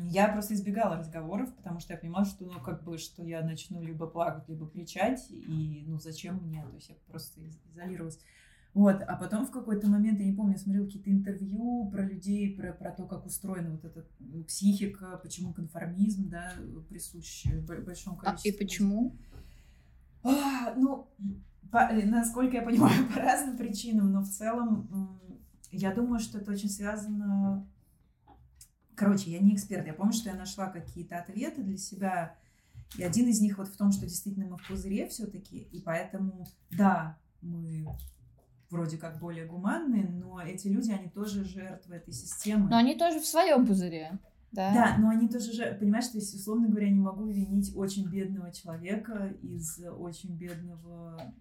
я 0.09 0.29
просто 0.29 0.55
избегала 0.55 0.97
разговоров, 0.97 1.55
потому 1.55 1.81
что 1.81 1.93
я 1.93 1.99
понимала, 1.99 2.25
что, 2.25 2.45
ну, 2.45 2.61
как 2.61 2.83
бы, 2.83 2.99
что 2.99 3.23
я 3.23 3.43
начну 3.43 3.83
либо 3.83 4.07
плакать, 4.07 4.49
либо 4.49 4.69
кричать, 4.69 5.31
и, 5.31 5.85
ну, 5.87 5.99
зачем 5.99 6.37
мне? 6.43 6.63
То 6.67 6.75
есть 6.75 6.89
я 6.89 6.97
просто 7.07 7.41
из- 7.41 7.59
изолировалась. 7.73 8.19
Вот, 8.73 9.03
а 9.03 9.17
потом 9.17 9.47
в 9.47 9.51
какой-то 9.51 9.89
момент, 9.89 10.21
я 10.21 10.27
не 10.27 10.33
помню, 10.33 10.53
я 10.53 10.59
смотрела 10.59 10.85
какие-то 10.87 11.11
интервью 11.11 11.91
про 11.91 12.03
людей, 12.05 12.55
про, 12.57 12.73
про 12.73 12.93
то, 12.93 13.05
как 13.05 13.27
устроена 13.27 13.71
вот 13.73 13.85
эта 13.85 14.07
психика, 14.47 15.19
почему 15.23 15.53
конформизм, 15.53 16.29
да, 16.29 16.53
присущ 16.89 17.47
б- 17.47 17.81
большому 17.81 18.17
А, 18.21 18.27
количеству. 18.27 18.49
и 18.49 18.57
почему? 18.57 19.17
А, 20.23 20.75
ну, 20.77 21.09
по- 21.73 21.91
э, 21.91 22.05
насколько 22.07 22.57
я 22.57 22.63
понимаю, 22.63 23.09
по 23.15 23.19
разным 23.21 23.57
причинам, 23.57 24.13
но 24.13 24.23
в 24.23 24.29
целом 24.29 25.19
я 25.73 25.93
думаю, 25.95 26.21
что 26.21 26.39
это 26.39 26.53
очень 26.53 26.69
связано... 26.69 27.67
Короче, 28.95 29.31
я 29.31 29.39
не 29.41 29.55
эксперт. 29.55 29.87
Я 29.87 29.95
помню, 29.95 30.13
что 30.13 30.29
я 30.29 30.37
нашла 30.37 30.69
какие-то 30.69 31.17
ответы 31.19 31.63
для 31.63 31.79
себя. 31.79 32.37
И 32.99 33.03
один 33.03 33.29
из 33.29 33.41
них 33.41 33.57
вот 33.57 33.69
в 33.69 33.77
том, 33.77 33.93
что 33.93 34.03
действительно 34.07 34.47
мы 34.47 34.59
в 34.59 34.69
пузыре 34.69 35.09
все-таки. 35.09 35.59
И 35.73 35.81
поэтому, 35.81 36.47
да, 36.71 37.17
мы 37.41 37.87
вроде 38.71 38.97
как 38.97 39.19
более 39.19 39.47
гуманные, 39.47 40.09
но 40.09 40.41
эти 40.41 40.69
люди, 40.69 40.91
они 40.91 41.09
тоже 41.09 41.45
жертвы 41.45 41.97
этой 41.97 42.13
системы. 42.13 42.69
Но 42.71 42.77
они 42.77 42.97
тоже 42.97 43.21
в 43.21 43.27
своем 43.27 43.67
пузыре. 43.67 44.19
Да. 44.53 44.73
Да, 44.75 44.97
но 44.99 45.11
они 45.11 45.29
тоже 45.29 45.53
же, 45.53 45.77
понимаешь, 45.79 46.09
то 46.09 46.19
есть, 46.19 46.35
условно 46.35 46.69
говоря, 46.69 46.89
не 46.89 46.99
могу 46.99 47.27
винить 47.27 47.73
очень 47.77 48.09
бедного 48.09 48.51
человека 48.53 49.33
из 49.43 49.81
очень 49.99 50.37
бедного 50.37 51.33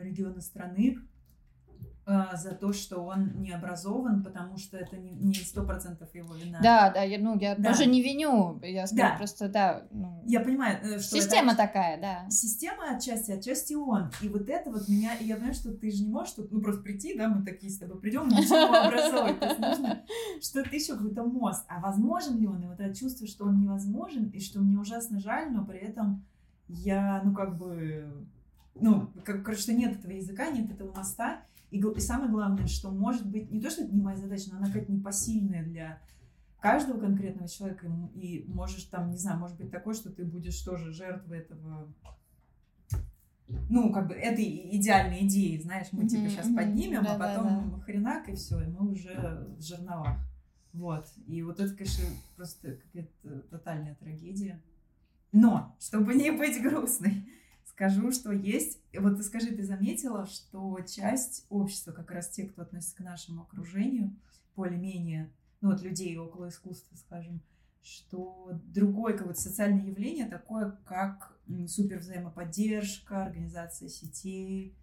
региона 0.00 0.40
страны 0.40 0.98
за 2.06 2.52
то, 2.52 2.72
что 2.74 2.98
он 3.04 3.40
не 3.40 3.50
образован, 3.52 4.22
потому 4.22 4.58
что 4.58 4.76
это 4.76 4.96
не 4.98 5.34
сто 5.34 5.64
процентов 5.64 6.14
его 6.14 6.34
вина. 6.34 6.60
Да, 6.62 6.90
да, 6.90 7.02
я, 7.02 7.18
ну, 7.18 7.38
я 7.38 7.54
Да. 7.56 7.70
тоже 7.70 7.86
не 7.86 8.02
виню. 8.02 8.60
Я 8.62 8.86
скажу 8.86 9.02
Да. 9.02 9.16
просто, 9.16 9.48
да. 9.48 9.86
ну, 9.90 10.22
Я 10.26 10.40
понимаю, 10.40 10.78
э, 10.82 10.98
что 10.98 11.16
это- 11.16 11.24
Система 11.24 11.56
такая, 11.56 11.98
да. 12.00 12.28
Система 12.30 12.94
отчасти, 12.94 13.30
отчасти 13.32 13.72
он. 13.74 14.10
И 14.20 14.28
вот 14.28 14.48
это 14.50 14.70
вот 14.70 14.86
меня... 14.88 15.14
и 15.14 15.24
Я 15.24 15.36
понимаю, 15.36 15.54
что 15.54 15.72
ты 15.72 15.90
же 15.90 16.02
не 16.02 16.10
можешь 16.10 16.34
ну, 16.36 16.60
просто 16.60 16.82
прийти, 16.82 17.16
да, 17.16 17.28
мы 17.28 17.42
такие 17.44 17.72
с 17.72 17.78
тобой 17.78 17.98
придем, 17.98 18.28
начнем 18.28 18.66
его 18.66 18.74
образовывать. 18.86 19.40
То 19.40 19.46
есть 19.46 19.58
нужно 19.58 20.02
что-то 20.42 20.76
еще, 20.76 20.94
какой-то 20.96 21.22
мост. 21.24 21.64
А 21.68 21.80
возможен 21.80 22.38
ли 22.38 22.46
он? 22.46 22.62
И 22.62 22.66
вот 22.66 22.80
это 22.80 22.94
чувство, 22.94 23.26
что 23.26 23.46
он 23.46 23.58
невозможен, 23.60 24.26
и 24.28 24.40
что 24.40 24.60
мне 24.60 24.78
ужасно 24.78 25.20
жаль, 25.20 25.50
но 25.52 25.64
при 25.64 25.78
этом 25.78 26.24
я, 26.68 27.22
ну, 27.24 27.32
как 27.32 27.56
бы... 27.56 28.26
Ну, 28.74 29.12
как, 29.24 29.44
короче, 29.44 29.62
что 29.62 29.72
нет 29.72 29.98
этого 29.98 30.12
языка, 30.12 30.50
нет 30.50 30.70
этого 30.70 30.92
моста. 30.92 31.42
И, 31.70 31.78
и 31.78 32.00
самое 32.00 32.30
главное, 32.30 32.66
что 32.66 32.90
может 32.90 33.26
быть... 33.26 33.50
Не 33.50 33.60
то, 33.60 33.70
что 33.70 33.82
это 33.82 33.94
не 33.94 34.02
моя 34.02 34.16
задача, 34.16 34.50
но 34.50 34.58
она 34.58 34.66
какая-то 34.66 34.92
непосильная 34.92 35.64
для 35.64 36.00
каждого 36.60 37.00
конкретного 37.00 37.48
человека. 37.48 37.86
И 38.14 38.44
можешь 38.48 38.84
там, 38.84 39.10
не 39.10 39.18
знаю, 39.18 39.38
может 39.38 39.56
быть 39.56 39.70
такое, 39.70 39.94
что 39.94 40.10
ты 40.10 40.24
будешь 40.24 40.60
тоже 40.60 40.92
жертвой 40.92 41.38
этого 41.38 41.92
ну, 43.68 43.92
как 43.92 44.08
бы 44.08 44.14
этой 44.14 44.76
идеальной 44.76 45.26
идеи, 45.26 45.58
знаешь, 45.58 45.88
мы 45.92 46.08
типа 46.08 46.22
Мгм, 46.22 46.30
сейчас 46.30 46.46
мгм. 46.46 46.56
поднимем, 46.56 47.04
а 47.06 47.18
потом 47.18 47.80
хренак, 47.82 48.28
и 48.28 48.34
все, 48.34 48.60
и 48.62 48.66
мы 48.66 48.90
уже 48.90 49.46
в 49.56 49.62
жерновах. 49.62 50.16
Вот. 50.72 51.06
И 51.26 51.42
вот 51.42 51.60
это, 51.60 51.74
конечно, 51.74 52.04
просто 52.36 52.76
какая-то 52.76 53.40
тотальная 53.50 53.94
трагедия. 53.94 54.60
Но, 55.32 55.76
чтобы 55.80 56.14
не 56.14 56.30
быть 56.30 56.60
грустной, 56.62 57.28
скажу, 57.74 58.12
что 58.12 58.32
есть... 58.32 58.80
Вот 58.96 59.16
ты 59.16 59.22
скажи, 59.24 59.48
ты 59.48 59.64
заметила, 59.64 60.26
что 60.26 60.78
часть 60.82 61.44
общества, 61.48 61.92
как 61.92 62.10
раз 62.12 62.28
те, 62.28 62.44
кто 62.44 62.62
относится 62.62 62.96
к 62.96 63.00
нашему 63.00 63.42
окружению, 63.42 64.14
более-менее, 64.54 65.32
ну 65.60 65.70
вот 65.70 65.82
людей 65.82 66.16
около 66.16 66.48
искусства, 66.48 66.96
скажем, 66.96 67.42
что 67.82 68.50
другое 68.66 69.18
какое-то 69.18 69.40
социальное 69.40 69.86
явление, 69.86 70.26
такое 70.26 70.78
как 70.86 71.36
супер 71.66 71.98
взаимоподдержка, 71.98 73.24
организация 73.24 73.88
сетей, 73.88 74.76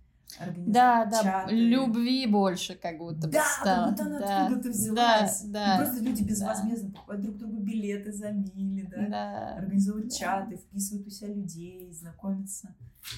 да, 0.68 1.06
да, 1.06 1.24
чаты. 1.24 1.56
любви 1.56 2.26
больше 2.28 2.76
как 2.76 2.98
будто 2.98 3.28
да, 3.28 3.44
стало. 3.44 3.86
как 3.86 3.90
будто 3.90 4.04
она 4.06 4.20
да, 4.20 4.46
откуда-то 4.46 4.70
взялась. 4.70 5.42
Да, 5.44 5.78
да. 5.78 5.84
Просто 5.84 6.04
люди 6.04 6.24
безвозмездно 6.24 6.90
да. 6.90 6.96
покупают 6.96 7.22
друг 7.24 7.38
другу 7.38 7.58
билеты 7.62 8.12
за 8.12 8.32
мили, 8.32 8.88
да, 8.90 9.08
да. 9.08 9.56
организуют 9.58 10.10
да. 10.10 10.16
чаты, 10.16 10.58
вписывают 10.58 11.08
у 11.08 11.10
себя 11.10 11.34
людей, 11.34 11.92
знакомятся. 11.92 12.76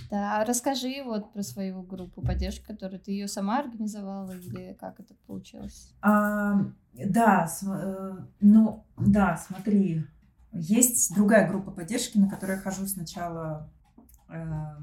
Да, 0.09 0.43
расскажи 0.45 1.03
вот 1.03 1.33
про 1.33 1.43
свою 1.43 1.83
группу 1.83 2.21
поддержки, 2.21 2.65
которую 2.65 2.99
ты 2.99 3.11
ее 3.11 3.27
сама 3.27 3.59
организовала 3.59 4.31
или 4.31 4.73
как 4.79 4.99
это 4.99 5.13
получилось? 5.27 5.93
А, 6.01 6.61
да, 6.93 7.47
э, 7.63 8.17
ну 8.39 8.85
да, 8.97 9.37
смотри, 9.37 10.05
есть 10.53 11.13
другая 11.13 11.49
группа 11.49 11.71
поддержки, 11.71 12.17
на 12.17 12.29
которой 12.29 12.57
я 12.57 12.61
хожу 12.61 12.85
сначала. 12.87 13.69
Э, 14.29 14.75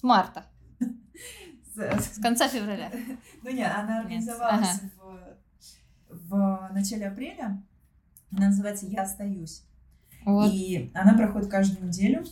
с 0.00 0.02
марта. 0.02 0.46
С 1.74 2.20
конца 2.20 2.48
февраля. 2.48 2.90
Ну 3.42 3.50
нет, 3.50 3.70
она 3.74 4.00
организовалась 4.00 4.80
в 6.08 6.70
начале 6.72 7.06
апреля. 7.06 7.62
Она 8.32 8.48
называется 8.48 8.86
«Я 8.86 9.02
остаюсь». 9.02 9.62
И 10.52 10.90
она 10.94 11.14
проходит 11.14 11.50
каждую 11.50 11.88
неделю. 11.88 12.24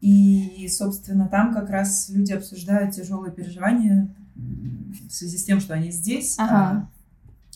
И, 0.00 0.68
собственно, 0.68 1.28
там 1.28 1.52
как 1.52 1.70
раз 1.70 2.08
люди 2.08 2.32
обсуждают 2.32 2.94
тяжелые 2.94 3.32
переживания 3.32 4.14
в 4.34 5.10
связи 5.10 5.38
с 5.38 5.44
тем, 5.44 5.60
что 5.60 5.74
они 5.74 5.90
здесь. 5.90 6.36
Ага. 6.38 6.54
А 6.56 6.88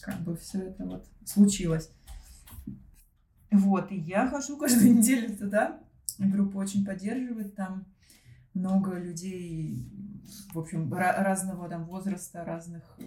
как 0.01 0.21
бы 0.21 0.37
все 0.37 0.59
это 0.59 0.85
вот 0.85 1.07
случилось. 1.25 1.91
Вот, 3.51 3.91
и 3.93 3.97
я 3.97 4.29
хожу 4.29 4.57
каждую 4.59 4.97
неделю 4.97 5.37
туда. 5.37 5.79
Группа 6.19 6.59
очень 6.59 6.85
поддерживает 6.85 7.55
там 7.55 7.85
много 8.57 8.99
людей, 8.99 9.89
в 10.53 10.59
общем, 10.59 10.93
разного 10.93 11.69
там 11.69 11.85
возраста, 11.85 12.45
разных 12.45 12.83
э, 12.99 13.05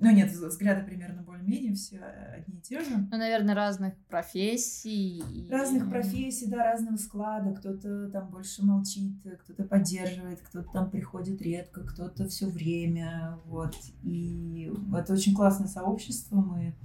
ну 0.00 0.12
нет, 0.12 0.30
взгляды 0.30 0.84
примерно 0.84 1.22
более-менее 1.22 1.74
все 1.74 1.98
одни 1.98 2.58
и 2.58 2.60
те 2.60 2.84
же. 2.84 3.08
Ну, 3.10 3.18
наверное, 3.18 3.54
разных 3.56 3.96
профессий. 4.08 5.48
Разных 5.50 5.90
профессий, 5.90 6.48
да, 6.48 6.64
разного 6.64 6.96
склада. 6.96 7.52
Кто-то 7.54 8.08
там 8.10 8.30
больше 8.30 8.64
молчит, 8.64 9.16
кто-то 9.42 9.64
поддерживает, 9.64 10.40
кто-то 10.40 10.70
там 10.72 10.90
приходит 10.90 11.42
редко, 11.42 11.82
кто-то 11.82 12.28
все 12.28 12.46
время. 12.46 13.40
Вот. 13.46 13.74
И 14.04 14.72
это 14.96 15.14
очень 15.14 15.34
классное 15.34 15.66
сообщество. 15.66 16.36
Мы 16.36 16.76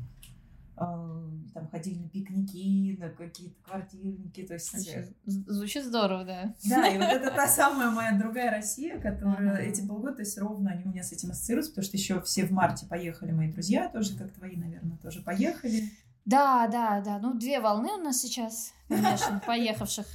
там 1.53 1.67
ходили 1.69 1.99
на 1.99 2.09
пикники, 2.09 2.97
на 2.99 3.09
какие-то 3.09 3.55
квартирники, 3.63 4.43
то 4.43 4.53
есть... 4.53 4.87
Э, 4.87 5.07
звучит 5.25 5.85
здорово, 5.85 6.25
да. 6.25 6.55
Да, 6.67 6.87
и 6.87 6.97
вот 6.97 7.07
это 7.07 7.31
та 7.31 7.47
самая 7.49 7.91
моя 7.91 8.17
другая 8.17 8.51
Россия, 8.51 8.99
которая 8.99 9.57
эти 9.57 9.85
полгода, 9.85 10.15
то 10.15 10.21
есть 10.21 10.37
ровно 10.37 10.71
они 10.71 10.85
у 10.85 10.89
меня 10.89 11.03
с 11.03 11.11
этим 11.11 11.31
ассоциируются, 11.31 11.71
потому 11.71 11.85
что 11.85 11.97
еще 11.97 12.21
все 12.21 12.45
в 12.45 12.51
марте 12.51 12.85
поехали 12.87 13.31
мои 13.31 13.51
друзья, 13.51 13.87
тоже 13.89 14.15
как 14.17 14.31
твои, 14.31 14.55
наверное, 14.55 14.97
тоже 14.97 15.21
поехали. 15.21 15.91
Да, 16.25 16.67
да, 16.67 17.01
да, 17.01 17.19
ну 17.19 17.33
две 17.33 17.59
волны 17.59 17.89
у 17.91 17.97
нас 17.97 18.21
сейчас, 18.21 18.73
конечно, 18.87 19.41
поехавших. 19.45 20.07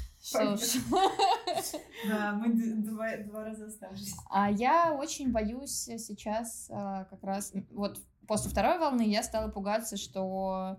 Да, 2.08 2.32
мы 2.32 2.52
два, 2.82 3.16
два 3.18 3.44
раза 3.44 3.66
оставшись. 3.66 4.14
А 4.30 4.50
я 4.50 4.92
очень 4.92 5.30
боюсь 5.30 5.70
сейчас 5.70 6.68
а, 6.70 7.04
как 7.04 7.22
раз, 7.22 7.52
вот 7.70 8.00
после 8.28 8.50
второй 8.50 8.78
волны 8.78 9.02
я 9.02 9.24
стала 9.24 9.50
пугаться, 9.50 9.96
что 9.96 10.78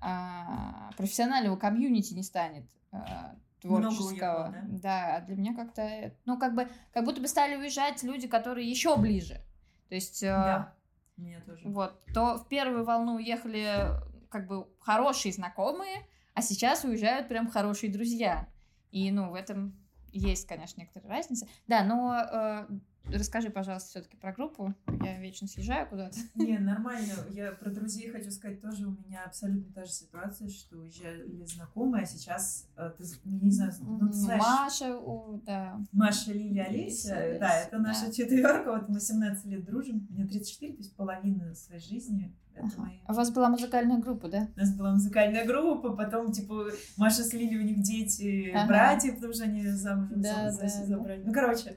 а, 0.00 0.90
профессионального 0.96 1.56
комьюнити 1.56 2.12
не 2.12 2.22
станет 2.22 2.64
а, 2.92 3.34
творческого. 3.60 4.08
Уехало, 4.10 4.54
да? 4.68 5.18
да, 5.18 5.20
для 5.26 5.36
меня 5.36 5.54
как-то, 5.54 6.12
ну, 6.26 6.38
как 6.38 6.54
бы, 6.54 6.68
как 6.92 7.04
будто 7.04 7.20
бы 7.20 7.26
стали 7.26 7.56
уезжать 7.56 8.02
люди, 8.02 8.28
которые 8.28 8.70
еще 8.70 8.96
ближе. 8.96 9.40
То 9.88 9.94
есть, 9.94 10.22
а, 10.22 10.28
да, 10.28 10.74
э, 11.16 11.20
меня 11.22 11.40
тоже. 11.40 11.62
Вот, 11.68 11.98
то 12.14 12.36
в 12.38 12.46
первую 12.48 12.84
волну 12.84 13.14
уехали 13.14 13.88
как 14.28 14.46
бы 14.46 14.68
хорошие 14.78 15.32
знакомые, 15.32 16.06
а 16.34 16.42
сейчас 16.42 16.84
уезжают 16.84 17.28
прям 17.28 17.50
хорошие 17.50 17.92
друзья. 17.92 18.48
И, 18.90 19.10
ну, 19.10 19.30
в 19.30 19.34
этом 19.34 19.74
есть, 20.12 20.46
конечно, 20.46 20.80
некоторая 20.80 21.18
разница. 21.18 21.46
Да, 21.66 21.84
но 21.84 22.14
э, 22.14 22.66
Расскажи, 23.06 23.50
пожалуйста, 23.50 23.90
все-таки 23.90 24.16
про 24.16 24.32
группу. 24.32 24.74
Я 25.04 25.18
вечно 25.18 25.46
съезжаю 25.46 25.88
куда-то. 25.88 26.16
Не, 26.34 26.58
нормально. 26.58 27.12
Я 27.30 27.52
про 27.52 27.70
друзей 27.70 28.10
хочу 28.10 28.30
сказать 28.30 28.60
тоже. 28.60 28.86
У 28.86 28.92
меня 28.92 29.24
абсолютно 29.26 29.72
та 29.72 29.84
же 29.84 29.92
ситуация, 29.92 30.48
что 30.48 30.78
уезжали 30.78 31.44
знакомые, 31.44 32.04
а 32.04 32.06
сейчас 32.06 32.68
э, 32.76 32.90
ты, 32.96 33.04
не 33.24 33.50
знаю, 33.50 33.72
ну, 33.80 34.08
ты 34.08 34.12
знаешь... 34.12 34.42
Маша, 34.42 34.96
о, 34.96 35.40
да. 35.44 35.80
Маша, 35.92 36.32
Лилия, 36.32 36.64
Олеся. 36.64 37.16
Олеся 37.16 37.40
да, 37.40 37.60
это 37.60 37.78
наша 37.78 38.06
да. 38.06 38.12
четверка. 38.12 38.72
Вот 38.72 38.88
мы 38.88 39.00
17 39.00 39.44
лет 39.46 39.64
дружим. 39.64 40.06
Мне 40.10 40.26
34, 40.26 40.72
то 40.72 40.78
есть 40.78 40.96
половина 40.96 41.54
своей 41.54 41.80
жизни. 41.80 42.34
Это 42.54 42.66
ага. 42.66 42.82
мои... 42.82 42.98
А 43.06 43.12
у 43.12 43.16
вас 43.16 43.30
была 43.30 43.48
музыкальная 43.48 43.98
группа, 43.98 44.28
да? 44.28 44.48
У 44.56 44.60
нас 44.60 44.74
была 44.74 44.92
музыкальная 44.92 45.46
группа, 45.46 45.90
потом, 45.90 46.32
типа, 46.32 46.70
Маша 46.96 47.24
с 47.24 47.32
Лилией, 47.32 47.58
у 47.58 47.62
них 47.62 47.82
дети, 47.82 48.50
ага. 48.54 48.68
братья, 48.68 49.12
потому 49.12 49.32
что 49.32 49.44
они 49.44 49.66
замужем 49.66 50.20
да, 50.20 50.50
за, 50.50 50.60
да, 50.60 50.68
забрали. 50.68 51.22
Да. 51.22 51.28
Ну, 51.28 51.32
короче, 51.32 51.76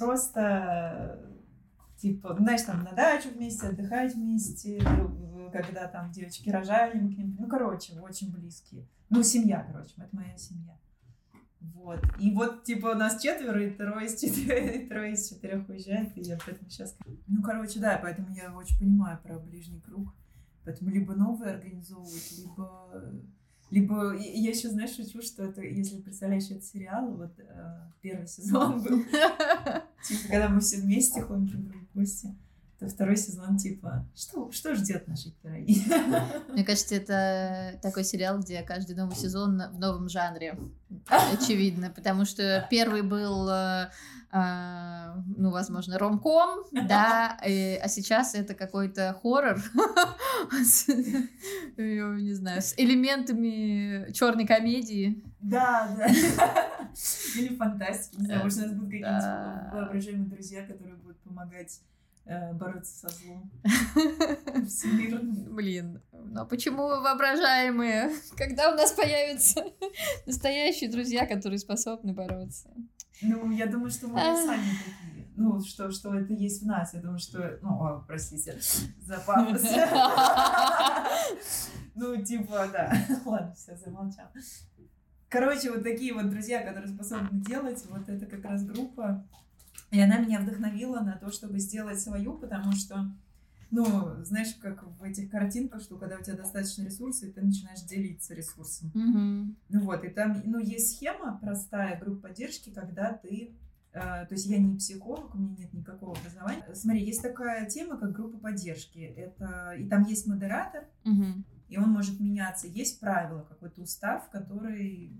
просто 0.00 1.30
типа, 1.98 2.34
знаешь, 2.38 2.62
там 2.62 2.82
на 2.82 2.92
дачу 2.92 3.28
вместе, 3.28 3.68
отдыхать 3.68 4.14
вместе, 4.14 4.80
когда 5.52 5.86
там 5.86 6.10
девочки 6.10 6.48
рожали, 6.48 6.98
мы 6.98 7.14
к 7.14 7.18
ним, 7.18 7.36
ну, 7.38 7.46
короче, 7.46 8.00
очень 8.00 8.32
близкие. 8.32 8.86
Ну, 9.10 9.22
семья, 9.22 9.66
короче, 9.70 9.92
это 9.96 10.08
моя 10.12 10.36
семья. 10.38 10.78
Вот. 11.60 12.00
И 12.18 12.32
вот, 12.32 12.64
типа, 12.64 12.88
у 12.88 12.94
нас 12.94 13.20
четверо, 13.20 13.62
и 13.62 13.70
трое 13.70 14.06
из 14.06 14.18
четырех, 14.18 14.76
и 14.76 14.86
трое 14.86 15.12
из 15.12 15.28
четырех 15.28 15.68
уезжает, 15.68 16.16
и 16.16 16.22
я 16.22 16.38
поэтому 16.44 16.70
сейчас... 16.70 16.96
Ну, 17.26 17.42
короче, 17.42 17.80
да, 17.80 17.98
поэтому 18.02 18.30
я 18.34 18.54
очень 18.54 18.78
понимаю 18.78 19.18
про 19.22 19.38
ближний 19.38 19.80
круг. 19.80 20.14
Поэтому 20.64 20.90
либо 20.90 21.14
новые 21.14 21.54
организовывать, 21.54 22.32
либо 22.38 23.12
либо 23.70 24.16
я 24.16 24.50
еще, 24.50 24.68
знаешь, 24.68 24.96
шучу, 24.96 25.22
что 25.22 25.44
это, 25.44 25.62
если 25.62 26.00
представляешь 26.00 26.50
этот 26.50 26.64
сериал, 26.64 27.14
вот 27.14 27.38
э, 27.38 27.80
первый 28.02 28.26
сезон 28.26 28.82
был, 28.82 29.02
типа, 29.04 30.22
когда 30.28 30.48
мы 30.48 30.60
все 30.60 30.78
вместе 30.78 31.22
ходим 31.22 31.46
друг 31.46 31.62
другу 31.62 31.86
в 31.92 31.98
гости, 31.98 32.34
то 32.80 32.88
второй 32.88 33.18
сезон, 33.18 33.58
типа, 33.58 34.06
что, 34.16 34.50
что 34.50 34.74
ждет 34.74 35.06
наших 35.06 35.34
героинь? 35.44 35.84
Мне 36.48 36.64
кажется, 36.64 36.94
это 36.94 37.78
такой 37.82 38.04
сериал, 38.04 38.38
где 38.40 38.62
каждый 38.62 38.96
новый 38.96 39.14
сезон 39.14 39.62
в 39.70 39.78
новом 39.78 40.08
жанре, 40.08 40.58
очевидно, 41.08 41.90
потому 41.90 42.24
что 42.24 42.66
первый 42.70 43.02
был 43.02 43.50
э, 43.50 43.90
а, 44.32 45.14
ну, 45.36 45.50
возможно, 45.50 45.98
ромком, 45.98 46.64
да, 46.72 47.36
а 47.42 47.88
сейчас 47.88 48.34
это 48.34 48.54
какой-то 48.54 49.14
хоррор, 49.22 49.56
не 51.76 52.32
знаю, 52.32 52.62
с 52.62 52.72
элементами 52.78 54.10
черной 54.12 54.46
комедии. 54.46 55.22
Да, 55.42 55.94
да. 55.98 56.06
Или 57.36 57.54
фантастики, 57.56 58.20
не 58.20 58.26
знаю, 58.26 58.42
может, 58.44 58.58
у 58.58 58.62
нас 58.62 58.72
будут 58.72 58.90
какие-нибудь 58.90 59.72
воображаемые 59.72 60.30
друзья, 60.30 60.64
которые 60.64 60.94
будут 60.94 61.18
помогать 61.20 61.80
э, 61.80 61.99
бороться 62.24 63.08
со 63.08 63.08
злом. 63.08 63.50
Блин, 65.54 66.00
ну 66.12 66.42
а 66.42 66.44
почему 66.44 66.82
воображаемые? 66.86 68.10
Когда 68.36 68.72
у 68.72 68.76
нас 68.76 68.92
появятся 68.92 69.64
настоящие 70.26 70.90
друзья, 70.90 71.26
которые 71.26 71.58
способны 71.58 72.12
бороться? 72.12 72.70
Ну, 73.22 73.50
я 73.50 73.66
думаю, 73.66 73.90
что 73.90 74.08
мы 74.08 74.18
сами 74.18 74.62
такие. 74.62 75.20
Ну, 75.36 75.60
что, 75.62 75.90
что 75.90 76.14
это 76.14 76.32
есть 76.32 76.62
в 76.62 76.66
нас. 76.66 76.94
Я 76.94 77.00
думаю, 77.00 77.18
что... 77.18 77.58
Ну, 77.62 77.70
о, 77.70 78.04
простите 78.06 78.58
за 79.00 79.18
пафос. 79.20 79.62
Ну, 81.94 82.22
типа, 82.22 82.68
да. 82.72 82.92
Ладно, 83.24 83.54
все, 83.54 83.76
замолчал. 83.76 84.26
Короче, 85.28 85.70
вот 85.70 85.82
такие 85.82 86.12
вот 86.12 86.28
друзья, 86.28 86.60
которые 86.62 86.88
способны 86.88 87.28
делать, 87.40 87.84
вот 87.88 88.08
это 88.08 88.26
как 88.26 88.44
раз 88.44 88.64
группа. 88.64 89.26
И 89.90 90.00
она 90.00 90.18
меня 90.18 90.40
вдохновила 90.40 91.00
на 91.00 91.16
то, 91.16 91.30
чтобы 91.30 91.58
сделать 91.58 92.00
свою, 92.00 92.34
потому 92.34 92.72
что 92.72 93.12
ну, 93.70 93.84
знаешь, 94.24 94.54
как 94.60 94.82
в 94.98 95.02
этих 95.02 95.30
картинках, 95.30 95.80
что 95.80 95.96
когда 95.96 96.16
у 96.16 96.22
тебя 96.22 96.36
достаточно 96.36 96.82
ресурсов, 96.82 97.28
и 97.28 97.32
ты 97.32 97.40
начинаешь 97.40 97.82
делиться 97.82 98.34
ресурсом. 98.34 98.90
Mm-hmm. 98.94 99.54
Ну 99.68 99.80
вот, 99.82 100.04
и 100.04 100.08
там, 100.08 100.42
ну, 100.44 100.58
есть 100.58 100.96
схема 100.96 101.38
простая 101.40 101.98
группа 102.00 102.28
поддержки, 102.28 102.70
когда 102.70 103.12
ты 103.12 103.54
э, 103.92 104.00
то 104.00 104.28
есть 104.30 104.46
я 104.46 104.58
не 104.58 104.76
психолог, 104.76 105.34
у 105.34 105.38
меня 105.38 105.54
нет 105.56 105.72
никакого 105.72 106.18
образования. 106.18 106.64
Смотри, 106.74 107.04
есть 107.04 107.22
такая 107.22 107.68
тема, 107.68 107.96
как 107.96 108.12
группа 108.12 108.38
поддержки. 108.38 108.98
Это 108.98 109.74
и 109.78 109.88
там 109.88 110.04
есть 110.04 110.26
модератор, 110.26 110.84
угу. 111.04 111.44
и 111.68 111.78
он 111.78 111.90
может 111.90 112.18
меняться. 112.18 112.66
Есть 112.66 112.98
правила, 112.98 113.42
какой-то 113.42 113.82
устав, 113.82 114.28
который 114.30 115.12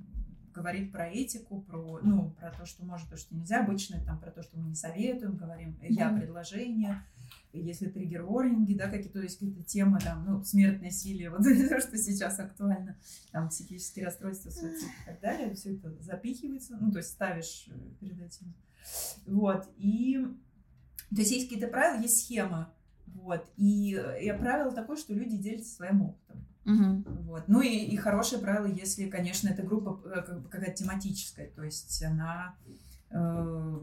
говорит 0.53 0.93
про 0.93 1.09
этику, 1.09 1.63
про, 1.63 2.01
ну, 2.03 2.31
про 2.39 2.51
то, 2.51 2.67
что 2.67 2.85
может, 2.85 3.09
то, 3.09 3.17
что 3.17 3.35
нельзя. 3.35 3.63
Обычно 3.63 4.05
там 4.05 4.19
про 4.19 4.31
то, 4.31 4.43
что 4.43 4.59
мы 4.59 4.69
не 4.69 4.75
советуем, 4.75 5.37
говорим 5.37 5.79
«я 5.83 6.11
предложение», 6.11 7.03
если 7.53 7.89
триггер-ворнинги, 7.89 8.75
да, 8.75 8.89
какие-то, 8.89 9.19
то 9.19 9.23
есть 9.23 9.39
какие-то 9.39 9.63
темы, 9.63 9.99
там, 10.01 10.25
ну, 10.25 10.45
смерть, 10.45 10.81
насилие, 10.81 11.31
вот 11.31 11.43
то, 11.69 11.81
что 11.81 11.97
сейчас 11.97 12.39
актуально, 12.39 12.97
там, 13.33 13.49
психические 13.49 14.07
расстройства, 14.07 14.51
суицид 14.51 14.89
и 14.89 15.07
так 15.07 15.21
далее, 15.21 15.55
все 15.55 15.75
это 15.75 15.93
запихивается, 16.01 16.77
ну, 16.81 16.93
то 16.93 16.99
есть 16.99 17.11
ставишь 17.11 17.69
э, 17.69 17.73
перед 17.99 18.21
этим. 18.21 18.55
Вот, 19.27 19.69
и, 19.77 20.19
то 21.11 21.17
есть 21.17 21.33
есть 21.33 21.49
какие-то 21.49 21.69
правила, 21.69 22.01
есть 22.01 22.25
схема, 22.25 22.73
вот, 23.07 23.45
и, 23.57 24.01
и 24.23 24.33
правило 24.33 24.73
такое, 24.73 24.97
что 24.97 25.13
люди 25.13 25.37
делятся 25.37 25.75
своим 25.75 26.03
опытом. 26.03 26.47
Угу. 26.65 27.05
Вот. 27.25 27.45
Ну 27.49 27.61
и, 27.63 27.69
и 27.69 27.97
хорошее 27.97 28.41
правило, 28.41 28.67
если, 28.67 29.09
конечно, 29.09 29.49
эта 29.49 29.63
группа 29.63 30.01
э, 30.07 30.23
какая-то 30.51 30.73
тематическая, 30.73 31.49
то 31.49 31.63
есть 31.63 32.03
она 32.03 32.55
э, 33.11 33.79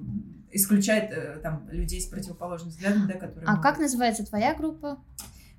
исключает 0.51 1.11
э, 1.11 1.39
там 1.41 1.67
людей 1.69 2.01
с 2.01 2.07
противоположным 2.07 2.69
взглядом, 2.69 3.07
да, 3.07 3.13
которые. 3.13 3.45
А 3.47 3.51
могут... 3.51 3.63
как 3.63 3.79
называется 3.79 4.25
твоя 4.25 4.53
группа? 4.55 4.99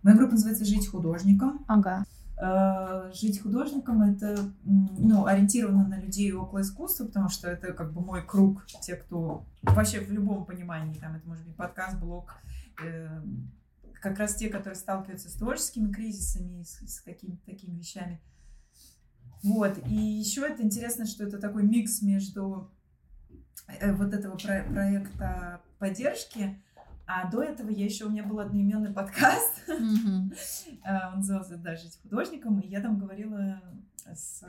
Моя 0.03 0.17
группа 0.17 0.33
называется 0.33 0.65
"Жить 0.65 0.89
художником". 0.89 1.65
Ага. 1.67 2.05
Э, 2.41 3.11
жить 3.13 3.43
художником 3.43 4.01
это 4.03 4.39
ну 4.65 5.27
ориентировано 5.27 5.89
на 5.89 6.01
людей 6.01 6.31
около 6.33 6.61
искусства, 6.61 7.07
потому 7.07 7.29
что 7.29 7.49
это 7.49 7.73
как 7.73 7.93
бы 7.93 8.01
мой 8.01 8.25
круг, 8.25 8.65
те, 8.81 8.95
кто 8.95 9.45
вообще 9.63 10.01
в 10.01 10.13
любом 10.13 10.45
понимании, 10.45 10.95
там 10.95 11.17
это 11.17 11.29
может 11.29 11.45
быть 11.45 11.57
подкаст, 11.57 11.99
блог, 11.99 12.37
э, 12.85 13.09
как 14.01 14.19
раз 14.19 14.37
те, 14.37 14.49
которые 14.49 14.77
сталкиваются 14.77 15.29
с 15.29 15.35
творческими 15.35 15.93
кризисами, 15.93 16.63
с, 16.63 16.81
с 16.81 17.01
какими-то 17.01 17.45
такими 17.45 17.79
вещами. 17.79 18.21
Вот. 19.43 19.79
И 19.87 19.95
еще 19.95 20.47
это 20.47 20.63
интересно, 20.63 21.07
что 21.07 21.25
это 21.25 21.39
такой 21.39 21.63
микс 21.63 22.03
между 22.03 22.71
э, 23.67 23.93
вот 23.93 24.13
этого 24.13 24.37
про- 24.37 24.65
проекта 24.65 25.61
поддержки, 25.79 26.61
а 27.07 27.31
до 27.31 27.43
этого 27.43 27.71
я 27.71 27.85
еще 27.85 28.05
у 28.05 28.11
меня 28.11 28.25
был 28.25 28.41
одноименный 28.41 28.93
подкаст. 28.93 29.63
Mm-hmm. 29.69 30.79
Он 31.13 31.19
назывался 31.19 31.57
«Да, 31.57 31.77
жить 31.77 31.99
художником», 32.03 32.61
и 32.61 32.69
я 32.69 32.81
там 32.81 32.99
говорила 32.99 33.63
с 34.07 34.45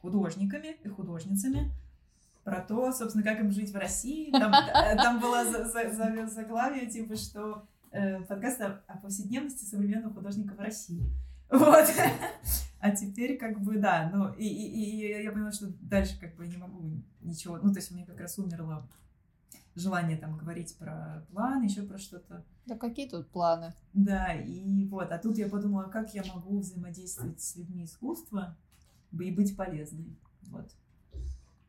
художниками 0.00 0.76
и 0.82 0.88
художницами 0.88 1.72
про 2.44 2.62
то, 2.62 2.92
собственно, 2.92 3.24
как 3.24 3.40
им 3.40 3.50
жить 3.50 3.72
в 3.72 3.76
России. 3.76 4.30
Там, 4.30 4.52
э, 4.52 4.96
там 4.96 5.20
было 5.20 5.44
заглавие, 6.26 6.86
типа, 6.86 7.16
что 7.16 7.66
э, 7.90 8.20
подкаст 8.22 8.60
о, 8.60 8.82
о 8.86 8.98
повседневности 8.98 9.64
современного 9.64 10.14
художника 10.14 10.54
в 10.54 10.60
России. 10.60 11.12
Вот. 11.50 11.88
А 12.80 12.90
теперь 12.90 13.38
как 13.38 13.60
бы, 13.62 13.78
да, 13.78 14.10
ну, 14.12 14.32
и, 14.34 14.46
и, 14.46 15.00
и 15.00 15.22
я 15.22 15.32
поняла, 15.32 15.50
что 15.50 15.68
дальше 15.80 16.20
как 16.20 16.36
бы 16.36 16.46
не 16.46 16.58
могу 16.58 17.02
ничего, 17.22 17.56
ну, 17.56 17.72
то 17.72 17.78
есть 17.78 17.90
у 17.90 17.94
меня 17.94 18.04
как 18.04 18.20
раз 18.20 18.38
умерло 18.38 18.86
желание 19.74 20.16
там 20.16 20.36
говорить 20.36 20.76
про 20.76 21.26
планы, 21.32 21.64
еще 21.64 21.82
про 21.82 21.98
что-то. 21.98 22.44
Да 22.66 22.76
какие 22.76 23.08
тут 23.08 23.30
планы? 23.30 23.72
Да, 23.94 24.34
и 24.34 24.86
вот, 24.86 25.10
а 25.10 25.18
тут 25.18 25.38
я 25.38 25.48
подумала, 25.48 25.84
как 25.84 26.14
я 26.14 26.22
могу 26.34 26.60
взаимодействовать 26.60 27.40
с 27.40 27.56
людьми 27.56 27.84
искусства 27.84 28.56
и 29.12 29.30
быть 29.32 29.56
полезной, 29.56 30.16
вот. 30.42 30.70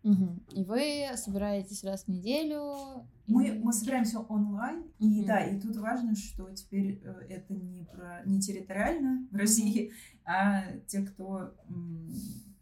Угу. 0.04 0.40
И 0.54 0.64
вы 0.64 1.10
собираетесь 1.16 1.84
раз 1.84 2.06
в 2.06 2.08
неделю? 2.08 3.06
Мы, 3.28 3.48
и... 3.50 3.60
мы 3.60 3.74
собираемся 3.74 4.20
онлайн, 4.20 4.80
угу. 4.80 5.10
и 5.10 5.26
да, 5.26 5.46
и 5.46 5.60
тут 5.60 5.76
важно, 5.78 6.16
что 6.16 6.50
теперь 6.52 7.02
э, 7.04 7.26
это 7.30 7.54
не 7.54 7.84
про 7.84 8.22
не 8.26 8.40
территориально 8.40 9.28
в 9.30 9.36
России, 9.36 9.92
а 10.24 10.72
те, 10.88 11.02
кто, 11.02 11.54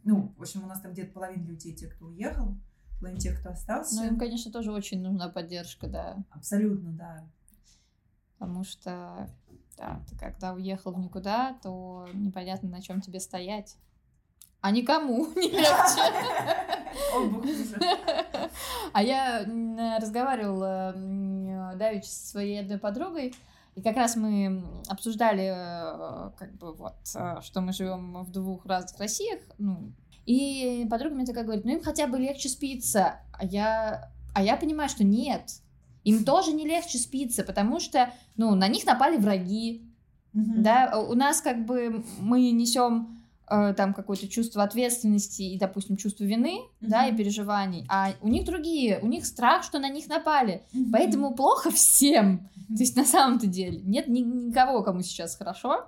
ну, 0.03 0.33
в 0.35 0.41
общем, 0.41 0.63
у 0.63 0.67
нас 0.67 0.81
там 0.81 0.93
где-то 0.93 1.13
половина 1.13 1.43
людей, 1.43 1.73
те, 1.73 1.87
кто 1.87 2.07
уехал, 2.07 2.55
половина 2.99 3.19
тех, 3.19 3.39
кто 3.39 3.51
остался. 3.51 3.95
Ну, 3.97 4.07
им, 4.07 4.17
конечно, 4.17 4.51
тоже 4.51 4.71
очень 4.71 5.01
нужна 5.01 5.29
поддержка, 5.29 5.87
да. 5.87 6.17
Абсолютно, 6.31 6.91
да. 6.91 7.27
Потому 8.37 8.63
что, 8.63 9.29
да, 9.77 10.03
ты 10.09 10.17
когда 10.17 10.53
уехал 10.53 10.93
в 10.93 10.99
никуда, 10.99 11.57
то 11.61 12.07
непонятно, 12.13 12.69
на 12.69 12.81
чем 12.81 13.01
тебе 13.01 13.19
стоять. 13.19 13.77
А 14.67 14.71
никому 14.71 15.27
не 15.35 15.49
легче. 15.49 16.01
А 18.93 19.03
я 19.03 19.45
разговаривала 20.01 20.93
давеча 21.75 22.07
со 22.07 22.27
своей 22.29 22.59
одной 22.59 22.77
подругой, 22.79 23.33
и 23.75 23.81
как 23.81 23.95
раз 23.95 24.15
мы 24.15 24.63
обсуждали, 24.89 25.53
э, 25.55 26.31
как 26.37 26.53
бы 26.57 26.73
вот, 26.73 26.95
э, 27.15 27.37
что 27.43 27.61
мы 27.61 27.71
живем 27.71 28.23
в 28.23 28.31
двух 28.31 28.65
разных 28.65 28.99
Россиях, 28.99 29.39
ну, 29.57 29.91
и 30.25 30.87
подруга 30.89 31.15
мне 31.15 31.25
такая 31.25 31.43
говорит, 31.43 31.63
ну 31.63 31.73
им 31.73 31.83
хотя 31.83 32.07
бы 32.07 32.17
легче 32.17 32.49
спится, 32.49 33.19
а 33.33 33.45
я, 33.45 34.11
а 34.33 34.41
я 34.41 34.57
понимаю, 34.57 34.89
что 34.89 35.03
нет, 35.03 35.61
им 36.03 36.25
тоже 36.25 36.51
не 36.53 36.65
легче 36.65 36.97
спится, 36.97 37.43
потому 37.43 37.79
что, 37.79 38.11
ну, 38.35 38.55
на 38.55 38.67
них 38.67 38.85
напали 38.85 39.17
враги, 39.17 39.93
mm-hmm. 40.33 40.57
да, 40.57 40.99
у 40.99 41.13
нас 41.13 41.41
как 41.41 41.65
бы 41.65 42.03
мы 42.19 42.51
несем 42.51 43.16
там 43.47 43.93
какое-то 43.93 44.27
чувство 44.27 44.63
ответственности 44.63 45.41
и, 45.41 45.57
допустим, 45.57 45.95
чувство 45.95 46.25
вины, 46.25 46.59
mm-hmm. 46.59 46.87
да, 46.87 47.07
и 47.07 47.15
переживаний, 47.15 47.85
а 47.89 48.11
у 48.21 48.27
них 48.27 48.45
другие, 48.45 48.99
у 49.01 49.07
них 49.07 49.25
страх, 49.25 49.63
что 49.63 49.79
на 49.79 49.89
них 49.89 50.07
напали, 50.07 50.63
mm-hmm. 50.73 50.89
поэтому 50.91 51.33
плохо 51.33 51.71
всем, 51.71 52.35
mm-hmm. 52.35 52.75
то 52.75 52.79
есть 52.79 52.95
на 52.97 53.05
самом-то 53.05 53.47
деле 53.47 53.79
нет 53.83 54.07
ни- 54.07 54.19
никого, 54.19 54.83
кому 54.83 55.01
сейчас 55.01 55.35
хорошо. 55.35 55.87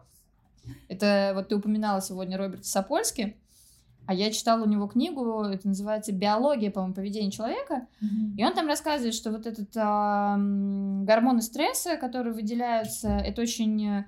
Это 0.87 1.31
вот 1.35 1.49
ты 1.49 1.55
упоминала 1.55 2.01
сегодня 2.01 2.37
Роберта 2.37 2.65
Сапольски, 2.65 3.35
а 4.05 4.13
я 4.13 4.31
читала 4.31 4.63
у 4.63 4.67
него 4.67 4.87
книгу, 4.87 5.43
это 5.43 5.67
называется 5.67 6.11
«Биология, 6.13 6.71
по-моему, 6.71 6.95
поведения 6.95 7.31
человека», 7.31 7.87
mm-hmm. 8.01 8.35
и 8.37 8.45
он 8.45 8.53
там 8.53 8.67
рассказывает, 8.67 9.13
что 9.13 9.31
вот 9.31 9.45
этот 9.45 9.69
а, 9.75 10.37
гормоны 10.37 11.41
стресса, 11.41 11.97
которые 11.97 12.33
выделяются, 12.33 13.09
это 13.09 13.41
очень 13.41 14.05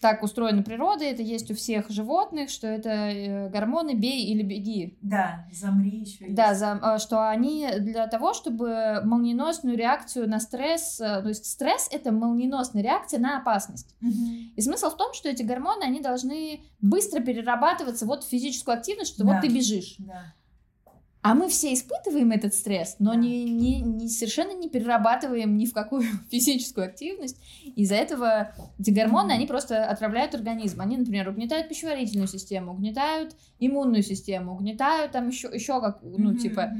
так 0.00 0.22
устроена 0.22 0.62
природа, 0.62 1.04
это 1.04 1.22
есть 1.22 1.50
у 1.50 1.54
всех 1.54 1.90
животных, 1.90 2.50
что 2.50 2.66
это 2.66 2.88
э, 2.88 3.48
гормоны 3.48 3.94
бей 3.94 4.26
или 4.26 4.42
беги. 4.42 4.96
Да, 5.02 5.46
замри 5.52 6.00
еще. 6.00 6.26
Да, 6.28 6.54
за, 6.54 6.72
а, 6.80 6.98
что 6.98 7.28
они 7.28 7.68
для 7.78 8.06
того, 8.06 8.34
чтобы 8.34 9.00
молниеносную 9.04 9.76
реакцию 9.76 10.28
на 10.28 10.40
стресс, 10.40 11.00
э, 11.00 11.22
то 11.22 11.28
есть 11.28 11.46
стресс 11.46 11.88
это 11.90 12.12
молниеносная 12.12 12.82
реакция 12.82 13.20
на 13.20 13.38
опасность. 13.38 13.94
Угу. 14.00 14.54
И 14.56 14.60
смысл 14.60 14.90
в 14.90 14.96
том, 14.96 15.12
что 15.14 15.28
эти 15.28 15.42
гормоны, 15.42 15.82
они 15.82 16.00
должны 16.00 16.60
быстро 16.80 17.20
перерабатываться 17.20 18.06
вот 18.06 18.24
в 18.24 18.28
физическую 18.28 18.76
активность, 18.76 19.14
что 19.14 19.24
да. 19.24 19.32
вот 19.32 19.40
ты 19.40 19.48
бежишь. 19.48 19.96
Да. 19.98 20.34
А 21.28 21.34
мы 21.34 21.50
все 21.50 21.74
испытываем 21.74 22.30
этот 22.30 22.54
стресс, 22.54 22.96
но 22.98 23.12
не, 23.12 23.44
не, 23.44 23.82
не, 23.82 24.08
совершенно 24.08 24.52
не 24.52 24.70
перерабатываем 24.70 25.58
ни 25.58 25.66
в 25.66 25.74
какую 25.74 26.04
физическую 26.30 26.86
активность. 26.86 27.36
Из-за 27.76 27.96
этого 27.96 28.54
эти 28.78 28.88
гормоны, 28.88 29.32
они 29.32 29.46
просто 29.46 29.84
отравляют 29.84 30.34
организм. 30.34 30.80
Они, 30.80 30.96
например, 30.96 31.28
угнетают 31.28 31.68
пищеварительную 31.68 32.28
систему, 32.28 32.72
угнетают 32.72 33.36
иммунную 33.58 34.02
систему, 34.02 34.54
угнетают 34.54 35.12
там 35.12 35.28
еще, 35.28 35.50
еще 35.52 35.82
как, 35.82 35.98
ну, 36.02 36.34
типа, 36.34 36.72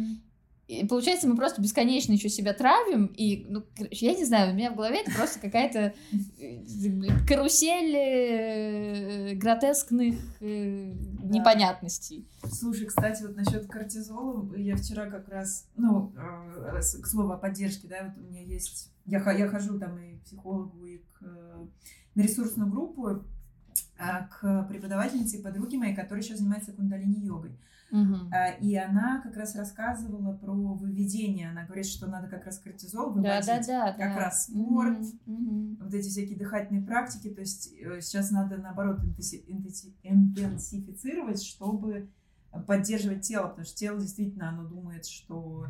и 0.68 0.86
получается, 0.86 1.26
мы 1.26 1.34
просто 1.34 1.62
бесконечно 1.62 2.12
еще 2.12 2.28
себя 2.28 2.52
травим, 2.52 3.06
и, 3.06 3.46
ну, 3.48 3.64
я 3.90 4.14
не 4.14 4.26
знаю, 4.26 4.52
у 4.52 4.54
меня 4.54 4.70
в 4.70 4.76
голове 4.76 5.00
это 5.00 5.10
просто 5.12 5.40
какая-то 5.40 5.94
э, 6.38 7.24
карусель 7.26 7.96
э, 7.96 9.34
гротескных 9.34 10.16
э, 10.40 10.92
непонятностей. 11.22 12.28
Слушай, 12.52 12.86
кстати, 12.86 13.22
вот 13.22 13.34
насчет 13.34 13.66
кортизола, 13.66 14.54
я 14.56 14.76
вчера 14.76 15.06
как 15.06 15.30
раз, 15.30 15.66
ну, 15.74 16.12
к 16.12 17.06
слову 17.06 17.32
о 17.32 17.38
поддержке, 17.38 17.88
да, 17.88 18.04
вот 18.04 18.22
у 18.22 18.28
меня 18.28 18.42
есть, 18.42 18.92
я, 19.06 19.18
я 19.32 19.48
хожу 19.48 19.78
там 19.78 19.98
и 19.98 20.16
к 20.18 20.24
психологу, 20.24 20.84
и 20.84 20.98
к, 20.98 21.22
на 22.14 22.20
ресурсную 22.20 22.70
группу, 22.70 23.24
а, 23.98 24.28
к 24.28 24.68
преподавательнице 24.68 25.38
и 25.38 25.42
подруге 25.42 25.78
моей, 25.78 25.94
которая 25.94 26.22
сейчас 26.22 26.40
занимается 26.40 26.72
кундалини-йогой. 26.72 27.58
Угу. 27.90 28.30
И 28.60 28.76
она 28.76 29.20
как 29.22 29.36
раз 29.36 29.56
рассказывала 29.56 30.36
про 30.36 30.52
выведение. 30.52 31.50
Она 31.50 31.64
говорит, 31.64 31.86
что 31.86 32.06
надо 32.06 32.28
как 32.28 32.44
раз 32.44 32.58
кортизол 32.58 33.12
выводить. 33.12 33.46
Да, 33.46 33.60
да, 33.60 33.66
да. 33.66 33.92
Как 33.92 34.14
да. 34.14 34.18
раз 34.24 34.44
спорт, 34.46 35.00
угу. 35.26 35.76
вот 35.80 35.94
эти 35.94 36.08
всякие 36.08 36.38
дыхательные 36.38 36.84
практики. 36.84 37.30
То 37.30 37.40
есть 37.40 37.72
э, 37.80 38.00
сейчас 38.00 38.30
надо, 38.30 38.58
наоборот, 38.58 39.00
интенсифицировать, 40.02 41.42
чтобы 41.42 42.10
поддерживать 42.66 43.22
тело, 43.22 43.48
потому 43.48 43.64
что 43.64 43.76
тело 43.76 43.98
действительно, 44.00 44.50
оно 44.50 44.64
думает, 44.64 45.06
что 45.06 45.66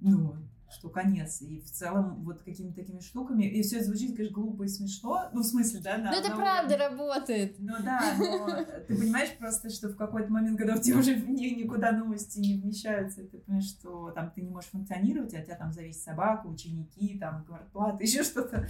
ну, 0.00 0.34
что 0.70 0.88
конец. 0.88 1.42
И 1.42 1.60
в 1.60 1.70
целом 1.70 2.22
вот 2.24 2.42
какими-то 2.42 2.76
такими 2.76 3.00
штуками. 3.00 3.44
И 3.44 3.62
все 3.62 3.76
это 3.76 3.86
звучит, 3.86 4.16
конечно, 4.16 4.34
глупо 4.34 4.62
и 4.62 4.68
смешно. 4.68 5.28
Ну, 5.32 5.42
в 5.42 5.44
смысле, 5.44 5.80
да? 5.80 5.98
Да, 5.98 6.10
ну, 6.10 6.18
это 6.18 6.36
правда 6.36 6.76
работает. 6.76 7.56
Ну 7.58 7.74
да, 7.82 8.14
но 8.18 8.64
ты 8.86 8.96
понимаешь 8.96 9.36
просто, 9.38 9.70
что 9.70 9.88
в 9.88 9.96
какой-то 9.96 10.30
момент, 10.30 10.58
когда 10.58 10.76
у 10.76 10.80
тебя 10.80 10.98
уже 10.98 11.16
никуда 11.16 11.92
новости 11.92 12.38
не 12.38 12.60
вмещаются, 12.60 13.24
ты 13.24 13.38
понимаешь, 13.38 13.68
что 13.68 14.10
там 14.10 14.30
ты 14.30 14.42
не 14.42 14.50
можешь 14.50 14.70
функционировать, 14.70 15.34
а 15.34 15.38
у 15.38 15.42
тебя 15.42 15.56
там 15.56 15.72
зависит 15.72 16.02
собака, 16.02 16.46
ученики, 16.46 17.18
там, 17.18 17.44
квартплата, 17.44 17.98
еще 18.02 18.22
что-то. 18.22 18.68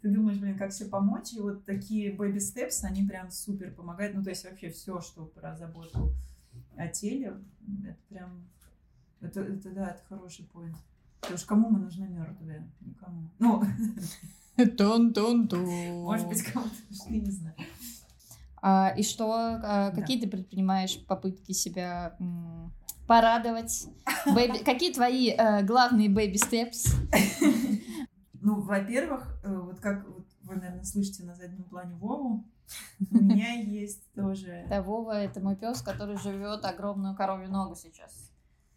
Ты 0.00 0.08
думаешь, 0.08 0.38
блин, 0.38 0.56
как 0.56 0.70
все 0.70 0.86
помочь? 0.86 1.32
И 1.34 1.40
вот 1.40 1.66
такие 1.66 2.16
baby 2.16 2.38
steps, 2.38 2.82
они 2.84 3.06
прям 3.06 3.30
супер 3.30 3.72
помогают. 3.72 4.14
Ну, 4.14 4.22
то 4.22 4.30
есть 4.30 4.44
вообще 4.44 4.70
все, 4.70 5.00
что 5.00 5.26
про 5.26 5.54
заботу 5.54 6.14
о 6.76 6.88
теле, 6.88 7.36
это 7.84 7.98
прям, 8.08 8.48
это, 9.20 9.40
это 9.42 9.70
да, 9.70 9.90
это 9.90 10.00
хороший 10.08 10.46
поинт. 10.46 10.76
Потому 11.22 11.38
что 11.38 11.46
кому 11.48 11.70
мы 11.70 11.78
нужны 11.78 12.06
мертвые? 12.08 12.68
Никому. 12.80 13.30
Ну, 13.38 13.62
Тон-тон-тон. 14.76 16.02
может 16.02 16.28
быть, 16.28 16.42
кому-то 16.42 16.74
нужны, 16.90 17.16
не 17.20 17.30
знаю. 17.30 17.54
А, 18.60 18.92
и 18.96 19.02
что, 19.02 19.32
а, 19.32 19.90
какие 19.92 20.20
ты 20.20 20.28
предпринимаешь 20.28 20.98
попытки 21.06 21.52
себя 21.52 22.16
м, 22.20 22.72
порадовать? 23.06 23.86
Baby- 24.26 24.64
какие 24.64 24.92
твои 24.92 25.30
э, 25.30 25.62
главные 25.64 26.08
baby 26.08 26.34
steps? 26.34 26.88
Ну, 28.44 28.60
во-первых, 28.60 29.38
э, 29.44 29.56
вот 29.56 29.78
как 29.78 30.04
вот 30.08 30.26
вы, 30.42 30.56
наверное, 30.56 30.82
слышите 30.82 31.22
на 31.22 31.36
заднем 31.36 31.62
плане 31.62 31.94
Вову, 31.94 32.44
у 33.12 33.14
меня 33.14 33.52
есть 33.52 34.02
тоже... 34.14 34.66
Да, 34.68 34.82
Вова, 34.82 35.12
это 35.12 35.38
мой 35.40 35.54
пес, 35.54 35.80
который 35.80 36.16
живет 36.16 36.64
огромную 36.64 37.14
коровью 37.14 37.50
ногу 37.52 37.76
сейчас. 37.76 38.32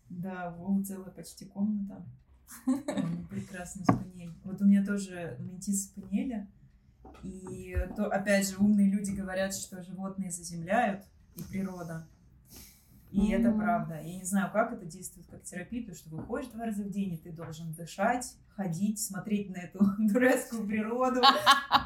Да, 0.09 0.53
у 0.59 0.65
Вовы 0.65 0.83
целая 0.83 1.09
почти 1.09 1.45
комната. 1.45 2.05
Он 2.67 3.27
Прекрасный 3.29 3.83
спаниель. 3.83 4.33
Вот 4.43 4.61
у 4.61 4.65
меня 4.65 4.85
тоже 4.85 5.37
метис 5.39 5.85
спаниеля. 5.85 6.47
И 7.23 7.75
то, 7.95 8.05
опять 8.07 8.47
же, 8.49 8.57
умные 8.57 8.89
люди 8.89 9.11
говорят, 9.11 9.55
что 9.55 9.81
животные 9.81 10.31
заземляют 10.31 11.03
и 11.35 11.43
природа. 11.43 12.07
И 13.11 13.29
это 13.29 13.49
Мгм. 13.49 13.59
правда. 13.59 13.99
Я 14.01 14.17
не 14.17 14.23
знаю, 14.25 14.51
как 14.51 14.73
это 14.73 14.85
действует 14.85 15.27
как 15.27 15.43
терапия, 15.43 15.81
потому 15.81 15.97
что 15.97 16.09
выходишь 16.09 16.51
два 16.51 16.65
раза 16.65 16.83
в 16.83 16.89
день, 16.89 17.13
и 17.13 17.17
ты 17.17 17.31
должен 17.31 17.71
дышать, 17.73 18.35
ходить, 18.55 18.99
смотреть 18.99 19.49
на 19.49 19.57
эту 19.59 19.79
дурацкую 19.99 20.67
природу, 20.67 21.21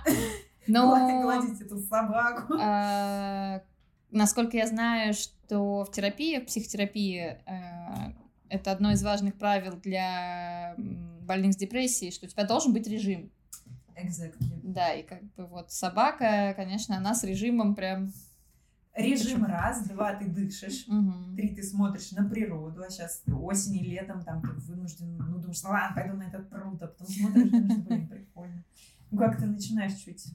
Но, 0.67 1.21
гладить 1.21 1.61
эту 1.61 1.79
собаку. 1.79 2.53
а, 2.59 3.61
насколько 4.11 4.57
я 4.57 4.67
знаю, 4.67 5.13
что 5.13 5.83
в 5.83 5.91
терапии, 5.91 6.39
в 6.39 6.45
психотерапии, 6.45 7.37
э, 7.45 8.13
это 8.49 8.71
одно 8.71 8.91
из 8.91 9.03
важных 9.03 9.35
правил 9.35 9.77
для 9.77 10.75
больных 11.21 11.53
с 11.53 11.57
депрессией, 11.57 12.11
что 12.11 12.25
у 12.25 12.29
тебя 12.29 12.43
должен 12.45 12.73
быть 12.73 12.87
режим. 12.87 13.31
Exactly. 13.95 14.59
Да, 14.63 14.93
и 14.93 15.03
как 15.03 15.23
бы 15.35 15.45
вот 15.45 15.71
собака, 15.71 16.53
конечно, 16.55 16.97
она 16.97 17.13
с 17.13 17.23
режимом 17.23 17.75
прям... 17.75 18.13
Режим 18.95 19.45
раз, 19.45 19.87
два, 19.87 20.15
ты 20.15 20.25
дышишь. 20.25 20.85
Мгм. 20.87 21.35
Три, 21.35 21.55
ты 21.55 21.63
смотришь 21.63 22.11
на 22.11 22.27
природу, 22.27 22.81
а 22.81 22.89
сейчас 22.89 23.23
осенью, 23.27 23.85
летом, 23.85 24.23
там, 24.23 24.41
ты 24.41 24.49
вынужден, 24.49 25.17
ну, 25.17 25.37
думаешь, 25.37 25.63
ну 25.63 25.69
ладно, 25.69 25.95
пойду 25.95 26.17
на 26.17 26.23
этот 26.23 26.49
пруд, 26.49 26.81
а 26.81 26.87
потом 26.87 27.07
смотришь, 27.07 27.49
думаешь, 27.49 27.79
блин, 27.83 28.07
прикольно. 28.07 28.63
Ну, 29.11 29.17
как 29.17 29.37
ты 29.37 29.45
начинаешь 29.45 29.93
чуть. 29.93 30.25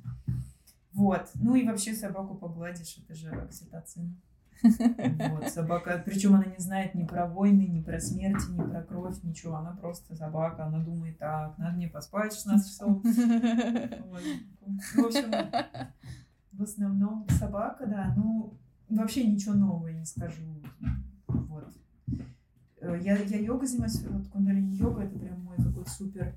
Вот. 0.92 1.30
Ну, 1.34 1.54
и 1.56 1.66
вообще 1.66 1.94
собаку 1.94 2.36
погладишь, 2.36 2.98
это 2.98 3.14
же 3.14 3.30
окситоцин. 3.30 4.20
Вот, 4.62 5.48
собака, 5.48 6.02
причем 6.04 6.34
она 6.34 6.44
не 6.44 6.58
знает 6.58 6.94
ни 6.94 7.04
про 7.04 7.26
войны, 7.26 7.66
ни 7.66 7.82
про 7.82 8.00
смерти, 8.00 8.50
ни 8.50 8.62
про 8.62 8.82
кровь, 8.82 9.22
ничего. 9.22 9.56
Она 9.56 9.72
просто 9.72 10.14
собака, 10.14 10.64
она 10.66 10.78
думает, 10.78 11.18
так, 11.18 11.58
надо 11.58 11.76
мне 11.76 11.88
поспать 11.88 12.32
16 12.32 12.66
часов. 12.70 13.02
Вот. 13.02 14.22
В 14.94 15.04
общем, 15.04 15.30
в 16.52 16.62
основном 16.62 17.26
собака, 17.30 17.86
да, 17.86 18.14
ну, 18.16 18.56
вообще 18.88 19.24
ничего 19.26 19.54
нового 19.54 19.88
я 19.88 19.98
не 19.98 20.06
скажу. 20.06 20.42
Вот. 21.26 21.68
Э, 22.80 22.98
Я, 23.02 23.16
я 23.18 23.38
йогой 23.38 23.66
занимаюсь, 23.66 24.02
вот 24.06 24.28
кундалини 24.28 24.74
йога, 24.76 25.02
это 25.02 25.18
прям 25.18 25.40
мой 25.42 25.56
какой-то 25.56 25.90
супер, 25.90 26.34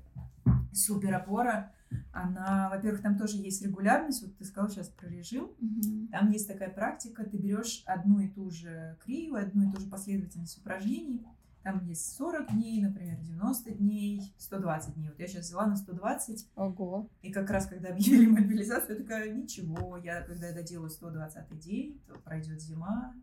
супер 0.72 1.14
опора. 1.14 1.72
Она, 2.12 2.68
во-первых, 2.70 3.02
там 3.02 3.16
тоже 3.16 3.36
есть 3.36 3.62
регулярность, 3.62 4.22
вот 4.22 4.36
ты 4.36 4.44
сказал 4.44 4.68
сейчас 4.70 4.88
про 4.88 5.08
режим, 5.08 5.50
Мгм. 5.58 6.08
там 6.08 6.30
есть 6.30 6.48
такая 6.48 6.70
практика, 6.70 7.24
ты 7.24 7.36
берешь 7.36 7.82
одну 7.86 8.20
и 8.20 8.28
ту 8.28 8.50
же 8.50 8.96
крию, 9.04 9.36
одну 9.36 9.68
и 9.68 9.72
ту 9.72 9.80
же 9.80 9.86
последовательность 9.86 10.58
упражнений. 10.58 11.22
Там 11.62 11.84
есть 11.84 12.16
40 12.16 12.54
дней, 12.54 12.82
например, 12.82 13.18
90 13.20 13.72
дней, 13.72 14.32
120 14.38 14.94
дней. 14.94 15.08
Вот 15.08 15.18
я 15.18 15.26
сейчас 15.26 15.46
взяла 15.46 15.66
на 15.66 15.76
120, 15.76 16.48
Ого. 16.56 17.08
и 17.20 17.30
как 17.30 17.50
раз, 17.50 17.66
когда 17.66 17.90
объявили 17.90 18.26
мобилизацию, 18.26 18.96
я 18.96 19.02
такая, 19.02 19.34
ничего, 19.34 19.96
я 19.98 20.22
когда 20.22 20.48
я 20.48 20.54
доделаю 20.54 20.88
120 20.88 21.58
день, 21.58 22.00
то 22.06 22.14
пройдет 22.20 22.60
зима. 22.60 23.14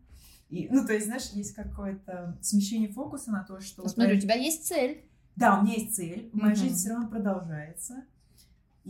И, 0.48 0.68
ну, 0.70 0.86
то 0.86 0.92
есть, 0.92 1.06
знаешь, 1.06 1.28
есть 1.32 1.54
какое-то 1.54 2.38
смещение 2.40 2.88
фокуса 2.88 3.32
на 3.32 3.42
то, 3.42 3.60
что... 3.60 3.82
Ну, 3.82 3.88
смотри, 3.88 4.16
у 4.16 4.20
тебя 4.20 4.34
есть 4.34 4.66
цель. 4.66 5.04
Да, 5.34 5.58
у 5.58 5.64
меня 5.64 5.74
есть 5.74 5.96
цель, 5.96 6.30
моя 6.32 6.54
Мгм. 6.54 6.56
жизнь 6.56 6.76
все 6.76 6.90
равно 6.90 7.08
продолжается. 7.08 8.04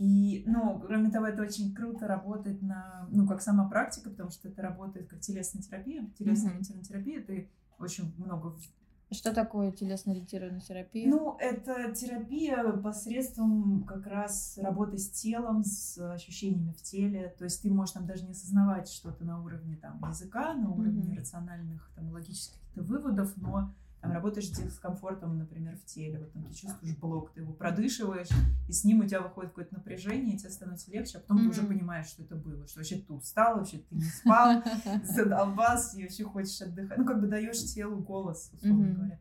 И, 0.01 0.43
ну, 0.45 0.79
кроме 0.79 1.09
того, 1.09 1.25
это 1.25 1.41
очень 1.41 1.73
круто 1.73 2.07
работать 2.07 2.61
на, 2.61 3.07
ну, 3.09 3.27
как 3.27 3.41
сама 3.41 3.67
практика, 3.67 4.11
потому 4.11 4.29
что 4.29 4.47
это 4.47 4.61
работает 4.61 5.07
как 5.09 5.19
телесная 5.21 5.63
терапия, 5.63 6.07
телесная 6.19 6.51
ориентированная 6.51 6.85
терапия, 6.85 7.21
ты 7.23 7.49
очень 7.79 8.13
много... 8.19 8.51
в- 8.51 9.15
Что 9.15 9.33
такое 9.33 9.71
телесно-ориентированная 9.71 10.59
терапия? 10.61 11.09
Ну, 11.09 11.35
это 11.39 11.91
терапия 11.95 12.63
посредством 12.73 13.85
как 13.85 14.05
раз 14.05 14.59
работы 14.61 14.99
с 14.99 15.09
телом, 15.09 15.63
с 15.63 15.97
ощущениями 16.13 16.73
в 16.73 16.81
теле, 16.83 17.33
то 17.35 17.45
есть 17.45 17.63
ты 17.63 17.71
можешь 17.71 17.93
там 17.93 18.05
даже 18.05 18.23
не 18.23 18.33
осознавать 18.33 18.89
что-то 18.89 19.25
на 19.25 19.41
уровне 19.41 19.77
там 19.81 19.99
языка, 20.07 20.53
на 20.53 20.69
уровне 20.69 21.01
Мгм. 21.09 21.17
рациональных, 21.17 21.89
там, 21.95 22.11
логических 22.11 22.59
выводов, 22.75 23.33
но 23.37 23.73
там 24.07 24.15
работаешь 24.15 24.47
с 24.47 24.57
дискомфортом, 24.57 25.37
например, 25.37 25.75
в 25.77 25.85
теле, 25.85 26.19
вот 26.19 26.31
там 26.33 26.43
ты 26.45 26.53
чувствуешь 26.53 26.95
блок, 26.97 27.33
ты 27.33 27.41
его 27.41 27.53
продышиваешь, 27.53 28.29
и 28.67 28.71
с 28.71 28.83
ним 28.83 29.01
у 29.01 29.05
тебя 29.05 29.21
выходит 29.21 29.51
какое-то 29.51 29.75
напряжение, 29.75 30.35
и 30.35 30.37
тебе 30.37 30.49
становится 30.49 30.91
легче, 30.91 31.17
а 31.17 31.21
потом 31.21 31.43
ты 31.43 31.49
уже 31.49 31.63
понимаешь, 31.63 32.07
что 32.07 32.23
это 32.23 32.35
было, 32.35 32.67
что 32.67 32.79
вообще 32.79 32.97
ты 32.97 33.13
устал, 33.13 33.57
вообще 33.57 33.77
ты 33.79 33.95
не 33.95 34.01
спал, 34.03 34.63
задолбался, 35.03 35.97
и 35.97 36.03
вообще 36.03 36.23
хочешь 36.23 36.61
отдыхать. 36.61 36.97
Ну, 36.97 37.05
как 37.05 37.21
бы 37.21 37.27
даешь 37.27 37.63
телу 37.65 37.97
голос, 37.97 38.49
условно 38.53 38.85
Мгм. 38.85 38.95
говоря. 38.95 39.19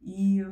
И 0.00 0.46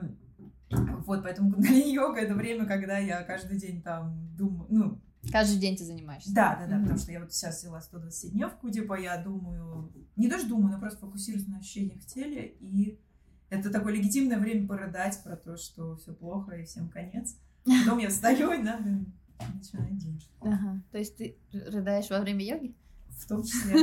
вот, 1.06 1.22
поэтому 1.22 1.52
кундалини-йога— 1.52 2.20
это 2.20 2.34
время, 2.34 2.66
когда 2.66 2.98
я 2.98 3.22
каждый 3.22 3.58
день 3.58 3.82
там 3.82 4.28
думаю, 4.36 4.66
ну, 4.68 5.00
Каждый 5.32 5.58
день 5.58 5.76
ты 5.76 5.84
занимаешься. 5.84 6.32
да, 6.32 6.56
да, 6.60 6.66
да, 6.66 6.74
Мгм. 6.76 6.82
потому 6.84 6.98
что 7.00 7.12
я 7.12 7.20
вот 7.20 7.32
сейчас 7.32 7.60
взяла 7.60 7.80
120-дневку, 7.80 8.70
типа 8.70 8.98
я 9.00 9.16
думаю, 9.22 9.92
не 10.16 10.28
даже 10.28 10.46
думаю, 10.46 10.72
но 10.74 10.78
просто 10.80 11.00
фокусируюсь 11.00 11.46
на 11.48 11.58
ощущениях 11.58 12.00
в 12.00 12.06
теле, 12.06 12.46
и 12.60 12.98
это 13.50 13.70
такое 13.70 13.94
легитимное 13.94 14.38
время 14.38 14.66
порыдать 14.66 15.22
про 15.22 15.36
то, 15.36 15.56
что 15.56 15.96
все 15.96 16.12
плохо 16.12 16.52
и 16.56 16.64
всем 16.64 16.88
конец. 16.88 17.36
Потом 17.64 17.98
я 17.98 18.08
встаю 18.08 18.52
и 18.52 18.58
надо 18.58 19.04
начинать 19.54 19.96
день. 19.98 20.22
Ага. 20.40 20.82
То 20.90 20.98
есть 20.98 21.16
ты 21.16 21.36
рыдаешь 21.52 22.10
во 22.10 22.20
время 22.20 22.44
йоги? 22.44 22.74
В 23.08 23.26
том 23.26 23.42
числе. 23.42 23.74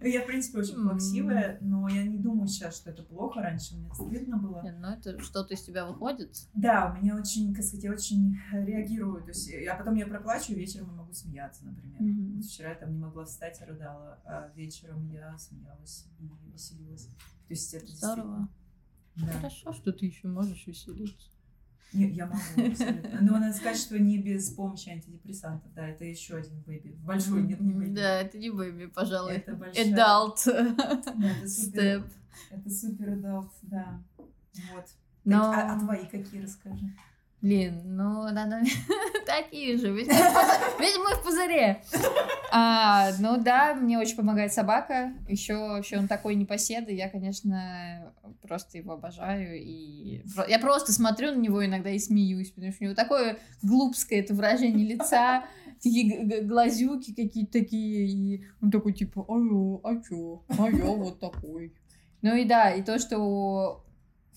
Я, 0.00 0.22
в 0.22 0.26
принципе, 0.26 0.58
очень 0.58 0.74
плаксивая, 0.74 1.58
но 1.60 1.88
я 1.88 2.02
не 2.02 2.18
думаю 2.18 2.48
сейчас, 2.48 2.76
что 2.76 2.90
это 2.90 3.04
плохо. 3.04 3.40
Раньше 3.40 3.76
мне 3.76 3.88
стыдно 3.94 4.38
было. 4.38 4.60
Ну, 4.60 4.88
это 4.88 5.20
что-то 5.20 5.54
из 5.54 5.62
тебя 5.62 5.86
выходит. 5.86 6.36
Да, 6.52 6.92
у 6.92 7.00
меня 7.00 7.14
очень, 7.14 7.54
как 7.54 7.64
сказать, 7.64 7.84
я 7.84 7.92
очень 7.92 8.36
реагирую. 8.52 9.22
То 9.22 9.28
есть, 9.28 9.52
а 9.70 9.76
потом 9.76 9.94
я 9.94 10.06
проплачу, 10.06 10.54
вечером 10.54 10.88
я 10.88 10.92
могу 10.94 11.12
смеяться, 11.12 11.64
например. 11.64 12.34
Вот 12.34 12.44
вчера 12.44 12.70
я 12.70 12.74
там 12.74 12.92
не 12.92 12.98
могла 12.98 13.24
встать 13.24 13.60
и 13.60 13.64
рыдала, 13.64 14.18
а 14.24 14.50
вечером 14.56 15.08
я 15.10 15.38
смеялась 15.38 16.06
и 16.18 16.28
веселилась. 16.52 17.06
То 17.06 17.50
есть 17.50 17.72
это 17.74 17.86
Здорово. 17.86 18.16
действительно... 18.16 18.48
Да. 19.16 19.26
Хорошо, 19.32 19.72
что 19.72 19.92
ты 19.92 20.06
еще 20.06 20.28
можешь 20.28 20.66
веселиться. 20.66 21.28
Не, 21.92 22.08
я 22.10 22.26
могу 22.26 22.70
абсолютно. 22.70 23.18
Но 23.20 23.38
надо 23.38 23.52
сказать, 23.52 23.76
что 23.78 23.98
не 23.98 24.16
без 24.18 24.50
помощи 24.50 24.88
антидепрессантов. 24.88 25.70
Да, 25.74 25.86
это 25.88 26.04
еще 26.06 26.36
один 26.36 26.58
бэби. 26.62 26.96
Большой, 27.04 27.42
нет, 27.42 27.60
не 27.60 27.74
бэби. 27.74 27.94
Да, 27.94 28.20
это 28.22 28.38
не 28.38 28.48
бэби, 28.50 28.86
пожалуй. 28.86 29.34
Это 29.34 29.54
большая... 29.54 29.92
Adult 29.94 30.42
Да, 30.46 31.30
это 31.30 31.48
супер, 31.48 31.80
step. 31.82 32.10
это 32.50 32.70
супер 32.70 33.08
adult, 33.10 33.50
да. 33.62 34.02
Вот. 34.72 34.86
Но- 35.24 35.52
А, 35.52 35.74
а 35.74 35.78
твои 35.78 36.06
какие, 36.06 36.40
расскажи? 36.42 36.86
Блин, 37.42 37.96
ну, 37.96 38.22
надо 38.30 38.60
такие 39.26 39.76
же. 39.76 39.92
Ведь 39.92 40.06
мы 40.08 41.14
в 41.16 41.22
пузыре. 41.24 41.82
А, 42.52 43.10
ну 43.18 43.36
да, 43.36 43.74
мне 43.74 43.98
очень 43.98 44.14
помогает 44.14 44.52
собака. 44.52 45.12
Еще 45.28 45.56
вообще 45.56 45.98
он 45.98 46.06
такой 46.06 46.36
непоседа. 46.36 46.92
Я, 46.92 47.08
конечно, 47.08 48.14
просто 48.42 48.78
его 48.78 48.92
обожаю. 48.92 49.60
И 49.60 50.22
я 50.46 50.60
просто 50.60 50.92
смотрю 50.92 51.32
на 51.32 51.38
него 51.38 51.66
иногда 51.66 51.90
и 51.90 51.98
смеюсь, 51.98 52.52
потому 52.52 52.70
что 52.70 52.84
у 52.84 52.86
него 52.86 52.94
такое 52.94 53.38
глупское 53.62 54.20
это 54.20 54.34
выражение 54.34 54.86
лица, 54.86 55.44
такие 55.82 56.42
глазюки 56.42 57.12
какие-то 57.12 57.52
такие. 57.54 58.06
И 58.06 58.44
он 58.60 58.70
такой 58.70 58.92
типа, 58.92 59.24
алло, 59.26 59.80
а 59.82 60.00
чё? 60.00 60.44
А 60.46 60.70
я 60.70 60.84
вот 60.84 61.18
такой. 61.18 61.74
Ну 62.20 62.36
и 62.36 62.44
да, 62.44 62.70
и 62.70 62.82
то, 62.82 63.00
что 63.00 63.84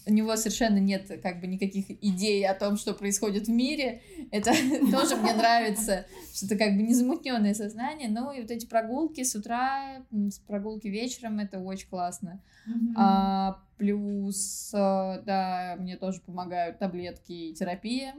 у 0.08 0.14
него 0.14 0.36
совершенно 0.36 0.78
нет 0.78 1.12
как 1.22 1.41
бы 1.41 1.47
никаких 1.47 1.89
идей 1.89 2.47
о 2.47 2.53
том, 2.53 2.78
что 2.78 2.93
происходит 2.93 3.47
в 3.47 3.51
мире. 3.51 4.01
Это 4.32 4.51
тоже 4.91 5.16
мне 5.16 5.34
нравится, 5.34 6.06
что 6.34 6.45
это 6.45 6.58
как 6.58 6.76
бы 6.76 6.84
незамутненное 6.84 7.53
сознание. 7.53 8.10
Ну 8.10 8.32
и 8.32 8.41
вот 8.41 8.51
эти 8.51 8.66
прогулки 8.66 9.24
с 9.24 9.36
утра, 9.36 10.03
прогулки 10.47 10.88
вечером, 10.88 11.39
это 11.39 11.60
очень 11.60 11.89
классно. 11.89 12.41
А, 12.95 13.62
плюс, 13.78 14.72
э, 14.74 15.22
да, 15.26 15.76
мне 15.80 15.97
тоже 15.97 16.22
помогают 16.22 16.80
таблетки 16.80 17.32
и 17.32 17.53
терапия. 17.53 18.16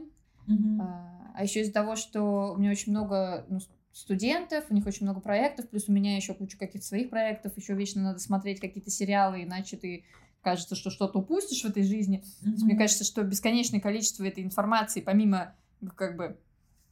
А, 0.79 1.31
а 1.35 1.43
еще 1.43 1.61
из-за 1.61 1.73
того, 1.73 1.95
что 1.95 2.53
у 2.53 2.57
меня 2.57 2.71
очень 2.71 2.91
много, 2.91 3.45
ну, 3.49 3.59
студентов, 3.91 4.65
у 4.69 4.73
них 4.73 4.85
очень 4.85 5.05
много 5.05 5.19
проектов, 5.19 5.69
плюс 5.69 5.89
у 5.89 5.91
меня 5.91 6.15
еще 6.15 6.33
куча 6.33 6.57
каких-то 6.57 6.87
своих 6.87 7.09
проектов, 7.09 7.57
еще 7.57 7.73
вечно 7.73 8.01
надо 8.01 8.19
смотреть 8.19 8.59
какие-то 8.59 8.91
сериалы, 8.91 9.43
иначе 9.43 9.75
ты 9.75 10.05
кажется, 10.47 10.75
что 10.75 10.89
что-то 10.89 11.19
упустишь 11.19 11.63
в 11.63 11.65
этой 11.65 11.83
жизни. 11.83 12.23
Mm-hmm. 12.41 12.63
Мне 12.63 12.77
кажется, 12.77 13.03
что 13.03 13.21
бесконечное 13.23 13.81
количество 13.81 14.23
этой 14.23 14.45
информации, 14.45 15.01
помимо 15.01 15.53
как 15.95 16.15
бы 16.15 16.39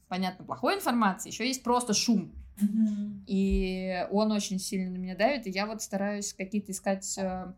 понятно 0.10 0.43
плохой 0.43 0.76
информации, 0.76 1.30
еще 1.30 1.47
есть 1.47 1.64
просто 1.64 1.93
шум. 1.93 2.34
Mm-hmm. 2.60 3.24
И 3.28 4.08
он 4.12 4.34
очень 4.34 4.60
сильно 4.60 4.91
на 4.91 4.97
меня 4.97 5.16
давит, 5.16 5.47
и 5.47 5.51
я 5.51 5.68
вот 5.68 5.82
стараюсь 5.82 6.34
какие-то 6.34 6.74
искать 6.74 7.18
э, 7.18 7.53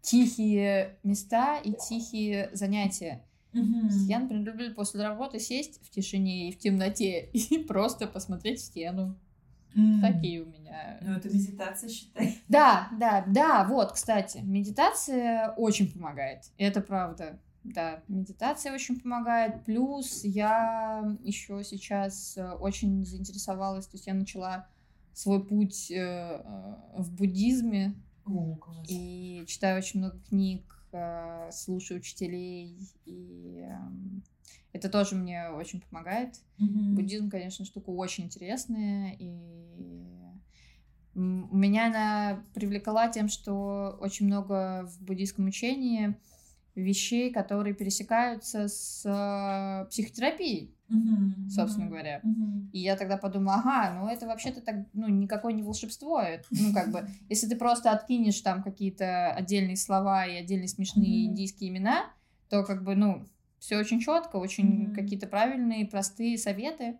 тихие 0.00 0.98
места 1.04 1.58
и 1.58 1.72
тихие 1.74 2.50
занятия. 2.52 3.24
Mm-hmm. 3.52 3.90
Я, 4.08 4.18
например, 4.18 4.44
люблю 4.44 4.74
после 4.74 5.04
работы 5.04 5.38
сесть 5.38 5.80
в 5.86 5.90
тишине 5.90 6.48
и 6.48 6.52
в 6.52 6.58
темноте 6.58 7.26
и 7.32 7.58
просто 7.58 8.08
посмотреть 8.08 8.58
в 8.58 8.64
стену. 8.64 9.16
Mm. 9.74 10.00
Такие 10.00 10.42
у 10.42 10.46
меня. 10.46 10.98
Ну, 11.02 11.12
это 11.12 11.28
медитация, 11.28 11.88
считай. 11.88 12.38
Да, 12.48 12.88
да, 12.98 13.24
да, 13.26 13.64
вот, 13.64 13.92
кстати, 13.92 14.38
медитация 14.38 15.50
очень 15.56 15.92
помогает. 15.92 16.50
Это 16.56 16.80
правда. 16.80 17.38
Да, 17.64 18.02
медитация 18.08 18.72
очень 18.72 18.98
помогает. 19.00 19.64
Плюс 19.64 20.24
я 20.24 21.16
еще 21.22 21.62
сейчас 21.64 22.36
э, 22.36 22.52
очень 22.52 23.04
заинтересовалась, 23.04 23.86
то 23.86 23.96
есть 23.96 24.06
я 24.06 24.14
начала 24.14 24.66
свой 25.12 25.44
путь 25.44 25.90
э, 25.90 25.96
э, 25.96 26.74
в 26.96 27.12
буддизме. 27.12 27.94
О, 28.24 28.54
класс. 28.56 28.86
И 28.88 29.44
читаю 29.46 29.78
очень 29.78 30.00
много 30.00 30.18
книг, 30.28 30.62
слушаю 31.50 32.00
учителей, 32.00 32.78
и 33.04 33.62
эм, 33.62 34.22
это 34.72 34.88
тоже 34.88 35.14
мне 35.14 35.48
очень 35.50 35.80
помогает. 35.80 36.34
Mm-hmm. 36.60 36.94
Буддизм, 36.94 37.30
конечно, 37.30 37.64
штука 37.64 37.90
очень 37.90 38.24
интересная, 38.24 39.16
и 39.18 39.58
меня 41.14 41.86
она 41.86 42.44
привлекла 42.54 43.08
тем, 43.08 43.28
что 43.28 43.98
очень 44.00 44.26
много 44.26 44.86
в 44.86 45.02
буддийском 45.02 45.46
учении 45.46 46.16
вещей, 46.74 47.32
которые 47.32 47.74
пересекаются 47.74 48.68
с 48.68 49.02
э, 49.04 49.88
психотерапией, 49.90 50.72
uh-huh, 50.88 51.48
собственно 51.48 51.86
uh-huh, 51.86 51.88
говоря. 51.88 52.20
Uh-huh. 52.24 52.70
И 52.72 52.78
я 52.78 52.96
тогда 52.96 53.16
подумала, 53.16 53.56
ага, 53.56 53.98
ну 53.98 54.08
это 54.08 54.26
вообще-то 54.26 54.60
так, 54.60 54.86
ну 54.92 55.08
никакое 55.08 55.52
не 55.54 55.64
волшебство, 55.64 56.22
ну 56.50 56.72
как 56.72 56.92
бы, 56.92 57.08
если 57.28 57.48
ты 57.48 57.56
просто 57.56 57.90
откинешь 57.90 58.40
там 58.40 58.62
какие-то 58.62 59.32
отдельные 59.32 59.76
слова 59.76 60.24
и 60.24 60.36
отдельные 60.36 60.68
смешные 60.68 61.24
uh-huh. 61.24 61.30
индийские 61.30 61.70
имена, 61.70 62.12
то 62.48 62.62
как 62.62 62.84
бы, 62.84 62.94
ну 62.94 63.26
все 63.58 63.78
очень 63.78 64.00
четко, 64.00 64.36
очень 64.36 64.86
mm-hmm. 64.86 64.94
какие-то 64.94 65.26
правильные, 65.26 65.86
простые 65.86 66.38
советы. 66.38 66.98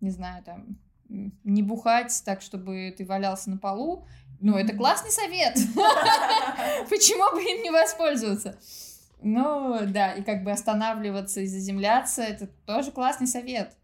Не 0.00 0.10
знаю, 0.10 0.42
там, 0.44 0.78
не 1.08 1.62
бухать 1.62 2.22
так, 2.24 2.42
чтобы 2.42 2.94
ты 2.96 3.04
валялся 3.04 3.50
на 3.50 3.58
полу. 3.58 4.06
Ну, 4.40 4.56
это 4.56 4.76
классный 4.76 5.10
совет. 5.10 5.54
Почему 6.90 7.34
бы 7.34 7.42
им 7.42 7.62
не 7.62 7.70
воспользоваться? 7.70 8.58
Ну, 9.22 9.78
да, 9.86 10.12
и 10.12 10.22
как 10.22 10.44
бы 10.44 10.50
останавливаться 10.50 11.40
и 11.40 11.46
заземляться, 11.46 12.22
это 12.22 12.46
тоже 12.66 12.92
классный 12.92 13.26
совет. 13.26 13.76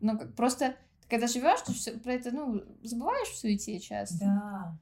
Ну, 0.00 0.18
просто 0.36 0.76
когда 1.08 1.26
живешь, 1.26 1.60
ты 1.60 1.72
все 1.72 1.92
про 1.92 2.14
это, 2.14 2.30
ну, 2.30 2.62
забываешь 2.82 3.28
в 3.28 3.36
суете 3.36 3.78
часто. 3.78 4.24
Да. 4.24 4.78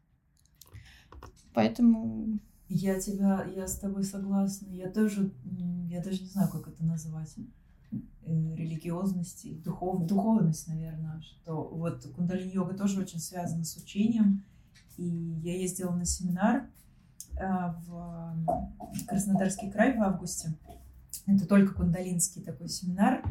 Поэтому 1.53 2.39
я 2.69 2.99
тебя, 3.01 3.45
я 3.45 3.67
с 3.67 3.79
тобой 3.79 4.05
согласна. 4.05 4.69
Я 4.69 4.91
тоже, 4.91 5.33
я 5.89 6.03
даже 6.03 6.23
не 6.23 6.29
знаю, 6.29 6.51
как 6.51 6.69
это 6.69 6.85
назвать. 6.85 7.35
Э, 8.27 8.55
религиозности, 8.57 9.61
духов, 9.65 10.07
духовность, 10.07 10.67
наверное. 10.67 11.21
Что 11.21 11.69
вот 11.69 12.07
кундалини-йога 12.17 12.75
тоже 12.75 13.01
очень 13.01 13.19
связана 13.19 13.65
с 13.65 13.77
учением. 13.77 14.45
И 14.97 15.05
я 15.05 15.59
ездила 15.59 15.93
на 15.95 16.07
семинар 16.07 16.71
э, 17.39 17.45
в 17.87 18.35
Краснодарский 19.07 19.71
край 19.71 19.97
в 19.97 20.03
августе. 20.03 20.55
Это 21.27 21.47
только 21.47 21.75
кундалинский 21.75 22.43
такой 22.43 22.69
семинар. 22.69 23.23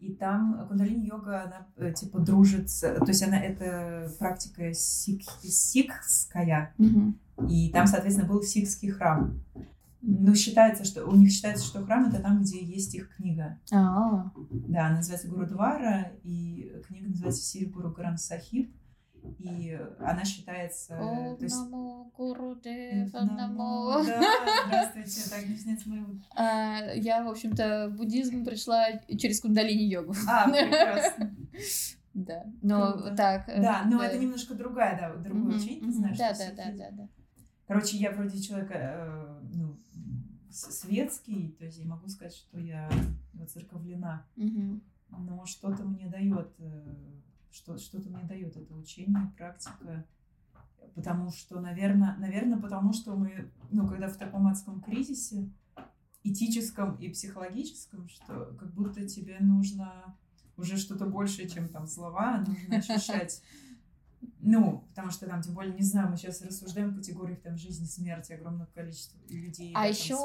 И 0.00 0.12
там 0.12 0.66
кундалини-йога, 0.66 1.44
она 1.44 1.66
э, 1.76 1.92
типа 1.92 2.18
дружит, 2.18 2.68
то 2.80 3.06
есть 3.06 3.22
она 3.22 3.38
это 3.38 4.10
практика 4.18 4.74
сик, 4.74 5.22
сикхская, 5.40 6.74
mm-hmm. 6.78 7.14
И 7.48 7.70
там, 7.70 7.86
соответственно, 7.86 8.28
был 8.28 8.42
сикхский 8.42 8.90
храм. 8.90 9.40
Ну, 10.00 10.34
считается, 10.34 10.84
что 10.84 11.06
у 11.06 11.14
них 11.14 11.30
считается, 11.30 11.64
что 11.64 11.84
храм 11.84 12.08
это 12.08 12.20
там, 12.20 12.42
где 12.42 12.62
есть 12.62 12.94
их 12.94 13.14
книга. 13.14 13.60
А-а-а. 13.70 14.32
Да, 14.50 14.86
она 14.86 14.96
называется 14.96 15.28
Гурудвара, 15.28 16.12
и 16.24 16.72
книга 16.86 17.08
называется 17.08 17.42
Сири 17.42 17.66
Гуру 17.66 17.92
Гран 17.92 18.18
Сахиб 18.18 18.74
и 19.38 19.78
она 20.00 20.24
считается... 20.24 20.98
О, 20.98 21.36
то 21.36 21.44
есть... 21.44 21.56
намо, 21.56 22.10
Да, 24.04 24.20
здравствуйте, 24.66 25.30
так 25.30 25.48
не 25.48 25.56
снять 25.56 25.86
мою... 25.86 26.20
А, 26.34 26.92
я, 26.94 27.22
в 27.24 27.28
общем-то, 27.28 27.90
в 27.90 27.96
буддизм 27.96 28.44
пришла 28.44 28.86
через 29.16 29.40
кундалини-йогу. 29.40 30.14
А, 30.28 30.48
прекрасно. 30.50 31.34
Да, 32.14 32.44
но 32.60 32.92
Круто. 32.92 33.16
так... 33.16 33.48
Э, 33.48 33.62
да, 33.62 33.84
но 33.86 33.98
да. 33.98 34.06
это 34.06 34.18
немножко 34.18 34.52
другая, 34.52 34.98
да, 34.98 35.16
другое 35.16 35.56
учение, 35.56 35.80
ты 35.80 35.92
знаешь. 35.92 36.18
Да, 36.18 36.34
да, 36.34 36.50
да, 36.54 36.64
да, 36.76 36.90
да. 36.90 37.08
Короче, 37.72 37.96
я 37.96 38.10
вроде 38.10 38.38
человека, 38.38 38.74
э, 38.74 39.40
ну, 39.54 39.80
светский, 40.50 41.56
то 41.58 41.64
есть 41.64 41.78
я 41.78 41.86
могу 41.86 42.06
сказать, 42.08 42.34
что 42.34 42.60
я 42.60 42.90
воцерковлена, 43.32 44.26
но 45.08 45.46
что-то 45.46 45.82
мне 45.84 46.06
дает 46.06 46.54
э, 46.58 47.12
что, 47.50 47.78
что-то 47.78 48.10
мне 48.10 48.24
дает 48.24 48.58
это 48.58 48.74
учение, 48.74 49.32
практика. 49.38 50.04
Потому 50.94 51.30
что, 51.30 51.60
наверное, 51.60 52.14
наверное, 52.18 52.60
потому 52.60 52.92
что 52.92 53.14
мы, 53.14 53.50
ну, 53.70 53.88
когда 53.88 54.08
в 54.08 54.18
таком 54.18 54.46
адском 54.48 54.82
кризисе, 54.82 55.50
этическом 56.24 56.96
и 56.96 57.08
психологическом, 57.08 58.06
что 58.10 58.54
как 58.60 58.74
будто 58.74 59.08
тебе 59.08 59.38
нужно 59.40 60.14
уже 60.58 60.76
что-то 60.76 61.06
большее, 61.06 61.48
чем 61.48 61.68
там 61.68 61.86
слова, 61.86 62.44
нужно 62.46 62.76
ощущать 62.76 63.42
ну, 64.40 64.84
потому 64.88 65.10
что 65.10 65.26
там, 65.26 65.42
тем 65.42 65.54
более, 65.54 65.74
не 65.74 65.82
знаю, 65.82 66.10
мы 66.10 66.16
сейчас 66.16 66.42
рассуждаем 66.42 66.90
в 66.90 66.96
категориях 66.96 67.40
там 67.42 67.56
жизни, 67.56 67.86
смерти, 67.86 68.32
огромного 68.32 68.68
количества 68.74 69.18
людей. 69.28 69.72
А 69.74 69.86
еще 69.86 70.16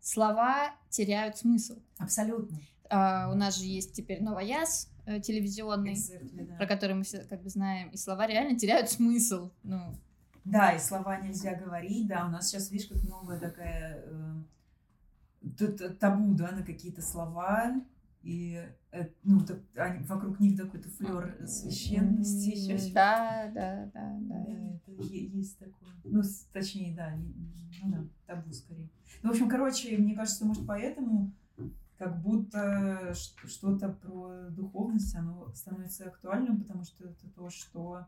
слова 0.00 0.74
теряют 0.90 1.38
смысл. 1.38 1.78
Абсолютно. 1.98 2.58
А, 2.90 3.30
у 3.32 3.34
нас 3.34 3.56
же 3.56 3.64
есть 3.64 3.92
теперь 3.92 4.22
новояз, 4.22 4.92
Э, 5.04 5.18
телевизионный, 5.18 5.94
exactly, 5.94 6.46
да. 6.46 6.54
про 6.54 6.66
который 6.66 6.94
мы 6.94 7.02
все 7.02 7.24
как 7.24 7.42
бы 7.42 7.48
знаем, 7.48 7.88
и 7.88 7.96
слова 7.96 8.24
реально 8.24 8.56
теряют 8.56 8.88
смысл. 8.88 9.50
Ну. 9.64 9.96
Да, 10.44 10.70
и 10.70 10.78
слова 10.78 11.20
нельзя 11.20 11.56
говорить, 11.56 12.06
да, 12.06 12.24
у 12.26 12.30
нас 12.30 12.48
сейчас, 12.48 12.70
видишь, 12.70 12.88
как 12.88 13.02
новая 13.02 13.40
такая 13.40 14.04
э, 15.58 15.88
табу, 15.98 16.34
да, 16.34 16.52
на 16.52 16.62
какие-то 16.62 17.02
слова, 17.02 17.74
и 18.22 18.62
э, 18.92 19.08
ну, 19.22 19.40
так, 19.40 19.60
они, 19.76 20.04
вокруг 20.04 20.40
них 20.40 20.56
такой-то 20.56 20.88
флер 20.88 21.36
священности 21.46 22.50
еще. 22.50 22.92
Да, 22.92 23.50
да, 23.54 23.90
да, 23.92 24.18
да. 24.20 24.44
Да, 24.46 24.92
это 24.92 25.02
есть 25.02 25.58
такое. 25.58 25.90
Ну, 26.04 26.22
точнее, 26.52 26.94
да, 26.94 27.16
ну 27.82 27.90
да, 27.90 28.04
табу 28.26 28.52
скорее. 28.52 28.88
Ну, 29.22 29.30
в 29.30 29.32
общем, 29.32 29.48
короче, 29.48 29.96
мне 29.98 30.14
кажется, 30.14 30.44
может, 30.44 30.66
поэтому 30.66 31.32
как 31.98 32.20
будто 32.20 33.14
что-то 33.14 33.88
про 33.90 34.48
духовность, 34.50 35.14
оно 35.14 35.52
становится 35.54 36.06
актуальным, 36.06 36.60
потому 36.60 36.84
что 36.84 37.04
это 37.04 37.28
то, 37.28 37.48
что 37.50 38.06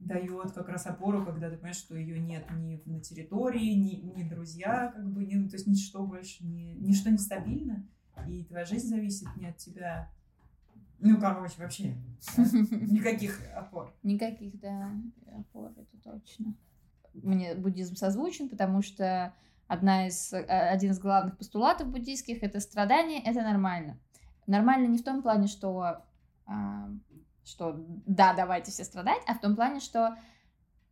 дает 0.00 0.52
как 0.52 0.68
раз 0.68 0.86
опору, 0.86 1.24
когда 1.24 1.50
ты 1.50 1.56
понимаешь, 1.56 1.76
что 1.76 1.94
ее 1.94 2.18
нет 2.18 2.44
ни 2.50 2.82
на 2.86 3.00
территории, 3.00 3.74
ни, 3.74 3.96
ни 4.16 4.28
друзья, 4.28 4.90
как 4.94 5.08
бы, 5.12 5.24
ни, 5.24 5.48
то 5.48 5.56
есть 5.56 5.66
ничто 5.66 6.04
больше 6.06 6.44
не, 6.44 6.74
ничто 6.74 7.10
не 7.10 7.18
стабильно, 7.18 7.86
и 8.28 8.44
твоя 8.44 8.64
жизнь 8.64 8.88
зависит 8.88 9.28
не 9.36 9.46
от 9.46 9.56
тебя, 9.56 10.10
ну, 11.00 11.18
короче, 11.18 11.54
вообще 11.58 11.94
никаких 12.36 13.40
опор. 13.54 13.94
Никаких, 14.02 14.60
да, 14.60 14.90
опор, 15.32 15.72
это 15.76 15.96
точно. 16.02 16.54
Мне 17.14 17.54
буддизм 17.54 17.96
созвучен, 17.96 18.48
потому 18.48 18.82
что 18.82 19.34
одна 19.66 20.08
из, 20.08 20.32
э, 20.32 20.42
один 20.44 20.90
из 20.90 20.98
главных 20.98 21.38
постулатов 21.38 21.88
буддийских— 21.88 22.42
это 22.42 22.60
страдание— 22.60 23.22
это 23.24 23.42
нормально. 23.42 23.98
Нормально 24.46 24.88
не 24.88 24.98
в 24.98 25.04
том 25.04 25.22
плане, 25.22 25.46
что, 25.46 26.02
а, 26.46 26.90
что 27.44 27.84
да, 28.06 28.34
давайте 28.34 28.70
все 28.70 28.84
страдать, 28.84 29.22
а 29.26 29.34
в 29.34 29.40
том 29.40 29.56
плане, 29.56 29.80
что 29.80 30.16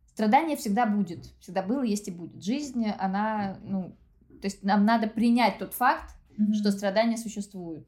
страдание 0.07 0.57
всегда 0.57 0.85
будет, 0.85 1.25
всегда 1.39 1.61
было, 1.61 1.83
есть 1.83 2.07
и 2.07 2.11
будет. 2.11 2.43
Жизнь, 2.43 2.87
она, 2.89 3.57
ну, 3.61 3.95
то 4.41 4.45
есть 4.45 4.63
нам 4.63 4.85
надо 4.85 5.07
принять 5.07 5.59
тот 5.59 5.73
факт, 5.73 6.15
mm-hmm. 6.39 6.53
что 6.53 6.71
страдания 6.71 7.17
существуют. 7.17 7.87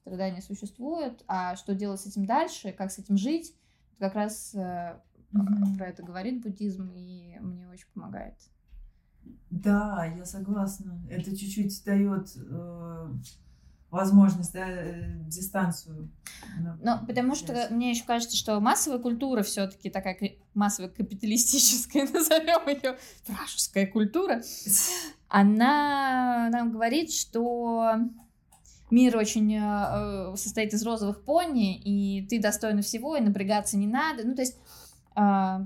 Страдания 0.00 0.42
существуют, 0.42 1.24
а 1.28 1.56
что 1.56 1.74
делать 1.74 2.00
с 2.00 2.06
этим 2.06 2.26
дальше, 2.26 2.72
как 2.72 2.90
с 2.90 2.98
этим 2.98 3.16
жить, 3.16 3.54
как 3.98 4.14
раз 4.14 4.54
mm-hmm. 4.54 5.76
про 5.76 5.86
это 5.86 6.02
говорит 6.02 6.42
буддизм, 6.42 6.90
и 6.94 7.38
мне 7.40 7.68
очень 7.68 7.86
помогает. 7.94 8.34
Да, 9.50 10.04
я 10.04 10.24
согласна. 10.24 11.00
Это 11.08 11.36
чуть-чуть 11.36 11.84
дает 11.84 12.36
э, 12.36 13.08
возможность, 13.94 14.52
да, 14.52 14.68
э, 14.68 15.04
дистанцию. 15.26 16.10
Ну, 16.82 17.06
потому 17.06 17.34
что 17.34 17.68
мне 17.70 17.90
еще 17.90 18.04
кажется, 18.04 18.36
что 18.36 18.58
массовая 18.60 18.98
культура 18.98 19.42
все-таки 19.42 19.88
такая 19.88 20.18
массовая 20.52 20.90
капиталистическая, 20.90 22.02
назовем 22.12 22.68
ее 22.68 22.98
вражеская 23.26 23.86
культура, 23.86 24.42
она 25.28 26.48
нам 26.50 26.72
говорит, 26.72 27.12
что 27.12 27.94
мир 28.90 29.16
очень 29.16 29.54
э, 29.54 30.36
состоит 30.36 30.74
из 30.74 30.84
розовых 30.84 31.24
пони, 31.24 31.78
и 31.78 32.26
ты 32.26 32.40
достойна 32.40 32.82
всего, 32.82 33.16
и 33.16 33.20
напрягаться 33.20 33.76
не 33.76 33.86
надо. 33.86 34.26
Ну, 34.26 34.34
то 34.34 34.42
есть, 34.42 34.58
э, 35.14 35.58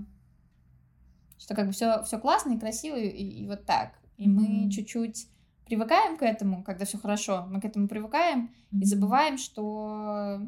что 1.38 1.54
как 1.54 1.66
бы 1.66 1.72
все, 1.72 2.02
все 2.04 2.18
классно 2.18 2.52
и 2.52 2.58
красиво, 2.58 2.96
и, 2.96 3.08
и 3.08 3.46
вот 3.46 3.64
так. 3.64 3.94
И 4.18 4.28
мы 4.28 4.70
чуть-чуть 4.70 5.28
привыкаем 5.68 6.16
к 6.16 6.22
этому, 6.22 6.64
когда 6.64 6.84
все 6.84 6.98
хорошо, 6.98 7.46
мы 7.46 7.60
к 7.60 7.64
этому 7.64 7.88
привыкаем 7.88 8.50
и 8.72 8.84
забываем, 8.84 9.36
что, 9.38 10.40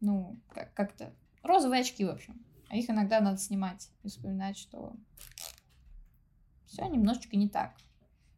ну, 0.00 0.38
как- 0.48 0.72
как-то 0.74 1.12
розовые 1.42 1.80
очки, 1.80 2.04
в 2.04 2.10
общем. 2.10 2.40
А 2.68 2.76
их 2.76 2.88
иногда 2.88 3.20
надо 3.20 3.38
снимать 3.38 3.90
и 4.02 4.08
вспоминать, 4.08 4.56
что 4.56 4.94
все 6.66 6.86
немножечко 6.86 7.36
не 7.36 7.48
так. 7.48 7.74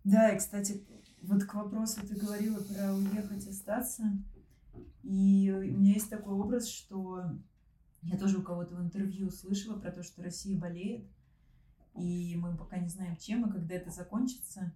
Да, 0.05 0.31
и, 0.31 0.39
кстати, 0.39 0.85
вот 1.23 1.45
к 1.45 1.55
вопросу 1.55 2.07
ты 2.07 2.15
говорила 2.17 2.61
про 2.61 2.95
уехать, 2.95 3.47
остаться. 3.47 4.05
И 5.03 5.53
у 5.55 5.79
меня 5.79 5.93
есть 5.95 6.11
такой 6.11 6.35
образ, 6.35 6.69
что 6.69 7.25
я 8.03 8.17
тоже 8.19 8.39
у 8.39 8.43
кого-то 8.43 8.75
в 8.75 8.81
интервью 8.81 9.31
слышала 9.31 9.79
про 9.79 9.91
то, 9.91 10.03
что 10.03 10.23
Россия 10.23 10.59
болеет, 10.59 11.07
и 11.95 12.37
мы 12.37 12.57
пока 12.57 12.79
не 12.79 12.89
знаем, 12.89 13.17
чем 13.17 13.49
и 13.49 13.53
когда 13.53 13.75
это 13.75 13.91
закончится. 13.91 14.73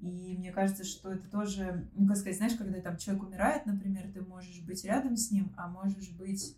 И 0.00 0.34
мне 0.38 0.50
кажется, 0.50 0.84
что 0.84 1.12
это 1.12 1.28
тоже, 1.28 1.86
ну, 1.94 2.06
как 2.06 2.16
сказать, 2.16 2.38
знаешь, 2.38 2.54
когда 2.54 2.80
там 2.80 2.96
человек 2.96 3.24
умирает, 3.24 3.66
например, 3.66 4.10
ты 4.12 4.22
можешь 4.22 4.60
быть 4.62 4.84
рядом 4.84 5.16
с 5.16 5.30
ним, 5.30 5.52
а 5.56 5.68
можешь 5.68 6.10
быть 6.12 6.56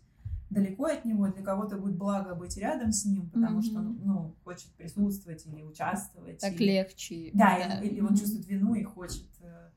далеко 0.49 0.85
от 0.85 1.03
него, 1.03 1.27
для 1.27 1.43
кого-то 1.43 1.77
будет 1.77 1.97
благо 1.97 2.35
быть 2.35 2.55
рядом 2.57 2.91
с 2.91 3.05
ним, 3.05 3.29
потому 3.29 3.59
mm-hmm. 3.59 3.63
что 3.63 3.79
он, 3.79 3.99
ну, 4.03 4.35
хочет 4.43 4.71
присутствовать 4.75 5.45
или 5.45 5.61
участвовать. 5.61 6.39
Так 6.39 6.53
или... 6.53 6.71
легче. 6.71 7.31
Да, 7.33 7.57
да. 7.57 7.81
Или, 7.81 7.95
или 7.95 8.01
он 8.01 8.13
mm-hmm. 8.13 8.17
чувствует 8.17 8.47
вину 8.47 8.75
и 8.75 8.83
хочет, 8.83 9.27
э, 9.41 9.69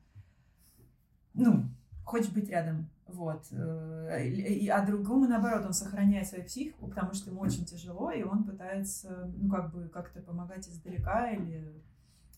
ну, 1.33 1.65
хочет 2.05 2.33
быть 2.33 2.49
рядом. 2.49 2.89
Вот. 3.07 3.47
Э, 3.51 4.69
а 4.69 4.85
другому, 4.85 5.27
наоборот, 5.27 5.65
он 5.65 5.73
сохраняет 5.73 6.27
свою 6.27 6.45
психику, 6.45 6.87
потому 6.87 7.13
что 7.13 7.31
ему 7.31 7.41
очень 7.41 7.65
тяжело, 7.65 8.11
и 8.11 8.23
он 8.23 8.43
пытается, 8.43 9.31
ну, 9.35 9.49
как 9.49 9.73
бы, 9.73 9.89
как-то 9.89 10.21
помогать 10.21 10.67
издалека 10.69 11.31
или 11.31 11.81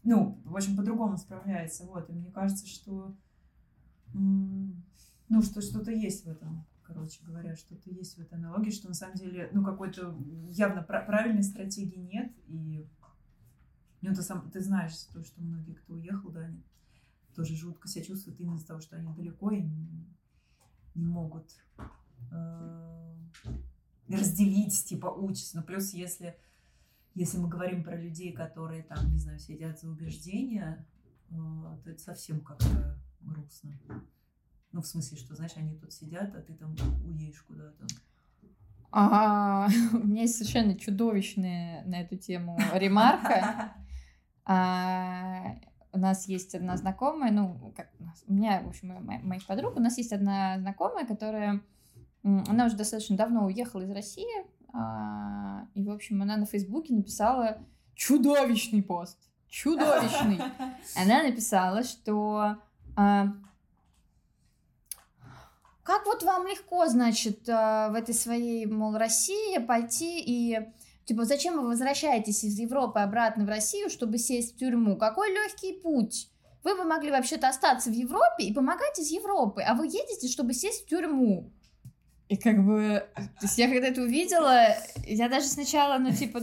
ну, 0.09 0.41
в 0.43 0.55
общем, 0.55 0.75
по-другому 0.75 1.17
справляется, 1.17 1.85
вот, 1.85 2.09
и 2.09 2.13
мне 2.13 2.31
кажется, 2.31 2.65
что, 2.65 3.15
ну, 4.11 5.41
что 5.43 5.61
что-то 5.61 5.91
есть 5.91 6.25
в 6.25 6.29
этом, 6.29 6.65
короче 6.81 7.23
говоря, 7.23 7.55
что-то 7.55 7.91
есть 7.91 8.17
в 8.17 8.21
этой 8.21 8.39
аналогии, 8.39 8.71
что 8.71 8.87
на 8.87 8.95
самом 8.95 9.13
деле, 9.13 9.51
ну, 9.53 9.63
какой-то 9.63 10.17
явно 10.49 10.81
правильной 10.81 11.43
стратегии 11.43 11.99
нет, 11.99 12.33
и, 12.47 12.89
ну, 14.01 14.15
ты 14.15 14.23
сам, 14.23 14.49
ты 14.49 14.61
знаешь 14.61 14.97
то, 15.13 15.23
что 15.23 15.43
многие, 15.43 15.73
кто 15.73 15.93
уехал, 15.93 16.31
да, 16.31 16.39
они 16.39 16.63
тоже 17.35 17.55
жутко 17.55 17.87
себя 17.87 18.03
чувствуют 18.03 18.39
именно 18.39 18.55
из-за 18.55 18.65
того, 18.65 18.79
что 18.81 18.95
они 18.95 19.13
далеко 19.13 19.51
и 19.51 19.61
не, 19.61 20.07
не 20.95 21.05
могут 21.05 21.51
э, 22.31 23.15
разделить, 24.07 24.85
типа, 24.85 25.05
участь, 25.05 25.53
но 25.53 25.61
плюс 25.61 25.93
если 25.93 26.35
если 27.19 27.37
мы 27.37 27.49
говорим 27.49 27.83
про 27.83 27.97
людей, 27.97 28.31
которые 28.31 28.81
там, 28.81 29.11
не 29.11 29.17
знаю, 29.17 29.39
сидят 29.39 29.77
за 29.77 29.89
убеждения, 29.89 30.87
э, 31.29 31.33
то 31.83 31.89
это 31.89 31.99
совсем 31.99 32.39
как-то 32.39 32.97
грустно. 33.19 33.77
Ну, 34.71 34.81
в 34.81 34.87
смысле, 34.87 35.17
что, 35.17 35.35
знаешь, 35.35 35.51
они 35.57 35.75
тут 35.75 35.91
сидят, 35.91 36.33
а 36.33 36.41
ты 36.41 36.53
там 36.53 36.73
уедешь 37.03 37.41
куда-то. 37.41 37.85
Ага, 38.91 39.69
у 39.97 40.07
меня 40.07 40.21
есть 40.21 40.37
совершенно 40.37 40.75
чудовищная 40.75 41.83
на 41.83 41.99
эту 41.99 42.15
тему 42.15 42.57
ремарка. 42.73 43.73
А, 44.45 45.57
у 45.91 45.99
нас 45.99 46.25
есть 46.25 46.55
одна 46.55 46.77
знакомая, 46.77 47.33
ну, 47.33 47.73
как 47.75 47.89
у, 47.99 48.03
нас, 48.05 48.23
у 48.27 48.33
меня, 48.33 48.61
в 48.61 48.69
общем, 48.69 48.93
моих, 49.03 49.23
моих 49.23 49.45
подруг, 49.45 49.75
у 49.75 49.81
нас 49.81 49.97
есть 49.97 50.13
одна 50.13 50.57
знакомая, 50.57 51.05
которая, 51.05 51.61
она 52.23 52.67
уже 52.67 52.77
достаточно 52.77 53.17
давно 53.17 53.45
уехала 53.45 53.81
из 53.81 53.91
России, 53.91 54.58
а, 54.73 55.67
и, 55.73 55.83
в 55.83 55.89
общем, 55.89 56.21
она 56.21 56.37
на 56.37 56.45
Фейсбуке 56.45 56.93
написала 56.93 57.59
чудовищный 57.95 58.83
пост. 58.83 59.17
Чудовищный. 59.47 60.39
Она 60.95 61.23
написала, 61.23 61.83
что 61.83 62.57
а, 62.95 63.27
как 65.83 66.05
вот 66.05 66.21
вам 66.21 66.45
легко, 66.45 66.85
значит, 66.87 67.49
а, 67.49 67.89
в 67.89 67.95
этой 67.95 68.13
своей, 68.13 68.65
мол, 68.67 68.95
России 68.95 69.57
пойти 69.57 70.21
и 70.21 70.59
Типа, 71.09 71.25
зачем 71.25 71.59
вы 71.59 71.67
возвращаетесь 71.69 72.43
из 72.43 72.59
Европы 72.59 72.99
обратно 72.99 73.43
в 73.43 73.49
Россию, 73.49 73.89
чтобы 73.89 74.19
сесть 74.19 74.53
в 74.53 74.59
тюрьму? 74.59 74.95
Какой 74.95 75.33
легкий 75.33 75.73
путь? 75.73 76.29
Вы 76.63 76.75
бы 76.75 76.83
могли 76.83 77.09
вообще-то 77.09 77.47
остаться 77.47 77.89
в 77.89 77.93
Европе 77.93 78.43
и 78.43 78.53
помогать 78.53 78.99
из 78.99 79.09
Европы, 79.09 79.63
а 79.63 79.73
вы 79.73 79.87
едете, 79.87 80.27
чтобы 80.27 80.53
сесть 80.53 80.85
в 80.85 80.87
тюрьму. 80.87 81.51
И 82.29 82.37
как 82.37 82.63
бы, 82.63 83.03
то 83.15 83.41
есть 83.41 83.57
я 83.57 83.67
когда 83.67 83.87
это 83.87 84.03
увидела, 84.03 84.75
я 85.05 85.29
даже 85.29 85.47
сначала, 85.47 85.97
ну, 85.97 86.11
типа... 86.11 86.41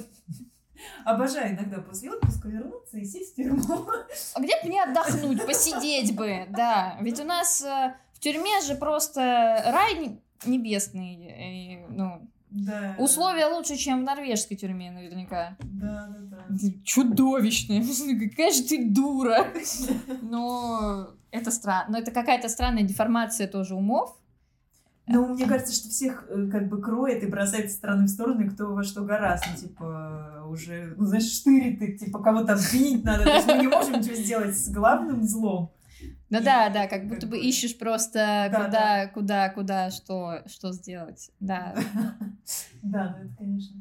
Обожаю 1.05 1.55
иногда 1.55 1.81
после 1.81 2.11
отпуска 2.11 2.49
вернуться 2.49 2.99
и 2.99 3.05
сесть 3.05 3.33
в 3.33 3.37
тюрьму. 3.37 3.87
А 4.35 4.41
где 4.41 4.61
бы 4.61 4.69
мне 4.69 4.83
отдохнуть, 4.83 5.47
посидеть 5.47 6.15
бы, 6.15 6.47
да. 6.51 6.99
Ведь 7.01 7.21
у 7.21 7.25
нас 7.25 7.63
э, 7.63 7.95
в 8.13 8.19
тюрьме 8.19 8.61
же 8.63 8.75
просто 8.75 9.63
рай 9.67 10.19
небесный. 10.45 11.15
И, 11.15 11.85
ну, 11.89 12.29
да. 12.51 12.97
Условия 12.99 13.47
лучше, 13.47 13.77
чем 13.77 14.01
в 14.01 14.05
норвежской 14.05 14.57
тюрьме, 14.57 14.91
наверняка. 14.91 15.57
Да, 15.61 16.09
да, 16.09 16.47
да. 16.49 16.69
Чудовищные. 16.85 17.83
Какая 18.31 18.53
же 18.53 18.63
ты 18.63 18.89
дура. 18.91 19.47
Но 20.23 21.11
это 21.31 21.51
странно. 21.51 21.93
Но 21.93 21.99
это 21.99 22.11
какая-то 22.11 22.49
странная 22.49 22.83
деформация 22.83 23.47
тоже 23.47 23.75
умов. 23.75 24.17
Ну, 25.09 25.35
мне 25.35 25.47
кажется, 25.47 25.73
что 25.73 25.89
всех 25.89 26.27
э, 26.29 26.49
как 26.51 26.69
бы 26.69 26.83
кроет 26.83 27.23
и 27.23 27.27
бросает 27.27 27.71
с 27.71 27.77
стороны 27.77 28.07
в 28.07 28.09
сторону, 28.09 28.51
кто 28.51 28.75
во 28.75 28.83
что 28.83 29.03
гораздо, 29.03 29.57
типа, 29.57 30.45
уже, 30.49 30.95
ну, 30.97 31.05
знаешь, 31.05 31.31
штырит, 31.31 31.81
и, 31.81 31.97
типа, 31.97 32.21
кого-то 32.21 32.55
обвинить 32.55 33.05
надо. 33.05 33.23
То 33.23 33.35
есть 33.35 33.47
мы 33.47 33.59
не 33.59 33.69
можем 33.69 34.01
ничего 34.01 34.15
сделать 34.17 34.59
с 34.59 34.69
главным 34.69 35.23
злом. 35.23 35.73
Ну 36.29 36.41
и, 36.41 36.43
да, 36.43 36.71
да, 36.71 36.89
как 36.89 37.07
будто 37.07 37.27
бы 37.29 37.39
ищешь 37.39 37.79
просто 37.79 38.49
да, 38.51 38.65
куда, 38.65 38.71
да. 38.71 39.07
куда, 39.09 39.49
куда, 39.51 39.91
что, 39.91 40.43
что 40.47 40.73
сделать. 40.73 41.31
Да. 41.41 41.75
Да, 42.83 43.17
ну 43.19 43.27
это, 43.27 43.37
конечно, 43.37 43.75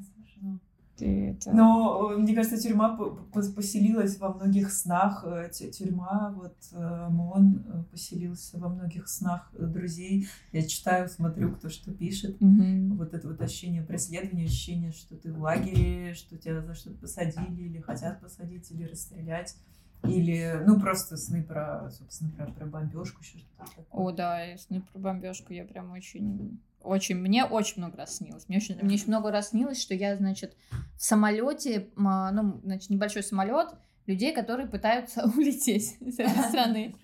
это... 1.01 1.51
Но 1.51 2.11
э, 2.13 2.17
мне 2.17 2.35
кажется, 2.35 2.57
тюрьма 2.57 2.97
поселилась 3.33 4.17
во 4.19 4.33
многих 4.33 4.71
снах. 4.71 5.23
Э, 5.25 5.49
тюрьма, 5.49 6.33
вот 6.35 6.55
э, 6.71 7.07
МОН 7.09 7.87
поселился 7.91 8.57
во 8.59 8.69
многих 8.69 9.07
снах 9.07 9.51
друзей. 9.57 10.27
Я 10.51 10.65
читаю, 10.65 11.09
смотрю, 11.09 11.51
кто 11.53 11.69
что 11.69 11.91
пишет. 11.91 12.41
Mm-hmm. 12.41 12.95
Вот 12.95 13.13
это 13.13 13.27
вот 13.27 13.41
ощущение 13.41 13.83
преследования, 13.83 14.45
ощущение, 14.45 14.91
что 14.91 15.15
ты 15.15 15.31
в 15.31 15.41
лагере, 15.41 16.13
что 16.13 16.37
тебя 16.37 16.61
за 16.61 16.75
что-то 16.75 16.97
посадили 16.97 17.63
или 17.63 17.79
хотят 17.79 18.21
посадить, 18.21 18.71
или 18.71 18.83
расстрелять. 18.83 19.55
Или, 20.03 20.61
ну, 20.65 20.79
просто 20.79 21.17
сны 21.17 21.43
про, 21.43 21.89
собственно, 21.89 22.31
про, 22.31 22.45
про 22.51 22.65
бомбежку, 22.67 23.21
еще 23.21 23.39
что-то 23.39 23.65
такое. 23.75 23.85
О, 23.89 24.11
да, 24.11 24.57
сны 24.57 24.81
про 24.81 24.99
бомбежку 24.99 25.51
я 25.51 25.65
прям 25.65 25.91
очень 25.91 26.59
очень, 26.85 27.15
мне 27.15 27.45
очень 27.45 27.75
много 27.77 27.97
раз 27.97 28.17
снилось. 28.17 28.47
Мне 28.47 28.57
очень, 28.57 28.77
мне 28.81 28.95
очень 28.95 29.07
много 29.07 29.31
раз 29.31 29.49
снилось, 29.49 29.81
что 29.81 29.93
я, 29.93 30.15
значит, 30.15 30.55
в 30.97 31.03
самолете, 31.03 31.89
ну, 31.95 32.61
значит, 32.63 32.89
небольшой 32.89 33.23
самолет, 33.23 33.69
людей, 34.07 34.33
которые 34.33 34.67
пытаются 34.67 35.25
улететь 35.37 35.97
с 35.99 36.19
этой 36.19 36.43
страны. 36.43 36.95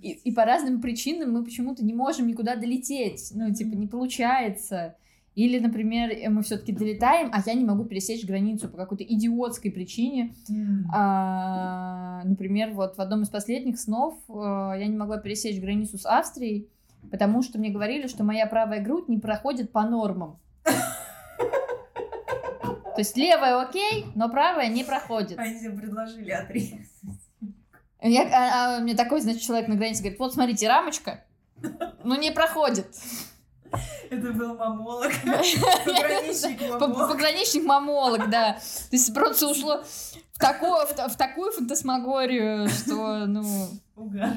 И, 0.00 0.10
и 0.10 0.32
по 0.32 0.44
разным 0.44 0.80
причинам 0.80 1.32
мы 1.32 1.44
почему-то 1.44 1.84
не 1.84 1.94
можем 1.94 2.26
никуда 2.26 2.56
долететь. 2.56 3.32
Ну, 3.34 3.52
типа, 3.52 3.74
не 3.74 3.86
получается. 3.86 4.96
Или, 5.34 5.58
например, 5.58 6.10
мы 6.30 6.42
все-таки 6.42 6.72
долетаем, 6.72 7.30
а 7.32 7.42
я 7.44 7.54
не 7.54 7.64
могу 7.64 7.84
пересечь 7.84 8.26
границу 8.26 8.68
по 8.68 8.76
какой-то 8.76 9.02
идиотской 9.02 9.70
причине. 9.70 10.34
Mm. 10.50 10.82
А, 10.92 12.22
например, 12.24 12.72
вот 12.72 12.96
в 12.96 13.00
одном 13.00 13.22
из 13.22 13.30
последних 13.30 13.80
снов 13.80 14.18
а, 14.28 14.74
я 14.74 14.86
не 14.86 14.96
могла 14.96 15.16
пересечь 15.16 15.58
границу 15.58 15.96
с 15.96 16.04
Австрией, 16.04 16.68
потому 17.10 17.42
что 17.42 17.58
мне 17.58 17.70
говорили, 17.70 18.06
что 18.06 18.24
моя 18.24 18.46
правая 18.46 18.80
грудь 18.80 19.08
не 19.08 19.18
проходит 19.18 19.72
по 19.72 19.82
нормам. 19.82 20.38
То 22.94 22.98
есть 22.98 23.16
левая 23.16 23.60
окей, 23.60 24.06
но 24.14 24.28
правая 24.28 24.68
не 24.68 24.84
проходит. 24.84 25.38
Они 25.38 25.58
тебе 25.58 25.70
предложили 25.70 26.30
отрезать. 26.30 26.88
Я, 28.02 28.22
а, 28.24 28.76
а, 28.76 28.80
мне 28.80 28.94
такой, 28.94 29.20
значит, 29.20 29.42
человек 29.42 29.68
на 29.68 29.76
границе 29.76 30.02
говорит, 30.02 30.18
вот 30.18 30.34
смотрите, 30.34 30.68
рамочка, 30.68 31.24
ну 32.04 32.16
не 32.18 32.32
проходит. 32.32 32.86
Это 34.10 34.32
был 34.32 34.54
мамолог. 34.56 35.10
Пограничник 37.08 37.64
мамолог. 37.64 38.28
Да. 38.28 38.54
То 38.54 38.96
есть 38.96 39.14
просто 39.14 39.48
ушло 39.48 39.82
в 40.32 40.38
такую, 40.38 40.86
в, 40.86 41.08
в 41.08 41.16
такую 41.16 41.52
фантасмагорию, 41.52 42.68
что, 42.68 43.26
ну... 43.26 43.68
Угар. 43.96 44.36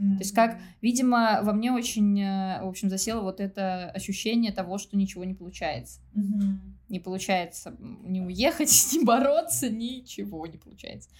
То 0.00 0.18
есть 0.20 0.34
как, 0.34 0.58
видимо, 0.80 1.40
во 1.42 1.52
мне 1.52 1.72
очень, 1.72 2.18
э, 2.18 2.62
в 2.62 2.68
общем, 2.68 2.88
засело 2.88 3.20
вот 3.20 3.38
это 3.38 3.90
ощущение 3.90 4.50
того, 4.50 4.78
что 4.78 4.96
ничего 4.96 5.24
не 5.24 5.34
получается. 5.34 6.00
Мгм. 6.14 6.58
Не 6.88 7.00
получается 7.00 7.76
не 7.78 8.22
уехать, 8.22 8.70
не 8.92 9.04
бороться, 9.04 9.68
ничего 9.68 10.46
не 10.46 10.56
получается. 10.56 11.10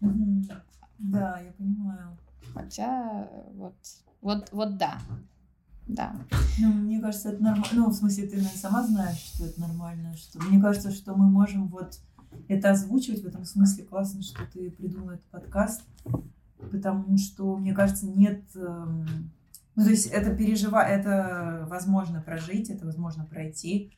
Мгм. 0.00 0.48
Да, 0.98 1.40
я 1.44 1.52
понимаю. 1.52 2.18
Хотя 2.52 3.28
э, 3.30 3.50
вот, 3.54 3.74
вот, 4.20 4.48
вот 4.50 4.78
да. 4.78 4.98
Да. 5.86 6.16
Ну, 6.58 6.72
мне 6.72 7.00
кажется, 7.00 7.28
это 7.28 7.42
нормально. 7.42 7.68
Ну, 7.72 7.88
в 7.90 7.94
смысле, 7.94 8.26
ты 8.26 8.36
наверное, 8.36 8.58
сама 8.58 8.82
знаешь, 8.82 9.18
что 9.18 9.46
это 9.46 9.60
нормально. 9.60 10.16
Что... 10.16 10.40
Мне 10.40 10.60
кажется, 10.60 10.90
что 10.90 11.14
мы 11.14 11.30
можем 11.30 11.68
вот 11.68 12.00
это 12.48 12.72
озвучивать 12.72 13.22
в 13.22 13.26
этом 13.26 13.44
смысле. 13.44 13.84
Классно, 13.84 14.22
что 14.22 14.44
ты 14.52 14.72
придумал 14.72 15.10
этот 15.10 15.26
подкаст. 15.26 15.82
Потому 16.58 17.16
что, 17.18 17.56
мне 17.56 17.74
кажется, 17.74 18.06
нет... 18.06 18.44
эм, 18.54 19.30
Ну, 19.76 19.84
то 19.84 19.90
есть 19.90 20.06
это 20.06 20.34
пережива... 20.34 20.82
это 20.82 21.66
возможно 21.68 22.20
прожить, 22.20 22.70
это 22.70 22.84
возможно 22.84 23.24
пройти. 23.24 23.96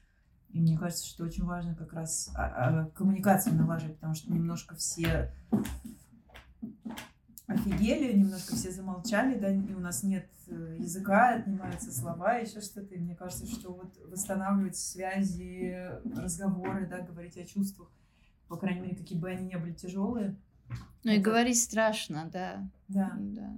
И 0.50 0.60
мне 0.60 0.78
кажется, 0.78 1.06
что 1.06 1.24
очень 1.24 1.44
важно 1.44 1.74
как 1.74 1.92
раз 1.92 2.30
а, 2.34 2.44
а, 2.44 2.84
коммуникацию 2.90 3.54
налаживать, 3.54 3.96
потому 3.96 4.14
что 4.14 4.32
немножко 4.32 4.74
все 4.74 5.32
офигели, 7.46 8.16
немножко 8.16 8.54
все 8.56 8.70
замолчали, 8.70 9.38
да, 9.38 9.50
и 9.50 9.74
у 9.74 9.80
нас 9.80 10.02
нет 10.02 10.28
э, 10.48 10.76
языка, 10.80 11.36
отнимаются 11.36 11.92
слова, 11.92 12.34
еще 12.34 12.60
что-то. 12.60 12.94
И 12.94 12.98
мне 12.98 13.14
кажется, 13.14 13.46
что 13.46 13.72
вот 13.72 13.96
восстанавливать 14.10 14.76
связи, 14.76 15.90
разговоры, 16.16 16.86
да, 16.86 17.00
говорить 17.00 17.36
о 17.36 17.44
чувствах, 17.44 17.88
по 18.48 18.56
крайней 18.56 18.80
мере, 18.80 18.96
какие 18.96 19.18
бы 19.18 19.28
они 19.28 19.46
ни 19.46 19.56
были 19.56 19.72
тяжелые. 19.72 20.36
Ну 21.06 21.12
и 21.12 21.18
говорить 21.18 21.62
страшно, 21.62 22.28
да. 22.32 22.68
Да. 22.88 23.16
Да. 23.16 23.54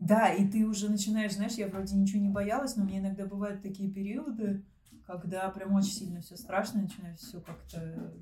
Да, 0.00 0.28
и 0.32 0.48
ты 0.48 0.66
уже 0.66 0.88
начинаешь, 0.88 1.34
знаешь, 1.34 1.52
я 1.52 1.68
вроде 1.68 1.94
ничего 1.94 2.22
не 2.22 2.30
боялась, 2.30 2.74
но 2.76 2.84
мне 2.84 3.00
иногда 3.00 3.26
бывают 3.26 3.60
такие 3.60 3.90
периоды, 3.90 4.64
когда 5.06 5.50
прям 5.50 5.74
очень 5.74 5.92
сильно 5.92 6.22
все 6.22 6.36
страшно, 6.38 6.80
начинаю 6.80 7.18
все 7.18 7.42
как-то 7.42 8.14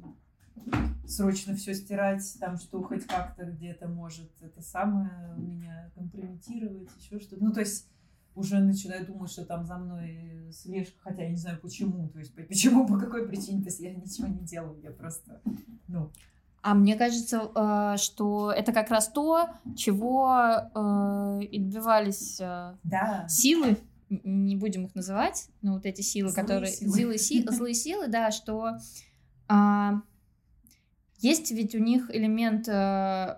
срочно 1.06 1.54
все 1.54 1.72
стирать, 1.72 2.36
там, 2.40 2.56
что 2.56 2.82
хоть 2.82 3.06
как-то 3.06 3.44
где-то 3.44 3.86
может 3.86 4.32
это 4.40 4.60
самое 4.60 5.36
меня 5.36 5.92
компрометировать, 5.94 6.90
еще 6.98 7.20
что-то. 7.20 7.44
Ну, 7.44 7.52
то 7.52 7.60
есть 7.60 7.88
уже 8.34 8.58
начинаю 8.58 9.06
думать, 9.06 9.30
что 9.30 9.44
там 9.44 9.64
за 9.64 9.78
мной 9.78 10.50
слежка, 10.52 10.98
хотя 10.98 11.22
я 11.22 11.30
не 11.30 11.36
знаю 11.36 11.60
почему, 11.60 12.08
то 12.08 12.18
есть 12.18 12.34
по- 12.34 12.42
почему, 12.42 12.88
по 12.88 12.98
какой 12.98 13.28
причине, 13.28 13.60
то 13.60 13.68
есть 13.68 13.78
я 13.78 13.94
ничего 13.94 14.26
не 14.26 14.40
делаю, 14.40 14.80
я 14.82 14.90
просто, 14.90 15.40
ну, 15.86 16.10
А 16.62 16.74
мне 16.74 16.94
кажется, 16.96 17.50
э, 17.54 17.96
что 17.98 18.52
это 18.52 18.72
как 18.72 18.88
раз 18.90 19.08
то, 19.08 19.48
чего 19.76 20.32
э, 20.74 21.44
и 21.44 21.58
добивались 21.58 22.38
э, 22.40 22.76
да, 22.84 23.26
силы, 23.28 23.78
не 24.08 24.54
будем 24.56 24.86
их 24.86 24.94
называть, 24.94 25.48
но 25.60 25.72
вот 25.74 25.86
эти 25.86 26.02
силы, 26.02 26.30
Злые 26.30 26.42
которые... 26.46 26.72
силы. 26.72 26.92
Злые, 26.92 27.18
си- 27.18 27.46
злые 27.50 27.74
силы, 27.74 28.06
да, 28.08 28.30
что 28.30 28.76
а, 29.48 30.02
есть 31.18 31.50
ведь 31.50 31.74
у 31.74 31.78
них 31.78 32.10
элемент 32.14 32.68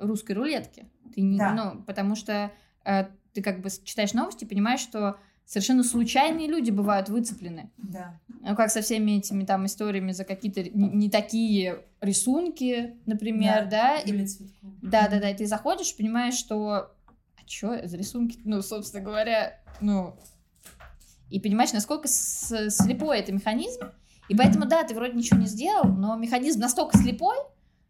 русской 0.07 0.33
рулетки. 0.33 0.87
Ты 1.15 1.21
не, 1.23 1.39
Да. 1.39 1.53
ну, 1.55 1.83
потому 1.85 2.17
что 2.17 2.51
ты 2.85 3.43
как 3.43 3.61
бы 3.63 3.69
читаешь 3.85 4.13
новости, 4.15 4.45
понимаешь, 4.45 4.81
что 4.81 5.17
совершенно 5.47 5.85
случайные 5.85 6.49
люди 6.49 6.71
бывают 6.71 7.09
выцеплены. 7.09 7.71
да, 7.77 8.19
Ну, 8.41 8.55
как 8.57 8.71
со 8.71 8.81
всеми 8.83 9.13
этими 9.19 9.45
там 9.45 9.67
историями 9.67 10.13
за 10.13 10.25
какие-то 10.25 10.63
не, 10.63 10.89
не 10.89 11.11
такие 11.11 11.85
рисунки, 12.01 12.97
например, 13.07 13.69
да? 13.71 13.99
И- 13.99 14.11
Юлия 14.11 14.27
Цветкова. 14.27 14.73
да, 14.83 15.09
да, 15.09 15.21
да, 15.21 15.31
и 15.31 15.37
ты 15.37 15.47
заходишь, 15.47 15.97
понимаешь, 15.97 16.35
что 16.35 16.71
а 16.73 17.45
чё 17.47 17.87
за 17.87 17.97
рисунки? 17.97 18.39
Ну, 18.45 18.63
собственно 18.63 19.03
говоря, 19.05 19.61
ну... 19.81 20.17
И 21.31 21.41
понимаешь, 21.41 21.73
насколько 21.73 22.07
слепой 22.07 23.19
это 23.19 23.33
механизм. 23.33 23.81
И 24.29 24.37
поэтому, 24.37 24.67
да, 24.67 24.85
ты 24.85 24.95
вроде 24.95 25.15
ничего 25.15 25.39
не 25.41 25.47
сделал, 25.47 25.85
но 25.85 26.17
механизм 26.17 26.61
настолько 26.61 26.97
слепой, 26.99 27.37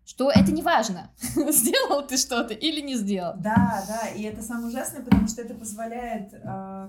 что 0.07 0.31
это 0.31 0.51
не 0.53 0.63
важно, 0.63 1.11
сделал 1.51 2.07
ты 2.07 2.17
что-то 2.17 2.55
или 2.55 2.81
не 2.81 2.95
сделал. 2.97 3.35
Да, 3.39 3.85
да, 3.87 4.09
и 4.09 4.23
это 4.23 4.41
самое 4.43 4.69
ужасное, 4.69 5.03
потому 5.03 5.27
что 5.29 5.43
это 5.43 5.55
позволяет, 5.55 6.33
э, 6.33 6.89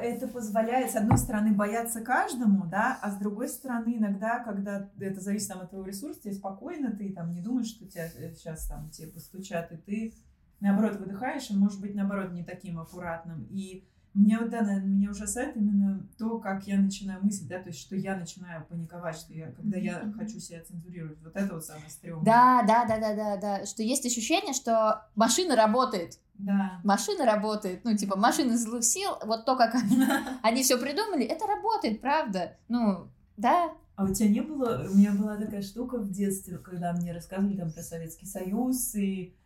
это 0.00 0.28
позволяет, 0.28 0.90
с 0.90 0.96
одной 0.96 1.18
стороны, 1.18 1.52
бояться 1.52 2.00
каждому, 2.00 2.66
да, 2.66 2.98
а 3.02 3.10
с 3.10 3.16
другой 3.16 3.48
стороны, 3.48 3.96
иногда, 3.96 4.40
когда 4.40 4.90
это 4.98 5.20
зависит 5.20 5.48
там, 5.48 5.60
от 5.60 5.70
твоего 5.70 5.86
ресурса, 5.86 6.20
тебе 6.22 6.34
спокойно, 6.34 6.90
ты 6.90 7.12
там 7.12 7.32
не 7.32 7.40
думаешь, 7.40 7.68
что 7.68 7.86
тебя 7.86 8.08
сейчас 8.08 8.66
там 8.66 8.90
тебе 8.90 9.08
постучат, 9.08 9.72
и 9.72 9.76
ты, 9.76 10.14
наоборот, 10.60 10.96
выдыхаешь, 10.96 11.50
и, 11.50 11.56
может 11.56 11.80
быть, 11.80 11.94
наоборот, 11.94 12.32
не 12.32 12.44
таким 12.44 12.78
аккуратным. 12.78 13.46
И 13.50 13.84
меня 14.14 14.38
вот, 14.40 14.50
да, 14.50 14.60
меня 14.60 15.10
ужасает 15.10 15.56
именно 15.56 16.06
то, 16.18 16.38
как 16.38 16.68
я 16.68 16.78
начинаю 16.78 17.24
мыслить, 17.24 17.48
да, 17.48 17.58
то 17.58 17.70
есть, 17.70 17.80
что 17.80 17.96
я 17.96 18.16
начинаю 18.16 18.64
паниковать, 18.64 19.16
что 19.16 19.32
я, 19.32 19.50
когда 19.50 19.76
я 19.76 20.12
хочу 20.16 20.38
себя 20.38 20.62
цензурировать, 20.62 21.20
вот 21.22 21.34
это 21.34 21.54
вот 21.54 21.64
самое 21.64 21.90
стрёмное. 21.90 22.24
Да, 22.24 22.62
да, 22.62 22.84
да, 22.84 23.00
да, 23.00 23.14
да, 23.14 23.36
да, 23.36 23.66
что 23.66 23.82
есть 23.82 24.06
ощущение, 24.06 24.52
что 24.54 25.04
машина 25.16 25.56
работает, 25.56 26.20
Да. 26.36 26.80
машина 26.82 27.24
работает, 27.24 27.84
ну, 27.84 27.96
типа, 27.96 28.16
машина 28.16 28.56
злых 28.58 28.84
сил, 28.84 29.10
вот 29.24 29.44
то, 29.44 29.56
как 29.56 29.74
они, 29.74 30.04
они 30.42 30.62
все 30.62 30.78
придумали, 30.78 31.24
это 31.24 31.46
работает, 31.46 32.00
правда, 32.00 32.56
ну, 32.68 33.08
да, 33.36 33.72
А 33.96 34.04
у 34.04 34.12
тебя 34.12 34.28
не 34.28 34.40
было... 34.40 34.86
У 34.90 34.96
меня 34.96 35.12
была 35.12 35.36
такая 35.36 35.62
штука 35.62 35.98
в 35.98 36.10
детстве, 36.10 36.58
когда 36.58 36.92
мне 36.92 37.12
рассказывали 37.12 37.56
там 37.56 37.70
про 37.72 37.82
Советский 37.82 38.26
Союз 38.26 38.94
и 38.94 39.36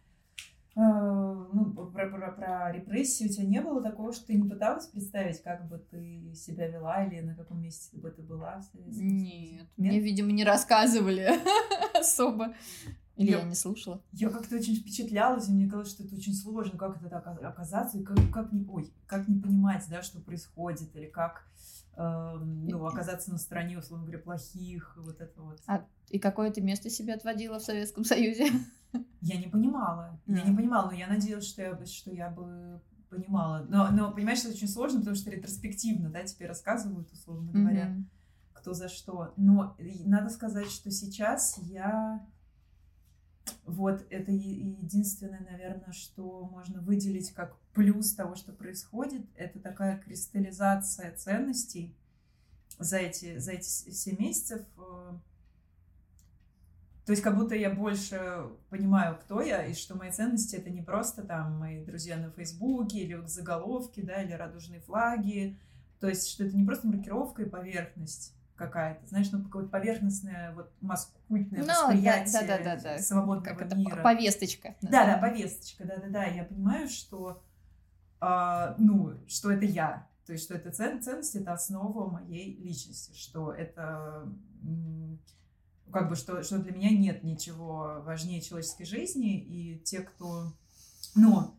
э, 0.75 0.81
ну, 0.81 1.73
про, 1.93 2.09
про, 2.09 2.33
про 2.33 2.73
репрессии. 2.73 3.27
У 3.27 3.29
тебя 3.29 3.47
не 3.47 3.61
было 3.61 3.83
такого, 3.83 4.13
что 4.13 4.27
ты 4.27 4.35
не 4.35 4.49
пыталась 4.49 4.87
представить, 4.87 5.43
как 5.43 5.69
бы 5.69 5.79
ты 5.79 6.35
себя 6.35 6.69
вела 6.69 7.05
или 7.05 7.21
на 7.21 7.35
каком 7.35 7.63
месте 7.63 7.97
бы 7.99 8.11
ты 8.11 8.23
была 8.23 8.59
в 8.59 8.65
Советском 8.65 8.95
Союзе? 8.95 9.05
Нет, 9.05 9.67
мне, 9.77 10.01
видимо, 10.01 10.33
не 10.33 10.45
рассказывали 10.45 11.31
особо. 11.99 12.55
Или 13.19 13.33
Я- 13.33 13.39
я 13.41 13.45
не 13.45 13.55
слушала. 13.55 14.01
Я 14.13 14.31
как-то 14.31 14.55
очень 14.57 14.77
впечатлялась, 14.77 15.49
и 15.49 15.53
мне 15.53 15.67
казалось, 15.67 15.91
что 15.91 16.05
это 16.05 16.15
очень 16.15 16.33
сложно, 16.35 16.79
как 16.79 16.97
это 16.97 17.09
так 17.11 17.27
оказаться, 17.45 17.99
и 17.99 18.03
как, 18.05 18.17
как, 18.33 18.53
не, 18.53 18.65
ой, 18.67 18.91
как 19.07 19.27
не 19.29 19.41
понимать, 19.41 19.85
да, 19.91 20.03
что 20.03 20.21
происходит, 20.21 20.95
или 20.95 21.07
как 21.07 21.45
эм, 21.97 22.65
ну, 22.67 22.87
оказаться 22.87 23.33
на 23.33 23.39
стороне, 23.39 23.77
условно 23.77 24.07
говоря, 24.07 24.23
плохих, 24.23 24.95
и 24.97 25.01
вот 25.01 25.21
это 25.21 25.43
вот. 25.43 25.61
А 25.67 25.85
И 26.11 26.21
какое 26.21 26.51
ты 26.53 26.61
место 26.61 26.89
себе 26.91 27.13
отводила 27.15 27.59
в 27.59 27.63
Советском 27.63 28.05
Союзе? 28.05 28.47
Я 29.21 29.37
не 29.37 29.49
понимала. 29.49 30.19
Я 30.27 30.35
не 30.45 30.51
Мгм. 30.51 30.57
понимала, 30.57 30.87
но 30.91 30.97
я 30.97 31.09
надеялась, 31.09 31.45
что 31.47 31.61
я, 31.63 31.75
бы- 31.75 31.87
что 31.87 32.13
я 32.13 32.31
бы 32.31 32.81
понимала. 33.11 33.67
Но, 33.69 33.91
но 33.91 34.13
понимаешь, 34.13 34.39
это 34.41 34.51
очень 34.51 34.69
сложно, 34.69 35.01
потому 35.01 35.17
что 35.17 35.29
ретроспективно, 35.31 36.09
да, 36.09 36.23
тебе 36.23 36.47
рассказывают, 36.47 37.11
условно 37.13 37.51
говоря, 37.51 37.87
Мгм. 37.87 38.09
кто 38.55 38.75
за 38.75 38.89
что. 38.89 39.33
Но 39.37 39.77
надо 40.05 40.31
сказать, 40.31 40.71
что 40.71 40.91
сейчас 40.93 41.59
я... 41.65 42.25
Вот 43.69 44.07
это 44.11 44.33
единственное, 44.33 45.41
наверное, 45.41 45.93
что 45.93 46.49
можно 46.51 46.81
выделить 46.81 47.33
как 47.33 47.57
плюс 47.75 48.15
того, 48.15 48.35
что 48.35 48.53
происходит. 48.53 49.27
Это 49.37 49.61
такая 49.61 49.99
кристаллизация 49.99 51.15
ценностей 51.17 51.95
за 52.79 52.97
эти, 52.99 53.39
за 53.39 53.53
эти 53.53 53.67
с- 53.67 53.93
семь 53.93 54.17
месяцев. 54.19 54.63
э, 54.79 55.13
То 57.05 57.13
есть 57.13 57.23
как 57.23 57.37
будто 57.37 57.55
я 57.55 57.71
больше 57.71 58.49
понимаю, 58.71 59.19
кто 59.19 59.41
я, 59.43 59.65
и 59.67 59.75
что 59.75 59.95
мои 59.97 60.11
ценности 60.11 60.57
это 60.57 60.71
не 60.71 60.83
просто 60.83 61.23
там 61.23 61.59
мои 61.59 61.85
друзья 61.85 62.17
на 62.17 62.31
Фейсбуке 62.31 63.01
или 63.01 63.21
заголовки, 63.27 64.01
да, 64.01 64.23
или 64.23 64.33
радужные 64.33 64.81
флаги. 64.81 65.59
То 66.01 66.09
есть, 66.09 66.29
что 66.29 66.45
это 66.45 66.57
не 66.57 66.65
просто 66.65 66.87
маркировка 66.87 67.43
и 67.43 67.49
поверхность 67.49 68.35
какая-то, 68.59 69.07
знаешь, 69.07 69.31
ну 69.33 69.43
какое-то 69.43 69.71
поверхностное 69.71 70.53
вот 70.53 70.71
маскультное 70.81 71.61
Ну, 71.61 71.67
восприятие 71.67 72.47
да, 72.47 72.59
да, 72.59 72.77
да, 72.77 72.83
да. 72.83 72.99
свободного 72.99 73.57
Как 73.57 73.75
мира. 73.77 74.03
повесточка. 74.03 74.75
Да, 74.83 75.07
да, 75.07 75.19
повесточка, 75.19 75.85
да, 75.85 75.97
да, 75.97 76.09
да. 76.09 76.25
Я 76.25 76.45
понимаю, 76.45 76.89
что, 76.89 77.43
а, 78.21 78.75
ну, 78.79 79.15
что 79.29 79.51
это 79.53 79.65
я. 79.65 80.07
То 80.27 80.33
есть, 80.33 80.45
что 80.45 80.55
это 80.55 80.71
цен, 80.71 81.01
ценность, 81.01 81.35
это 81.37 81.53
основа 81.55 82.11
моей 82.11 82.55
личности, 82.57 83.17
что 83.17 83.53
это 83.53 84.31
как 85.91 86.11
бы, 86.11 86.17
что, 86.17 86.43
что 86.43 86.59
для 86.59 86.73
меня 86.73 86.91
нет 86.91 87.25
ничего 87.25 88.03
важнее 88.05 88.43
человеческой 88.43 88.85
жизни, 88.85 89.39
и 89.39 89.79
те, 89.79 90.01
кто, 90.01 90.53
ну, 91.15 91.55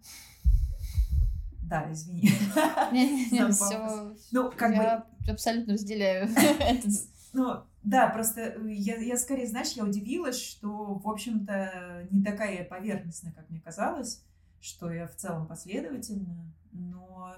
да, 1.69 1.91
извини. 1.91 2.31
Не-не-не, 2.91 3.51
За 3.51 3.65
всё. 3.65 4.15
Ну, 4.31 4.51
как 4.55 4.71
бы, 4.75 4.83
Я 4.83 5.05
абсолютно 5.31 5.73
разделяю 5.73 6.27
этот 6.59 6.91
Ну, 7.33 7.63
да, 7.83 8.07
просто 8.09 8.41
э, 8.41 8.73
я, 8.73 8.97
я 8.97 9.17
скорее, 9.17 9.47
знаешь, 9.47 9.71
я 9.73 9.85
удивилась, 9.85 10.41
что, 10.41 10.95
в 10.95 11.07
общем-то, 11.07 12.07
не 12.09 12.23
такая 12.23 12.57
я 12.57 12.63
поверхностная, 12.63 13.31
как 13.31 13.49
мне 13.49 13.61
казалось, 13.61 14.23
что 14.59 14.91
я 14.91 15.07
в 15.07 15.15
целом 15.15 15.47
последовательна, 15.47 16.51
но 16.71 17.35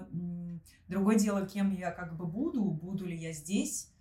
другое 0.88 1.18
дело, 1.18 1.46
кем 1.46 1.70
я 1.70 1.90
как 1.90 2.16
бы 2.16 2.26
буду, 2.26 2.64
буду 2.64 3.06
ли 3.06 3.16
я 3.16 3.32
здесь, 3.32 3.92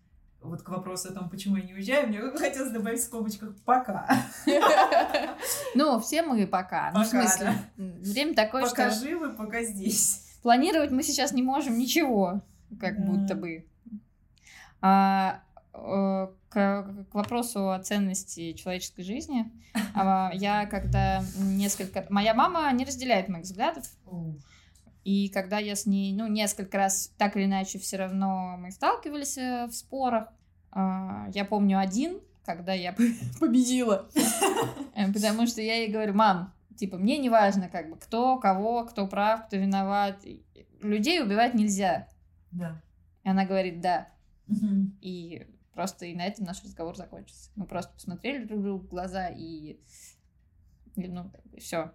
вот 0.42 0.64
к 0.64 0.70
вопросу 0.70 1.10
о 1.10 1.14
том, 1.14 1.30
почему 1.30 1.58
я 1.58 1.64
не 1.64 1.74
уезжаю, 1.74 2.08
мне 2.08 2.20
хотелось 2.20 2.72
добавить 2.72 3.00
в 3.00 3.04
скобочках 3.04 3.56
«пока». 3.64 4.08
Ну, 5.76 6.00
все 6.00 6.22
мы 6.24 6.46
пока. 6.48 6.92
Ну, 6.94 7.04
в 7.04 7.06
смысле, 7.06 7.54
время 7.78 8.34
такое, 8.34 8.66
что... 8.66 8.76
Пока 8.76 8.90
живы, 8.90 9.32
пока 9.32 9.64
здесь. 9.64 10.38
Планировать 10.42 10.92
мы 10.92 11.04
сейчас 11.04 11.32
не 11.32 11.42
можем 11.42 11.78
ничего, 11.78 12.42
как 12.80 13.00
будто 13.06 13.36
бы. 13.36 13.66
А, 14.82 15.42
э, 15.74 16.28
к, 16.50 16.84
к 17.12 17.14
вопросу 17.14 17.70
о 17.70 17.80
ценности 17.80 18.54
человеческой 18.54 19.04
жизни, 19.04 19.52
а, 19.96 20.32
я 20.34 20.66
когда 20.66 21.24
несколько... 21.38 22.06
Моя 22.10 22.34
мама 22.34 22.72
не 22.72 22.84
разделяет 22.84 23.30
моих 23.30 23.46
взглядов, 23.46 23.86
и 25.04 25.30
когда 25.30 25.58
я 25.58 25.76
с 25.76 25.86
ней, 25.86 26.14
ну, 26.14 26.28
несколько 26.28 26.78
раз 26.78 27.12
так 27.18 27.36
или 27.36 27.46
иначе 27.46 27.80
все 27.80 27.98
равно 27.98 28.56
мы 28.58 28.72
сталкивались 28.72 29.38
э, 29.38 29.68
в 29.68 29.74
спорах, 29.74 30.30
а, 30.72 31.28
я 31.34 31.44
помню 31.44 31.80
один, 31.80 32.20
когда 32.46 32.74
я 32.74 32.96
победила, 33.40 34.10
э, 34.96 35.12
потому 35.12 35.48
что 35.48 35.62
я 35.62 35.78
ей 35.78 35.92
говорю, 35.92 36.14
мам, 36.14 36.54
типа, 36.78 36.98
мне 36.98 37.18
не 37.18 37.30
важно, 37.30 37.70
как 37.70 37.90
бы, 37.90 37.98
кто, 37.98 38.38
кого, 38.38 38.86
кто 38.86 39.08
прав, 39.08 39.48
кто 39.48 39.58
виноват, 39.58 40.24
людей 40.82 41.22
убивать 41.22 41.54
нельзя. 41.54 42.08
Да. 42.52 42.82
И 43.24 43.30
она 43.30 43.46
говорит, 43.46 43.82
да. 43.82 44.10
И 45.02 45.48
просто 45.74 46.06
и 46.06 46.16
на 46.16 46.26
этом 46.26 46.46
наш 46.46 46.64
разговор 46.64 46.96
закончился. 46.96 47.50
Мы 47.56 47.66
просто 47.66 47.94
посмотрели 47.94 48.44
друг 48.46 48.62
другу 48.62 48.86
в 48.86 48.90
глаза 48.90 49.30
и, 49.30 49.80
и 50.96 51.08
ну, 51.08 51.32
все. 51.58 51.92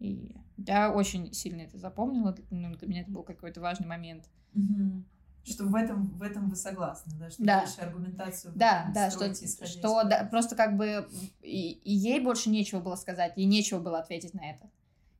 И 0.00 0.34
я 0.56 0.92
очень 0.92 1.32
сильно 1.32 1.62
это 1.62 1.78
запомнила. 1.78 2.34
Ну, 2.50 2.74
для 2.74 2.88
меня 2.88 3.02
это 3.02 3.10
был 3.10 3.22
какой-то 3.22 3.60
важный 3.60 3.86
момент. 3.86 4.28
Угу. 4.54 5.04
Что 5.44 5.64
в 5.64 5.74
этом, 5.74 6.08
в 6.18 6.22
этом 6.22 6.50
вы 6.50 6.56
согласны, 6.56 7.12
да? 7.18 7.30
Что 7.30 7.44
да. 7.44 7.60
дальше 7.60 7.80
аргументацию 7.80 8.52
Да, 8.56 8.90
да, 8.94 9.10
что, 9.10 9.34
что 9.34 10.04
да, 10.04 10.24
просто 10.30 10.54
как 10.54 10.76
бы 10.76 11.08
и, 11.40 11.72
и 11.72 11.92
ей 11.92 12.20
больше 12.20 12.50
нечего 12.50 12.80
было 12.80 12.96
сказать, 12.96 13.32
ей 13.36 13.46
нечего 13.46 13.78
было 13.78 14.00
ответить 14.00 14.34
на 14.34 14.50
это. 14.50 14.68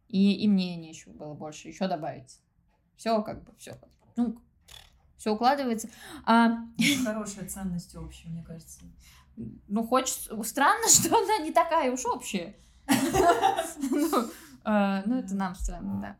И, 0.08 0.34
и 0.34 0.48
мне 0.48 0.76
нечего 0.76 1.12
было 1.12 1.34
больше 1.34 1.68
еще 1.68 1.88
добавить. 1.88 2.40
Все 2.96 3.22
как 3.22 3.44
бы, 3.44 3.52
все. 3.56 3.78
Ну, 4.16 4.36
все 5.16 5.32
укладывается. 5.32 5.88
А... 6.26 6.64
Хорошая 7.04 7.48
ценность 7.48 7.94
общая, 7.96 8.28
мне 8.28 8.42
кажется. 8.42 8.80
Ну, 9.36 9.86
хочется... 9.86 10.42
Странно, 10.42 10.86
что 10.92 11.16
она 11.16 11.38
не 11.38 11.52
такая 11.52 11.92
уж 11.92 12.04
общая. 12.04 12.56
А, 14.64 15.02
ну, 15.06 15.18
это 15.18 15.34
нам 15.34 15.54
странно, 15.54 16.00
да. 16.00 16.16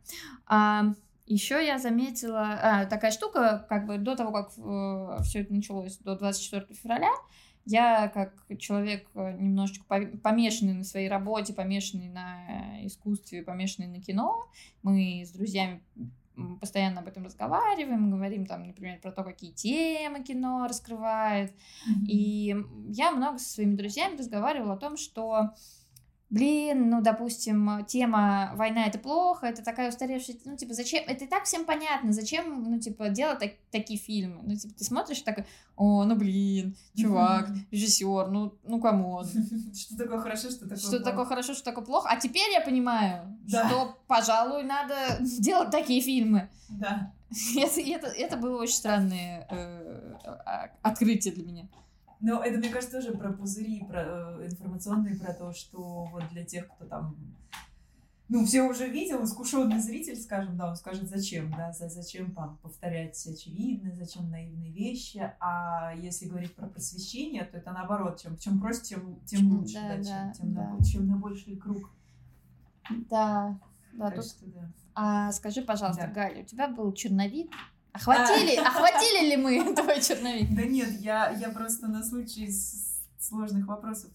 А, 0.46 0.94
Еще 1.26 1.64
я 1.64 1.78
заметила 1.78 2.58
а, 2.62 2.84
такая 2.86 3.10
штука, 3.10 3.66
как 3.68 3.86
бы 3.86 3.98
до 3.98 4.16
того, 4.16 4.32
как 4.32 4.52
э, 4.56 5.22
все 5.22 5.40
это 5.40 5.52
началось, 5.54 5.98
до 5.98 6.16
24 6.16 6.66
февраля, 6.74 7.12
я 7.66 8.08
как 8.08 8.34
человек 8.58 9.06
э, 9.14 9.36
немножечко 9.38 9.84
помешанный 10.22 10.72
на 10.72 10.84
своей 10.84 11.08
работе, 11.08 11.52
помешанный 11.52 12.08
на 12.08 12.84
искусстве, 12.86 13.42
помешанный 13.42 13.88
на 13.88 14.00
кино, 14.00 14.46
мы 14.82 15.22
с 15.24 15.30
друзьями 15.30 15.82
постоянно 16.60 17.00
об 17.00 17.08
этом 17.08 17.24
разговариваем, 17.24 18.10
говорим 18.10 18.46
там, 18.46 18.66
например, 18.66 18.98
про 19.00 19.12
то, 19.12 19.24
какие 19.24 19.52
темы 19.52 20.22
кино 20.22 20.66
раскрывает. 20.66 21.52
Mm-hmm. 21.52 22.06
И 22.06 22.56
я 22.88 23.10
много 23.12 23.38
со 23.38 23.50
своими 23.50 23.76
друзьями 23.76 24.16
разговаривала 24.16 24.74
о 24.74 24.78
том, 24.78 24.96
что 24.96 25.50
блин, 26.30 26.88
ну, 26.88 27.02
допустим, 27.02 27.84
тема 27.86 28.52
«война— 28.54 28.86
это 28.86 28.98
плохо», 28.98 29.46
это 29.46 29.62
такая 29.62 29.88
устаревшая, 29.88 30.36
ну, 30.44 30.56
типа, 30.56 30.74
зачем, 30.74 31.04
это 31.06 31.24
и 31.24 31.28
так 31.28 31.44
всем 31.44 31.64
понятно, 31.64 32.12
зачем, 32.12 32.62
ну, 32.62 32.78
типа, 32.78 33.08
делать 33.08 33.40
так, 33.40 33.52
такие 33.72 33.98
фильмы, 33.98 34.40
ну, 34.44 34.56
типа, 34.56 34.74
ты 34.74 34.84
смотришь 34.84 35.20
такой, 35.22 35.44
о, 35.76 36.04
ну, 36.04 36.14
блин, 36.14 36.76
чувак, 36.96 37.48
режиссер, 37.72 38.28
ну, 38.30 38.54
ну, 38.62 38.80
come 38.80 39.07
on. 39.07 39.26
Что 39.74 39.96
такое 39.96 40.20
хорошо, 40.20 40.50
что 40.50 40.60
такое 40.60 40.78
Что 40.78 41.00
такое 41.00 41.24
хорошо, 41.24 41.54
что 41.54 41.64
такое 41.64 41.84
плохо, 41.84 42.08
а 42.08 42.16
теперь 42.16 42.50
я 42.52 42.60
понимаю, 42.60 43.38
что, 43.48 43.98
пожалуй, 44.06 44.62
надо 44.62 44.94
делать 45.20 45.70
такие 45.70 46.00
фильмы. 46.00 46.48
Да. 46.68 47.12
Это, 47.56 47.80
это, 47.80 48.06
это 48.08 48.36
было 48.36 48.60
очень 48.60 48.74
странное 48.74 49.46
э, 49.48 50.68
открытие 50.82 51.32
для 51.32 51.44
меня. 51.44 51.68
Но 52.20 52.42
это, 52.42 52.58
мне 52.58 52.68
кажется, 52.68 53.00
тоже 53.00 53.16
про 53.16 53.32
пузыри 53.32 53.84
про, 53.88 54.02
э, 54.40 54.46
информационные, 54.46 55.16
про 55.16 55.32
то, 55.32 55.52
что 55.52 56.04
вот 56.12 56.22
для 56.30 56.44
тех, 56.44 56.68
кто 56.68 56.84
там 56.84 57.16
ну, 58.30 58.46
все 58.46 58.62
уже 58.62 58.86
видел, 58.86 59.24
искушенный 59.24 59.80
зритель, 59.80 60.16
скажем, 60.16 60.56
да, 60.56 60.68
он 60.68 60.76
скажет, 60.76 61.08
зачем, 61.08 61.50
да, 61.50 61.72
за, 61.72 61.88
зачем 61.88 62.32
там 62.32 62.58
повторять 62.62 63.26
очевидное, 63.26 63.92
зачем 63.96 64.30
наивные 64.30 64.70
вещи, 64.70 65.32
а 65.40 65.92
если 65.96 66.26
говорить 66.26 66.54
про 66.54 66.68
просвещение, 66.68 67.42
то 67.42 67.58
это 67.58 67.72
наоборот, 67.72 68.20
чем, 68.20 68.36
чем 68.38 68.60
проще, 68.60 68.82
тем, 68.82 69.20
тем 69.26 69.50
лучше, 69.50 69.80
да, 69.80 69.96
да, 69.96 70.02
чем, 70.04 70.32
тем 70.32 70.54
да. 70.54 70.70
На, 70.70 70.84
чем 70.84 71.08
на 71.08 71.16
больший 71.16 71.56
круг. 71.56 71.90
Да, 73.10 73.58
да, 73.94 74.10
тут... 74.12 74.24
что, 74.24 74.46
да. 74.46 74.70
А 74.94 75.32
скажи, 75.32 75.62
пожалуйста, 75.62 76.06
да. 76.06 76.12
Галя, 76.12 76.42
у 76.42 76.46
тебя 76.46 76.68
был 76.68 76.92
черновик, 76.92 77.50
Охватили, 77.92 78.56
а. 78.56 78.68
охватили 78.68 79.30
ли 79.30 79.36
мы 79.36 79.74
твой 79.76 80.00
черновик? 80.00 80.54
Да 80.54 80.62
нет, 80.62 81.00
я, 81.00 81.30
я 81.30 81.50
просто 81.50 81.88
на 81.88 82.02
случай 82.04 82.50
сложных 83.18 83.66
вопросов. 83.66 84.10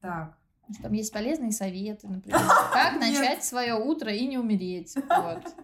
Так. 0.00 0.36
Там 0.82 0.92
есть 0.92 1.12
полезные 1.12 1.52
советы, 1.52 2.08
например. 2.08 2.40
Как 2.72 2.98
начать 2.98 3.44
свое 3.44 3.74
утро 3.74 4.12
и 4.12 4.26
не 4.26 4.38
умереть. 4.38 4.94
Вот. 4.94 5.42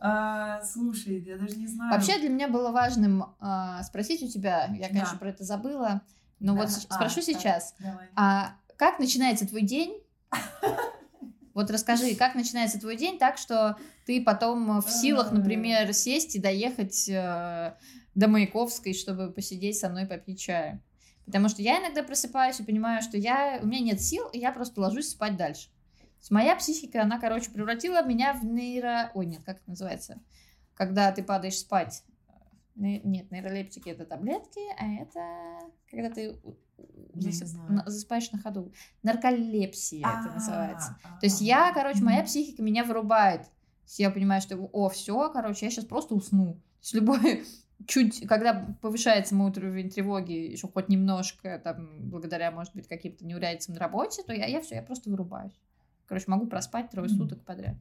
А, 0.00 0.62
слушай, 0.62 1.18
я 1.18 1.36
даже 1.36 1.56
не 1.56 1.66
знаю. 1.66 1.90
Вообще 1.90 2.20
для 2.20 2.28
меня 2.28 2.46
было 2.46 2.70
важным 2.70 3.34
а, 3.40 3.82
спросить 3.82 4.22
у 4.22 4.28
тебя, 4.28 4.72
я, 4.78 4.86
конечно, 4.86 5.14
да. 5.14 5.18
про 5.18 5.30
это 5.30 5.42
забыла, 5.42 6.02
но 6.38 6.54
да. 6.54 6.60
вот 6.60 6.68
а, 6.68 6.94
спрошу 6.94 7.20
сейчас. 7.20 7.74
Давай. 7.80 8.06
А 8.14 8.54
как 8.76 9.00
начинается 9.00 9.44
твой 9.44 9.62
день? 9.62 10.00
Вот 11.58 11.72
расскажи, 11.72 12.14
как 12.14 12.36
начинается 12.36 12.78
твой 12.78 12.94
день 12.94 13.18
так, 13.18 13.36
что 13.36 13.76
ты 14.06 14.22
потом 14.22 14.80
в 14.80 14.88
силах, 14.88 15.32
например, 15.32 15.92
сесть 15.92 16.36
и 16.36 16.38
доехать 16.38 17.08
э, 17.08 17.74
до 18.14 18.28
Маяковской, 18.28 18.94
чтобы 18.94 19.32
посидеть 19.32 19.76
со 19.76 19.88
мной 19.88 20.06
попить 20.06 20.40
чаю. 20.40 20.80
Потому 21.26 21.48
что 21.48 21.60
я 21.60 21.80
иногда 21.80 22.04
просыпаюсь 22.04 22.60
и 22.60 22.62
понимаю, 22.62 23.02
что 23.02 23.16
я, 23.16 23.58
у 23.60 23.66
меня 23.66 23.80
нет 23.80 24.00
сил, 24.00 24.28
и 24.32 24.38
я 24.38 24.52
просто 24.52 24.80
ложусь 24.80 25.08
спать 25.08 25.36
дальше. 25.36 25.68
Моя 26.30 26.54
психика, 26.54 27.02
она, 27.02 27.18
короче, 27.18 27.50
превратила 27.50 28.04
меня 28.04 28.34
в 28.34 28.44
нейро... 28.44 29.10
Ой, 29.14 29.26
нет, 29.26 29.40
как 29.44 29.56
это 29.56 29.70
называется? 29.70 30.22
Когда 30.74 31.10
ты 31.10 31.24
падаешь 31.24 31.58
спать. 31.58 32.04
Нет, 32.78 33.30
нейролептики 33.32 33.88
это 33.88 34.06
таблетки, 34.06 34.60
а 34.78 35.02
это 35.02 35.58
когда 35.90 36.10
ты 36.10 36.38
засып... 37.14 37.60
засыпаешь 37.86 38.30
на 38.30 38.38
ходу. 38.38 38.72
Нарколепсия 39.02 40.06
это 40.06 40.34
называется. 40.34 40.96
То 41.02 41.26
есть 41.26 41.40
я, 41.40 41.72
короче, 41.72 42.02
моя 42.02 42.22
психика 42.22 42.62
меня 42.62 42.84
вырубает. 42.84 43.42
Я 43.96 44.10
понимаю, 44.10 44.40
что, 44.40 44.56
о, 44.56 44.88
все, 44.90 45.30
короче, 45.30 45.66
я 45.66 45.70
сейчас 45.70 45.86
просто 45.86 46.14
усну. 46.14 46.54
То 46.54 46.60
есть 46.82 46.94
любой 46.94 47.44
чуть, 47.86 48.26
когда 48.28 48.76
повышается 48.80 49.34
мой 49.34 49.50
уровень 49.50 49.90
тревоги, 49.90 50.32
еще 50.32 50.68
хоть 50.68 50.88
немножко, 50.88 51.58
там, 51.58 52.08
благодаря, 52.08 52.50
может 52.52 52.74
быть, 52.74 52.86
каким-то 52.86 53.24
неурядицам 53.24 53.74
на 53.74 53.80
работе, 53.80 54.22
то 54.22 54.32
я, 54.32 54.46
я 54.46 54.60
все, 54.60 54.76
я 54.76 54.82
просто 54.82 55.10
вырубаюсь. 55.10 55.58
Короче, 56.06 56.26
могу 56.28 56.46
проспать 56.46 56.90
трое 56.90 57.08
суток 57.08 57.44
подряд. 57.44 57.76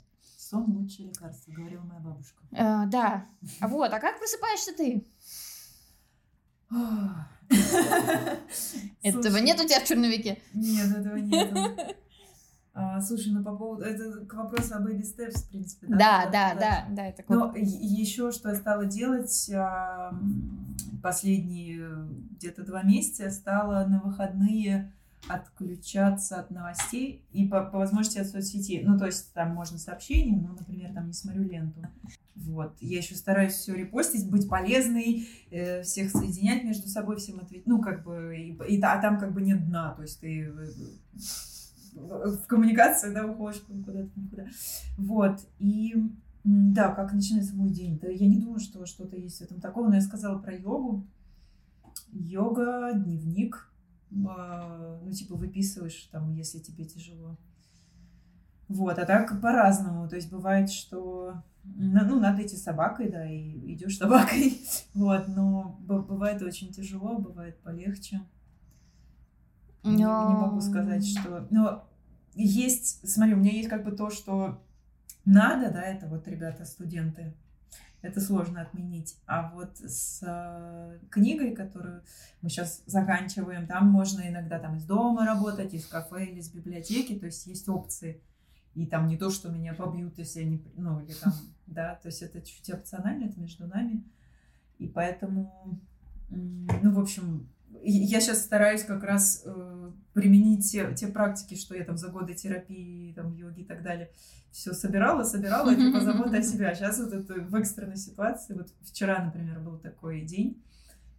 Сон 0.49 0.77
лучшее 0.77 1.09
лекарство, 1.09 1.51
говорила 1.51 1.83
моя 1.83 1.99
бабушка. 1.99 2.41
А, 2.53 2.85
да. 2.85 3.25
Вот, 3.59 3.91
а 3.91 3.99
как 3.99 4.17
просыпаешься 4.17 4.71
ты? 4.73 5.05
Этого 9.01 9.37
нет 9.37 9.59
у 9.59 9.67
тебя 9.67 9.81
в 9.81 9.85
черновике? 9.85 10.41
Нет, 10.53 10.95
этого 10.95 11.17
нет. 11.17 11.97
А, 12.79 13.01
слушай, 13.01 13.33
ну 13.33 13.43
по 13.43 13.55
поводу... 13.55 13.81
Это 13.85 14.23
к 14.27 14.33
вопросу 14.35 14.75
о 14.75 14.79
Baby 14.79 15.01
Steps, 15.01 15.39
в 15.39 15.49
принципе, 15.49 15.87
да? 15.89 16.29
Да, 16.31 16.53
да, 16.53 16.85
да, 16.91 17.07
это 17.07 17.23
Но 17.27 17.51
еще 17.55 18.31
что 18.31 18.49
я 18.49 18.55
стала 18.55 18.85
делать 18.85 19.49
последние 21.01 22.07
где-то 22.33 22.63
два 22.63 22.83
месяца, 22.83 23.31
стала 23.31 23.83
на 23.87 23.99
выходные 23.99 24.93
отключаться 25.27 26.39
от 26.39 26.51
новостей 26.51 27.25
и 27.31 27.47
по, 27.47 27.63
по 27.63 27.79
возможности 27.79 28.19
от 28.19 28.27
соцсетей. 28.27 28.83
Ну, 28.83 28.97
то 28.97 29.05
есть 29.05 29.33
там 29.33 29.53
можно 29.53 29.77
сообщения, 29.77 30.37
ну, 30.37 30.55
например, 30.57 30.93
там 30.93 31.07
не 31.07 31.13
смотрю 31.13 31.43
ленту. 31.43 31.81
Вот. 32.35 32.75
Я 32.79 32.97
еще 32.97 33.15
стараюсь 33.15 33.53
все 33.53 33.75
репостить, 33.75 34.29
быть 34.29 34.47
полезной, 34.47 35.27
э, 35.51 35.81
всех 35.83 36.11
соединять 36.11 36.63
между 36.63 36.87
собой, 36.87 37.17
всем 37.17 37.39
ответить. 37.39 37.67
Ну, 37.67 37.81
как 37.81 38.03
бы, 38.03 38.35
и, 38.37 38.57
и, 38.69 38.81
а 38.81 39.01
там 39.01 39.19
как 39.19 39.33
бы 39.33 39.41
нет 39.41 39.65
дна, 39.67 39.93
то 39.93 40.03
есть 40.03 40.19
ты 40.19 40.51
в 41.93 42.45
коммуникацию, 42.45 43.13
да, 43.13 43.25
уходишь 43.25 43.61
куда-то 43.61 44.09
никуда. 44.15 44.45
Вот. 44.97 45.39
И 45.59 45.95
да, 46.43 46.91
как 46.91 47.13
начинается 47.13 47.55
мой 47.55 47.69
день? 47.69 47.99
Да, 47.99 48.07
я 48.07 48.27
не 48.27 48.37
думаю, 48.37 48.59
что 48.59 48.85
что-то 48.85 49.17
есть 49.17 49.39
в 49.39 49.41
этом 49.41 49.59
такого, 49.59 49.87
но 49.87 49.95
я 49.95 50.01
сказала 50.01 50.37
про 50.37 50.55
йогу. 50.55 51.05
Йога, 52.11 52.93
дневник, 52.93 53.69
ну, 54.09 55.11
типа, 55.11 55.35
выписываешь 55.35 56.09
там, 56.11 56.33
если 56.33 56.59
тебе 56.59 56.85
тяжело. 56.85 57.37
Вот, 58.67 58.99
а 58.99 59.05
так 59.05 59.41
по-разному. 59.41 60.07
То 60.09 60.15
есть 60.15 60.29
бывает, 60.29 60.69
что 60.69 61.43
ну, 61.63 62.19
надо 62.19 62.45
идти 62.45 62.55
с 62.55 62.63
собакой, 62.63 63.09
да, 63.09 63.29
и 63.29 63.73
идешь 63.73 63.95
с 63.95 63.99
собакой. 63.99 64.61
Вот, 64.93 65.27
но 65.27 65.77
бывает 65.81 66.41
очень 66.41 66.71
тяжело, 66.71 67.17
бывает 67.17 67.59
полегче. 67.61 68.21
Не, 69.83 69.97
не 69.97 70.05
могу 70.05 70.59
сказать, 70.59 71.07
что... 71.07 71.47
Но 71.49 71.87
есть, 72.33 73.07
смотри, 73.09 73.35
у 73.35 73.37
меня 73.37 73.51
есть 73.51 73.69
как 73.69 73.83
бы 73.83 73.91
то, 73.91 74.09
что 74.09 74.61
надо, 75.23 75.71
да, 75.71 75.81
это 75.81 76.07
вот 76.07 76.27
ребята, 76.27 76.65
студенты, 76.65 77.33
это 78.07 78.21
сложно 78.21 78.61
отменить. 78.61 79.17
А 79.25 79.51
вот 79.51 79.77
с 79.79 80.21
э, 80.25 80.99
книгой, 81.09 81.55
которую 81.55 82.03
мы 82.41 82.49
сейчас 82.49 82.81
заканчиваем, 82.85 83.67
там 83.67 83.87
можно 83.87 84.27
иногда 84.27 84.59
там 84.59 84.77
из 84.77 84.85
дома 84.85 85.25
работать, 85.25 85.73
из 85.73 85.85
кафе 85.85 86.25
или 86.25 86.39
из 86.39 86.49
библиотеки, 86.49 87.19
то 87.19 87.25
есть 87.25 87.45
есть 87.47 87.67
опции. 87.67 88.21
И 88.75 88.85
там 88.85 89.07
не 89.07 89.17
то, 89.17 89.29
что 89.29 89.49
меня 89.49 89.73
побьют, 89.73 90.17
если 90.17 90.41
я 90.41 90.45
не... 90.45 90.63
Ну, 90.75 91.01
или 91.01 91.13
там, 91.13 91.33
да, 91.67 91.95
то 91.95 92.07
есть 92.07 92.21
это 92.21 92.41
чуть 92.41 92.69
опционально, 92.69 93.25
это 93.25 93.39
между 93.39 93.67
нами. 93.67 94.03
И 94.77 94.87
поэтому, 94.87 95.81
ну, 96.29 96.93
в 96.93 96.99
общем, 96.99 97.49
я 97.83 98.19
сейчас 98.19 98.43
стараюсь 98.43 98.83
как 98.83 99.03
раз 99.03 99.43
э, 99.45 99.91
применить 100.13 100.71
те, 100.71 100.93
те 100.93 101.07
практики, 101.07 101.55
что 101.55 101.75
я 101.75 101.83
там 101.83 101.97
за 101.97 102.09
годы 102.09 102.33
терапии, 102.33 103.13
там, 103.13 103.33
йоги 103.33 103.61
и 103.61 103.65
так 103.65 103.83
далее, 103.83 104.11
все 104.51 104.73
собирала, 104.73 105.23
собирала, 105.23 105.75
типа 105.75 106.01
забота 106.01 106.37
о 106.37 106.41
себе. 106.41 106.67
А 106.67 106.75
сейчас 106.75 106.99
вот 106.99 107.13
это 107.13 107.33
в 107.35 107.55
экстренной 107.55 107.97
ситуации, 107.97 108.53
вот 108.53 108.69
вчера, 108.81 109.23
например, 109.23 109.59
был 109.59 109.77
такой 109.77 110.21
день, 110.21 110.63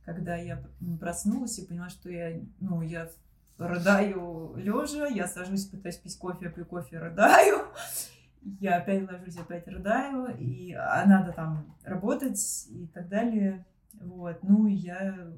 когда 0.04 0.36
я 0.36 0.64
проснулась 0.98 1.58
и 1.58 1.66
поняла, 1.66 1.88
что 1.90 2.10
я, 2.10 2.40
ну, 2.60 2.82
я 2.82 3.10
рыдаю 3.58 4.54
лежа, 4.56 5.06
я 5.06 5.26
сажусь, 5.26 5.66
пытаюсь 5.66 5.96
пить 5.96 6.16
кофе, 6.16 6.48
пью 6.50 6.64
кофе, 6.64 6.98
рыдаю, 6.98 7.66
я 8.42 8.76
опять 8.76 9.10
ложусь, 9.10 9.36
опять 9.36 9.66
рыдаю, 9.68 10.36
и 10.38 10.72
а 10.72 11.04
надо 11.06 11.32
там 11.32 11.76
работать 11.84 12.66
и 12.70 12.86
так 12.86 13.08
далее. 13.08 13.66
Вот. 14.00 14.42
Ну, 14.42 14.66
я 14.66 15.28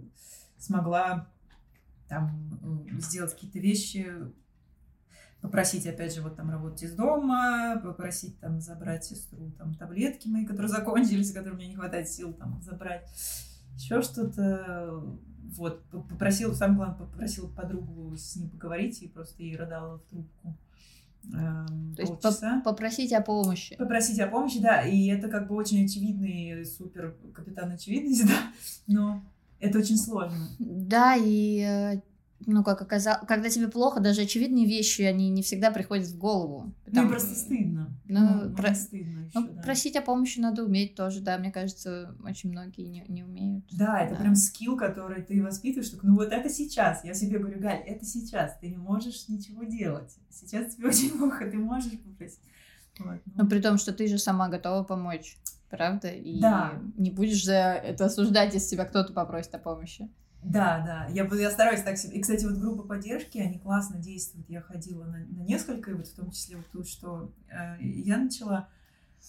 смогла 0.61 1.29
там 2.09 2.61
сделать 3.01 3.33
какие-то 3.33 3.59
вещи, 3.59 4.07
попросить, 5.41 5.87
опять 5.87 6.15
же, 6.15 6.23
вот 6.23 6.37
там 6.37 6.51
работать 6.51 6.83
из 6.83 6.95
дома, 6.95 7.81
попросить 7.83 8.39
там 8.41 8.61
забрать 8.61 9.05
сестру 9.05 9.51
там 9.59 9.75
таблетки 9.75 10.29
мои, 10.29 10.45
которые 10.45 10.69
закончились, 10.73 11.33
которые 11.33 11.55
мне 11.55 11.69
не 11.69 11.77
хватает 11.77 12.09
сил 12.09 12.33
там 12.35 12.61
забрать, 12.63 13.09
еще 13.77 14.03
что-то. 14.03 15.03
Вот, 15.57 15.83
попросил, 15.91 16.55
сам 16.55 16.77
главное, 16.77 16.97
попросил 16.97 17.49
подругу 17.49 18.15
с 18.17 18.37
ней 18.37 18.49
поговорить 18.49 19.03
и 19.03 19.09
просто 19.09 19.43
ей 19.43 19.57
рыдала 19.57 19.99
в 19.99 20.03
трубку. 20.03 20.57
Эм, 21.35 21.95
То 21.97 22.03
есть 22.03 22.21
по 22.21 22.63
попросить 22.63 23.13
о 23.13 23.21
помощи. 23.21 23.77
Попросить 23.77 24.21
о 24.21 24.29
помощи, 24.29 24.61
да, 24.61 24.83
и 24.83 25.09
это 25.09 25.29
как 25.29 25.49
бы 25.49 25.57
очень 25.57 25.85
очевидный 25.85 26.65
супер 26.65 27.17
капитан 27.35 27.73
очевидности, 27.73 28.23
да, 28.29 28.53
но 28.87 29.23
это 29.61 29.79
очень 29.79 29.97
сложно. 29.97 30.49
Да, 30.59 31.17
и 31.17 31.61
э, 31.61 32.01
ну, 32.47 32.65
как 32.65 32.81
оказалось, 32.81 33.27
когда 33.27 33.49
тебе 33.51 33.69
плохо, 33.69 34.01
даже 34.01 34.23
очевидные 34.23 34.67
вещи, 34.67 35.03
они 35.03 35.29
не 35.31 35.43
всегда 35.43 35.71
приходят 35.71 36.07
в 36.07 36.19
голову. 36.19 36.73
Потому... 36.85 37.05
Ну, 37.05 37.11
просто 37.11 37.35
стыдно. 37.35 37.91
Ну, 38.09 38.21
ну 38.21 38.57
про... 38.57 38.75
стыдно 38.75 39.21
еще, 39.27 39.39
ну, 39.39 39.49
да. 39.53 39.63
просить 39.63 39.97
о 39.97 40.03
помощи 40.03 40.41
надо 40.41 40.65
уметь 40.65 40.95
тоже, 40.95 41.21
да, 41.21 41.39
мне 41.39 41.53
кажется, 41.53 42.15
очень 42.25 42.51
многие 42.51 42.87
не, 42.87 43.05
не 43.09 43.23
умеют. 43.23 43.65
Да, 43.73 44.01
это 44.01 44.15
да. 44.15 44.21
прям 44.21 44.35
скилл, 44.35 44.77
который 44.77 45.23
ты 45.23 45.43
воспитываешь, 45.43 45.91
так, 45.91 46.03
ну 46.03 46.15
вот 46.15 46.33
это 46.33 46.49
сейчас, 46.49 47.05
я 47.05 47.15
себе 47.15 47.39
говорю, 47.39 47.61
Галь, 47.61 47.83
это 47.87 48.05
сейчас, 48.05 48.57
ты 48.59 48.69
не 48.69 48.79
можешь 48.79 49.29
ничего 49.29 49.65
делать, 49.65 50.17
сейчас 50.31 50.75
тебе 50.75 50.89
очень 50.89 51.11
плохо, 51.19 51.49
ты 51.51 51.59
можешь 51.59 51.99
попросить. 51.99 52.41
Вот, 52.99 53.21
ну. 53.27 53.45
Но 53.45 53.47
при 53.49 53.61
том, 53.61 53.79
что 53.79 53.93
ты 53.93 54.09
же 54.09 54.19
сама 54.19 54.49
готова 54.49 54.83
помочь, 54.83 55.39
правда? 55.71 56.09
И 56.09 56.41
да. 56.41 56.75
не 56.97 57.11
будешь 57.11 57.45
за 57.45 57.55
это 57.55 58.07
осуждать, 58.07 58.53
если 58.55 58.77
тебя 58.77 58.85
кто-то 58.85 59.13
попросит 59.13 59.55
о 59.55 59.59
помощи. 59.59 60.11
Да, 60.43 60.83
да. 60.85 61.07
Я, 61.13 61.25
я 61.35 61.51
стараюсь 61.51 61.83
так 61.83 61.99
себе. 61.99 62.17
И, 62.17 62.21
кстати, 62.21 62.45
вот 62.45 62.59
группа 62.59 62.83
поддержки, 62.83 63.39
они 63.39 63.59
классно 63.59 63.99
действуют. 63.99 64.49
Я 64.49 64.63
ходила 64.63 65.05
на, 65.05 65.19
на 65.19 65.43
несколько, 65.43 65.91
и 65.91 65.95
вот 65.95 66.07
в 66.07 66.15
том 66.15 66.31
числе 66.31 66.57
вот 66.57 66.67
тут, 66.73 66.89
что 66.89 67.33
э, 67.49 67.77
я 67.81 68.17
начала... 68.17 68.69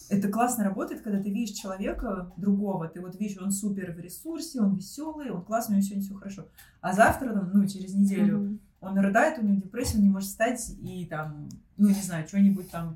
Это 0.09 0.29
классно 0.29 0.63
работает, 0.63 1.01
когда 1.01 1.21
ты 1.21 1.29
видишь 1.29 1.57
человека 1.57 2.31
другого, 2.37 2.87
ты 2.87 3.01
вот 3.01 3.19
видишь, 3.19 3.37
он 3.41 3.51
супер 3.51 3.91
в 3.91 3.99
ресурсе, 3.99 4.61
он 4.61 4.75
веселый, 4.75 5.31
он 5.31 5.43
классный, 5.43 5.75
у 5.75 5.79
него 5.79 5.85
сегодня 5.85 6.05
все 6.05 6.15
хорошо. 6.15 6.47
А 6.79 6.93
завтра, 6.93 7.33
там, 7.33 7.51
ну, 7.53 7.67
через 7.67 7.93
неделю, 7.93 8.39
mm-hmm. 8.39 8.59
он 8.79 8.99
рыдает, 8.99 9.37
у 9.37 9.45
него 9.45 9.59
депрессия, 9.59 9.97
он 9.97 10.03
не 10.03 10.09
может 10.09 10.29
встать 10.29 10.73
и 10.81 11.05
там, 11.07 11.49
ну, 11.75 11.89
не 11.89 12.01
знаю, 12.01 12.25
что-нибудь 12.25 12.71
там 12.71 12.95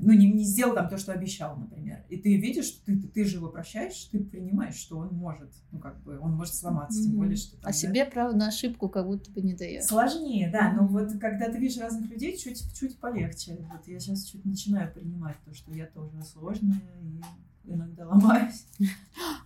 ну, 0.00 0.12
не, 0.12 0.30
не 0.30 0.44
сделал 0.44 0.74
там 0.74 0.88
то, 0.88 0.98
что 0.98 1.12
обещал, 1.12 1.56
например. 1.56 2.04
И 2.08 2.16
ты 2.16 2.36
видишь, 2.36 2.70
ты, 2.84 2.98
ты, 2.98 3.08
ты 3.08 3.24
же 3.24 3.36
его 3.36 3.48
прощаешь, 3.48 4.08
ты 4.10 4.20
принимаешь, 4.20 4.76
что 4.76 4.98
он 4.98 5.08
может, 5.14 5.50
ну, 5.70 5.78
как 5.78 6.02
бы, 6.02 6.18
он 6.18 6.32
может 6.32 6.54
сломаться, 6.54 7.00
mm-hmm. 7.00 7.04
тем 7.04 7.16
более, 7.16 7.36
что... 7.36 7.52
Там, 7.52 7.60
а 7.62 7.66
да, 7.66 7.72
себе, 7.72 8.04
правда, 8.04 8.36
на 8.36 8.48
ошибку 8.48 8.88
как 8.88 9.06
будто 9.06 9.30
бы 9.30 9.42
не 9.42 9.54
дает. 9.54 9.84
Сложнее, 9.84 10.50
да, 10.50 10.72
но 10.72 10.86
вот 10.86 11.12
когда 11.18 11.50
ты 11.50 11.58
видишь 11.58 11.78
разных 11.78 12.10
людей, 12.10 12.36
чуть-чуть 12.36 12.98
полегче. 12.98 13.58
Вот 13.72 13.86
я 13.86 13.98
сейчас 14.00 14.24
чуть 14.24 14.44
начинаю 14.44 14.92
принимать 14.92 15.36
то, 15.44 15.54
что 15.54 15.72
я 15.72 15.86
тоже 15.86 16.22
сложная, 16.22 16.82
и 17.02 17.20
иногда 17.66 18.06
ломаюсь. 18.06 18.66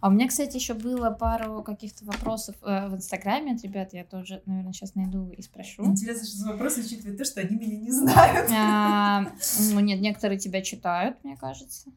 А 0.01 0.09
у 0.09 0.11
меня, 0.11 0.29
кстати, 0.29 0.57
еще 0.57 0.75
было 0.75 1.11
пару 1.11 1.62
каких-то 1.62 2.05
вопросов 2.05 2.57
э, 2.62 2.89
в 2.89 2.95
Инстаграме 2.95 3.55
от 3.55 3.62
ребят. 3.62 3.93
Я 3.93 4.05
тоже, 4.05 4.43
наверное, 4.47 4.73
сейчас 4.73 4.95
найду 4.95 5.31
и 5.31 5.43
спрошу. 5.43 5.85
Интересно, 5.85 6.27
что 6.27 6.37
за 6.37 6.49
вопросы 6.53 6.81
учитывая 6.81 7.16
то, 7.16 7.25
что 7.25 7.41
они 7.41 7.57
меня 7.57 7.77
не 7.79 7.91
знают. 7.91 8.51
А, 8.53 9.27
ну, 9.73 9.81
нет, 9.81 10.01
некоторые 10.01 10.39
тебя 10.39 10.62
читают, 10.62 11.23
мне 11.25 11.37
кажется. 11.37 11.91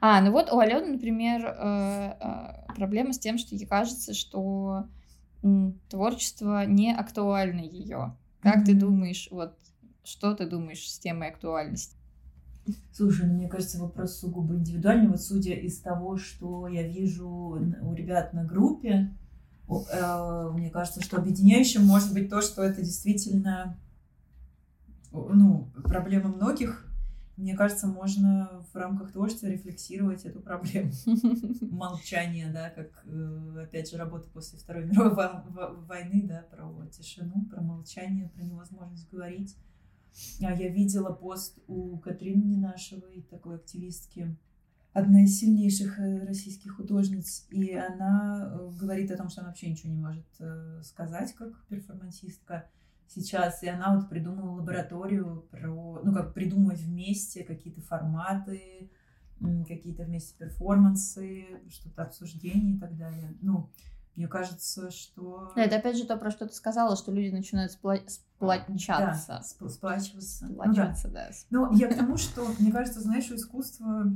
А, 0.00 0.20
ну 0.20 0.30
вот 0.30 0.52
у 0.52 0.58
Алены, 0.58 0.92
например, 0.92 1.44
э, 1.46 2.16
э, 2.20 2.74
проблема 2.74 3.12
с 3.12 3.18
тем, 3.18 3.38
что 3.38 3.54
ей 3.54 3.66
кажется, 3.66 4.14
что 4.14 4.86
творчество 5.88 6.64
не 6.66 6.94
актуально 6.94 7.60
ее. 7.60 8.16
Как 8.40 8.58
mm-hmm. 8.58 8.64
ты 8.64 8.74
думаешь, 8.74 9.28
вот 9.30 9.56
что 10.04 10.34
ты 10.34 10.46
думаешь 10.46 10.88
с 10.88 10.98
темой 10.98 11.28
актуальности? 11.28 11.95
Слушай, 12.92 13.26
ну 13.26 13.34
мне 13.34 13.48
кажется, 13.48 13.78
вопрос 13.78 14.18
сугубо 14.18 14.54
индивидуальный. 14.54 15.08
Вот 15.08 15.20
судя 15.20 15.54
из 15.54 15.78
того, 15.80 16.16
что 16.16 16.66
я 16.68 16.86
вижу 16.86 17.28
у 17.28 17.94
ребят 17.94 18.32
на 18.32 18.44
группе, 18.44 19.14
э, 19.68 20.50
мне 20.52 20.70
кажется, 20.70 21.02
что 21.02 21.18
объединяющим 21.18 21.84
может 21.84 22.12
быть 22.12 22.30
то, 22.30 22.40
что 22.40 22.62
это 22.62 22.80
действительно 22.82 23.76
ну, 25.12 25.70
проблема 25.84 26.28
многих. 26.28 26.82
Мне 27.36 27.54
кажется, 27.54 27.86
можно 27.86 28.64
в 28.72 28.76
рамках 28.76 29.12
творчества 29.12 29.48
рефлексировать 29.48 30.24
эту 30.24 30.40
проблему. 30.40 30.90
Молчание, 31.60 32.50
да, 32.50 32.70
как, 32.70 32.88
э, 33.04 33.62
опять 33.62 33.90
же, 33.90 33.98
работа 33.98 34.26
после 34.30 34.58
Второй 34.58 34.86
мировой 34.86 35.14
войны, 35.86 36.24
да, 36.26 36.46
про 36.50 36.86
тишину, 36.86 37.44
про 37.50 37.60
молчание, 37.60 38.30
про 38.30 38.42
невозможность 38.42 39.10
говорить 39.10 39.54
я 40.38 40.68
видела 40.68 41.12
пост 41.12 41.58
у 41.66 41.98
Катрины 41.98 42.42
Ненашевой, 42.42 43.26
такой 43.30 43.56
активистки, 43.56 44.36
одна 44.92 45.24
из 45.24 45.38
сильнейших 45.38 45.98
э, 46.00 46.24
российских 46.24 46.76
художниц, 46.76 47.46
и 47.50 47.74
она 47.74 48.50
э, 48.50 48.70
говорит 48.80 49.10
о 49.10 49.16
том, 49.16 49.28
что 49.28 49.42
она 49.42 49.50
вообще 49.50 49.70
ничего 49.70 49.92
не 49.92 49.98
может 49.98 50.26
э, 50.38 50.80
сказать 50.82 51.34
как 51.34 51.66
перформансистка 51.66 52.70
сейчас, 53.06 53.62
и 53.62 53.68
она 53.68 53.94
вот 53.94 54.08
придумала 54.08 54.56
лабораторию 54.56 55.46
про, 55.50 56.00
ну, 56.02 56.14
как 56.14 56.32
придумать 56.32 56.80
вместе 56.80 57.44
какие-то 57.44 57.82
форматы, 57.82 58.90
какие-то 59.68 60.04
вместе 60.04 60.34
перформансы, 60.38 61.44
что-то 61.68 62.04
обсуждение 62.04 62.76
и 62.76 62.80
так 62.80 62.96
далее. 62.96 63.36
Ну, 63.42 63.70
мне 64.14 64.28
кажется, 64.28 64.90
что... 64.90 65.52
Это 65.56 65.76
опять 65.76 65.98
же 65.98 66.06
то, 66.06 66.16
про 66.16 66.30
что 66.30 66.46
ты 66.46 66.54
сказала, 66.54 66.96
что 66.96 67.12
люди 67.12 67.30
начинают 67.34 67.72
спла... 67.72 67.98
сплочаться. 68.36 69.28
Да, 69.28 69.42
сп 69.42 69.68
сплачиваться. 69.68 70.46
Сплачиваться, 70.46 71.08
ну, 71.08 71.14
да. 71.14 71.28
да. 71.28 71.34
Ну, 71.50 71.72
я 71.74 71.88
к 71.88 71.96
тому, 71.96 72.16
что, 72.16 72.46
мне 72.58 72.70
кажется, 72.70 73.00
знаешь, 73.00 73.30
у 73.30 73.36
искусства 73.36 74.06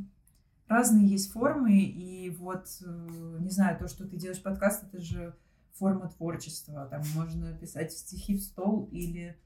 разные 0.68 1.06
есть 1.06 1.32
формы, 1.32 1.78
и 1.80 2.30
вот, 2.30 2.66
э, 2.84 3.36
не 3.40 3.50
знаю, 3.50 3.78
то, 3.78 3.88
что 3.88 4.06
ты 4.06 4.16
делаешь 4.16 4.42
подкаст, 4.42 4.84
это 4.84 5.00
же 5.00 5.34
форма 5.74 6.08
творчества. 6.08 6.86
Там 6.90 7.02
можно 7.14 7.52
писать 7.54 7.92
стихи 7.92 8.36
в 8.36 8.42
стол 8.42 8.88
или 8.92 9.36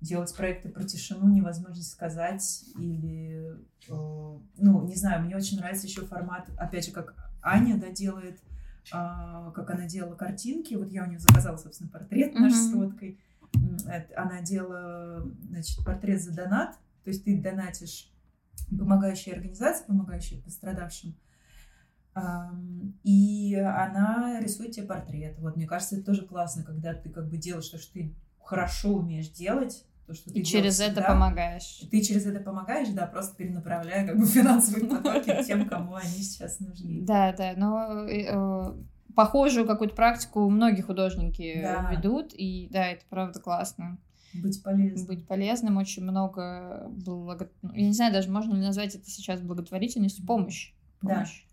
делать 0.00 0.34
проекты 0.34 0.68
про 0.68 0.84
тишину, 0.84 1.28
невозможность 1.28 1.90
сказать, 1.90 2.64
или, 2.76 3.56
э, 3.88 4.38
ну, 4.56 4.86
не 4.86 4.94
знаю, 4.96 5.24
мне 5.24 5.36
очень 5.36 5.58
нравится 5.58 5.86
еще 5.86 6.06
формат, 6.06 6.48
опять 6.56 6.86
же, 6.86 6.92
как 6.92 7.14
Аня, 7.42 7.78
да, 7.78 7.90
делает 7.90 8.40
а, 8.90 9.50
как 9.50 9.70
она 9.70 9.86
делала 9.86 10.14
картинки. 10.14 10.74
Вот 10.74 10.90
я 10.90 11.04
у 11.04 11.06
нее 11.06 11.18
заказала, 11.18 11.56
собственно, 11.56 11.90
портрет 11.90 12.34
наш 12.34 12.52
mm-hmm. 12.52 12.56
с 12.56 12.72
фоткой. 12.72 13.18
Она 14.16 14.42
делала, 14.42 15.30
значит, 15.48 15.84
портрет 15.84 16.22
за 16.22 16.34
донат. 16.34 16.74
То 17.04 17.10
есть 17.10 17.24
ты 17.24 17.40
донатишь 17.40 18.12
помогающей 18.70 19.32
организации, 19.32 19.84
помогающей 19.86 20.42
пострадавшим. 20.42 21.16
И 23.04 23.54
она 23.54 24.40
рисует 24.40 24.72
тебе 24.72 24.86
портрет. 24.86 25.38
Вот, 25.38 25.56
мне 25.56 25.66
кажется, 25.66 25.96
это 25.96 26.06
тоже 26.06 26.26
классно, 26.26 26.64
когда 26.64 26.92
ты 26.94 27.08
как 27.10 27.28
бы 27.28 27.36
делаешь 27.36 27.68
то, 27.68 27.78
что 27.78 27.92
ты 27.94 28.14
хорошо 28.42 28.94
умеешь 28.94 29.28
делать, 29.30 29.84
То, 30.06 30.14
что 30.14 30.30
И 30.30 30.34
ты 30.34 30.42
через 30.42 30.78
делаешь 30.78 30.92
это 30.92 31.02
всегда. 31.02 31.14
помогаешь. 31.14 31.80
Ты 31.90 32.00
через 32.00 32.26
это 32.26 32.40
помогаешь, 32.40 32.88
да, 32.88 33.06
просто 33.06 33.36
перенаправляя 33.36 34.06
как 34.06 34.18
бы 34.18 34.26
финансовые 34.26 34.86
потоки 34.88 35.44
тем, 35.46 35.68
кому 35.68 35.94
они 35.94 36.08
сейчас 36.22 36.58
нужны. 36.60 37.02
Да, 37.02 37.32
да, 37.34 37.52
но 37.56 38.06
э, 38.08 38.24
э, 38.26 38.74
похожую 39.18 39.66
какую-то 39.66 39.96
практику 39.96 40.48
многие 40.48 40.82
художники 40.82 41.58
Да. 41.60 41.90
ведут, 41.90 42.32
и 42.34 42.68
да, 42.70 42.86
это 42.86 43.04
правда 43.08 43.40
классно. 43.40 43.98
Быть 44.32 44.62
полезным. 44.62 45.06
Быть 45.08 45.26
полезным, 45.26 45.76
очень 45.76 46.04
много 46.04 46.86
благо... 46.88 47.50
ну, 47.62 47.74
Я 47.74 47.86
не 47.86 47.92
знаю, 47.92 48.12
даже 48.12 48.30
можно 48.30 48.54
ли 48.54 48.60
назвать 48.60 48.94
это 48.94 49.10
сейчас 49.10 49.40
благотворительностью, 49.40 50.24
помощь. 50.24 50.72
Да. 51.02 51.14
помощь. 51.14 51.44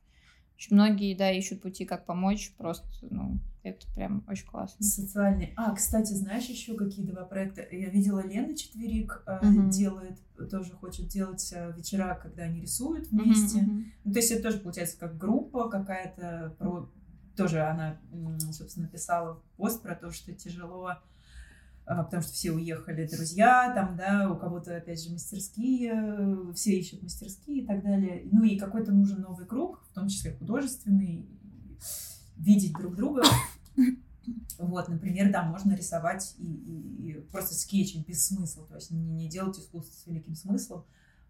Очень 0.58 0.76
многие, 0.76 1.16
да, 1.16 1.32
ищут 1.32 1.64
пути, 1.64 1.86
как 1.86 2.06
помочь, 2.06 2.54
просто, 2.56 2.88
ну, 3.10 3.40
это 3.64 3.88
прям 3.96 4.24
очень 4.28 4.46
классно. 4.46 4.86
Социальный. 4.86 5.52
А, 5.58 5.74
кстати, 5.74 6.14
знаешь 6.14 6.46
еще 6.46 6.76
какие 6.76 7.04
два 7.04 7.24
проекта? 7.26 7.66
Я 7.72 7.90
видела 7.90 8.24
Лена 8.24 8.56
Четверик 8.56 9.24
э, 9.26 9.40
делает, 9.72 10.20
тоже 10.52 10.72
хочет 10.74 11.08
делать 11.08 11.52
э, 11.52 11.74
вечера, 11.76 12.20
когда 12.22 12.44
они 12.44 12.62
рисуют 12.62 13.08
вместе. 13.08 13.62
мгм. 13.64 13.86
Ну, 14.04 14.14
то 14.14 14.20
есть 14.20 14.32
это 14.32 14.44
тоже 14.44 14.60
получается 14.60 15.00
как 15.00 15.18
группа 15.18 15.68
какая-то. 15.68 16.56
Про... 16.60 16.92
Тоже 17.36 17.62
она, 17.62 18.00
собственно, 18.52 18.88
писала 18.88 19.42
пост 19.58 19.82
про 19.82 19.96
то, 19.96 20.12
что 20.12 20.34
тяжело, 20.34 20.92
а, 21.86 22.04
потому 22.04 22.24
что 22.24 22.32
все 22.32 22.52
уехали 22.52 23.06
друзья, 23.08 23.74
там, 23.76 23.96
да, 23.98 24.32
у 24.32 24.38
кого-то, 24.38 24.76
опять 24.76 25.04
же, 25.04 25.12
мастерские, 25.12 26.54
все 26.54 26.80
ищут 26.80 27.04
мастерские 27.04 27.64
и 27.64 27.66
так 27.66 27.84
далее. 27.84 28.28
Ну 28.32 28.44
и 28.44 28.58
какой-то 28.58 28.92
нужен 28.92 29.22
новый 29.22 29.46
круг, 29.46 29.84
в 29.92 29.94
том 29.94 30.08
числе 30.08 30.34
художественный, 30.34 31.28
видеть 32.38 32.74
друг 32.74 32.96
друга. 32.96 33.24
Вот, 34.58 34.88
например, 34.88 35.32
да, 35.32 35.44
можно 35.44 35.74
рисовать 35.76 36.34
и, 36.40 36.44
и- 36.46 37.10
и 37.10 37.14
просто 37.32 37.54
скетчить 37.54 38.08
без 38.08 38.26
смысла, 38.26 38.66
то 38.66 38.76
есть 38.76 38.90
не, 38.90 39.04
не 39.12 39.30
делать 39.30 39.60
искусство 39.60 39.94
с 39.94 40.08
великим 40.08 40.34
смыслом, 40.36 40.86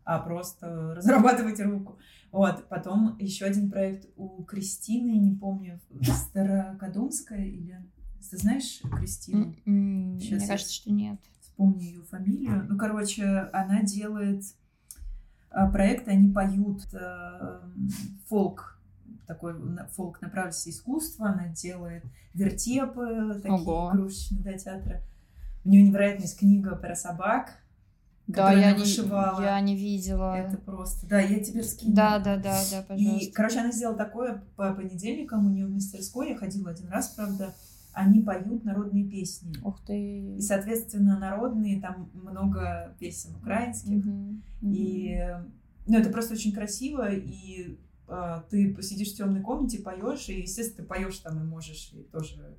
а 0.06 0.20
просто 0.20 0.94
разрабатывать 0.96 1.60
руку. 1.60 1.98
Вот, 2.32 2.68
потом 2.70 3.18
еще 3.18 3.46
один 3.46 3.70
проект 3.70 4.08
у 4.16 4.44
Кристины, 4.44 5.18
не 5.18 5.36
помню, 5.36 5.82
Старокодумская 6.02 7.46
или... 7.46 7.84
Ты 8.30 8.38
знаешь 8.38 8.82
Кристину? 8.98 9.56
М, 9.66 10.14
м, 10.14 10.20
Щас 10.20 10.40
Мне 10.40 10.48
кажется, 10.48 10.74
что 10.74 10.92
нет. 10.92 11.20
вспомню 11.42 11.82
ее 11.82 12.04
фамилию. 12.04 12.66
Ну, 12.68 12.78
короче, 12.78 13.24
она 13.54 13.84
делает 13.84 14.44
а, 15.52 15.70
проект, 15.70 16.08
они 16.08 16.32
поют 16.34 16.82
э, 16.94 17.62
фолк, 18.28 18.80
такой 19.28 19.54
фолк 19.92 20.22
направленности 20.22 20.70
искусства, 20.70 21.30
она 21.30 21.48
делает 21.50 22.04
вертепы, 22.34 23.40
такие 23.42 23.64
игрушечные 23.64 24.44
да, 24.44 24.54
театры. 24.54 25.02
У 25.64 25.70
нее 25.70 25.84
невероятная 25.84 26.28
книга 26.38 26.76
про 26.76 26.96
собак. 26.96 27.54
Да, 28.28 28.52
я 28.52 28.72
не, 28.72 28.80
вышивала. 28.80 29.42
я 29.42 29.60
не 29.62 29.76
видела. 29.76 30.36
Это 30.36 30.58
просто... 30.58 31.06
Да, 31.08 31.20
я 31.20 31.40
тебе 31.44 31.64
скину. 31.64 31.94
Да, 31.94 32.20
да, 32.20 32.38
да, 32.38 32.60
да, 32.72 32.80
И, 32.80 32.84
пожалуйста. 32.84 33.32
короче, 33.34 33.60
она 33.60 33.72
сделала 33.72 33.98
такое 33.98 34.44
по 34.56 34.74
понедельникам 34.74 35.46
у 35.46 35.50
нее 35.50 35.68
в 35.68 35.72
мастерской. 35.72 36.30
Я 36.30 36.38
ходила 36.38 36.72
один 36.72 36.88
раз, 36.90 37.10
правда. 37.10 37.54
Они 37.94 38.22
поют 38.22 38.66
народные 38.66 39.06
песни. 39.06 39.54
Ух 39.64 39.80
ты. 39.86 40.38
И, 40.38 40.42
соответственно, 40.42 41.18
народные, 41.18 41.80
там 41.80 42.10
много 42.14 42.96
песен 43.00 43.36
украинских. 43.36 44.04
Мгм. 44.06 44.44
И 44.62 45.18
ну, 45.88 45.98
это 46.00 46.10
просто 46.10 46.34
очень 46.34 46.52
красиво, 46.52 47.10
и 47.12 47.78
а, 48.08 48.42
ты 48.50 48.74
посидишь 48.74 49.14
в 49.14 49.18
темной 49.18 49.42
комнате, 49.42 49.80
поешь, 49.80 50.30
и, 50.30 50.42
естественно, 50.42 50.84
ты 50.84 50.84
поешь 50.84 51.18
там 51.20 51.40
и 51.40 51.44
можешь 51.44 51.92
и 51.94 52.04
тоже 52.12 52.56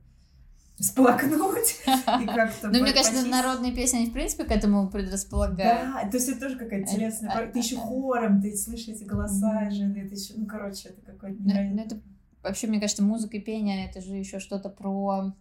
сплакнуть 0.79 1.81
и 1.87 2.27
как-то 2.27 2.69
Ну, 2.69 2.81
мне 2.81 2.93
кажется, 2.93 3.27
народные 3.27 3.73
песни, 3.73 3.99
они, 3.99 4.07
в 4.07 4.13
принципе, 4.13 4.45
к 4.45 4.51
этому 4.51 4.89
предрасполагают. 4.89 5.93
Да, 5.95 6.11
то 6.11 6.17
есть 6.17 6.29
это 6.29 6.41
тоже 6.41 6.57
какая-то 6.57 6.91
Э, 6.97 7.11
практика. 7.27 7.53
Ты 7.53 7.59
еще 7.59 7.77
хором, 7.77 8.43
ты 8.43 8.57
слышишь 8.57 8.89
эти 8.89 9.05
голоса 9.05 9.71
жены, 9.71 10.05
это 10.05 10.15
еще... 10.15 10.35
Ну, 10.37 10.47
короче, 10.47 10.91
это 10.91 11.01
какой-то 11.01 11.39
Ну, 11.41 11.55
ну, 11.75 11.83
это 11.83 12.01
вообще, 12.43 12.67
мне 12.67 12.81
кажется, 12.81 13.03
музыка 13.03 13.37
и 13.37 13.41
пение 13.41 13.87
это 13.87 14.01
же 14.01 14.15
еще 14.15 14.39
что-то 14.39 14.69
про 14.69 15.33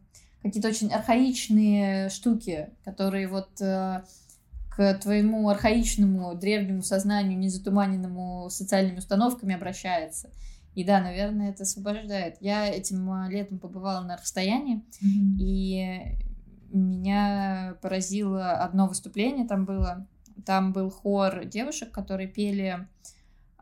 какие-то 0.42 0.70
очень 0.70 0.92
архаичные 0.92 2.10
штуки, 2.10 2.70
которые 2.84 3.28
вот 3.28 3.60
э, 3.62 4.04
к 4.70 4.94
твоему 4.96 5.50
архаичному 5.50 6.36
древнему 6.36 6.82
сознанию, 6.84 7.38
не 7.38 7.50
затуманенному 7.50 8.50
социальными 8.50 9.00
установками 9.00 9.56
обращается. 9.56 10.30
И 10.76 10.84
да, 10.84 11.02
наверное, 11.02 11.50
это 11.52 11.64
освобождает. 11.64 12.38
Я 12.42 12.68
этим 12.68 13.10
э, 13.12 13.30
летом 13.30 13.60
побывала 13.60 14.04
на 14.06 14.18
расстоянии, 14.18 14.84
Мгм. 15.02 15.38
и 15.40 16.18
меня 16.72 17.76
поразило 17.82 18.52
одно 18.54 18.88
выступление 18.88 19.48
там 19.48 19.66
было. 19.66 20.06
Там 20.46 20.74
был 20.74 20.90
хор 20.90 21.46
девушек, 21.46 21.92
которые 21.92 22.28
пели 22.28 22.88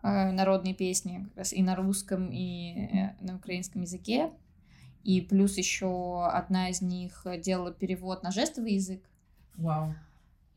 э, 0.01 0.31
народные 0.31 0.73
песни 0.73 1.25
как 1.29 1.37
раз 1.37 1.53
и 1.53 1.61
на 1.61 1.75
русском, 1.75 2.29
и 2.31 2.87
э, 2.91 3.09
на 3.21 3.35
украинском 3.35 3.81
языке. 3.83 4.31
И 5.03 5.21
плюс 5.21 5.57
еще 5.57 6.25
одна 6.25 6.69
из 6.69 6.81
них 6.81 7.27
делала 7.43 7.71
перевод 7.71 8.23
на 8.23 8.31
жестовый 8.31 8.73
язык. 8.73 9.03
Вау. 9.55 9.93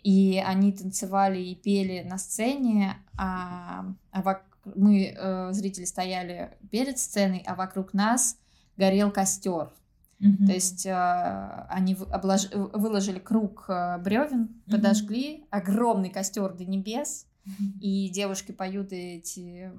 И 0.02 0.42
они 0.46 0.72
танцевали 0.72 1.40
и 1.42 1.54
пели 1.57 2.02
на 2.09 2.16
сцене, 2.16 2.94
а, 3.18 3.84
а 4.12 4.22
вок- 4.22 4.55
мы, 4.74 5.14
э, 5.16 5.52
зрители, 5.52 5.84
стояли 5.84 6.56
перед 6.70 6.98
сценой, 6.98 7.42
а 7.46 7.54
вокруг 7.54 7.94
нас 7.94 8.38
горел 8.76 9.10
костер. 9.10 9.70
Мгм. 10.18 10.46
То 10.46 10.52
есть 10.52 10.86
э, 10.86 11.66
они 11.68 11.94
облож- 11.94 12.48
э, 12.50 12.78
выложили 12.78 13.18
круг 13.18 13.66
бревен, 14.00 14.48
подожгли 14.70 15.44
огромный 15.50 16.08
костер 16.10 16.52
до 16.54 16.64
небес, 16.64 17.26
Мгм. 17.44 17.78
и 17.80 18.08
девушки 18.08 18.50
поют 18.50 18.88
эти 18.92 19.70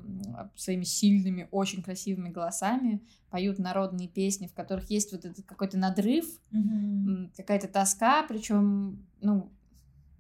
своими 0.56 0.84
сильными, 0.86 1.50
очень 1.52 1.84
красивыми 1.84 2.30
голосами, 2.30 3.02
поют 3.30 3.60
народные 3.60 4.08
песни, 4.08 4.48
в 4.48 4.54
которых 4.54 4.90
есть 4.90 5.12
вот 5.12 5.26
этот 5.26 5.46
какой-то 5.46 5.78
надрыв, 5.78 6.26
м, 6.54 7.30
какая-то 7.36 7.68
тоска, 7.68 8.24
причем, 8.24 9.06
ну, 9.22 9.52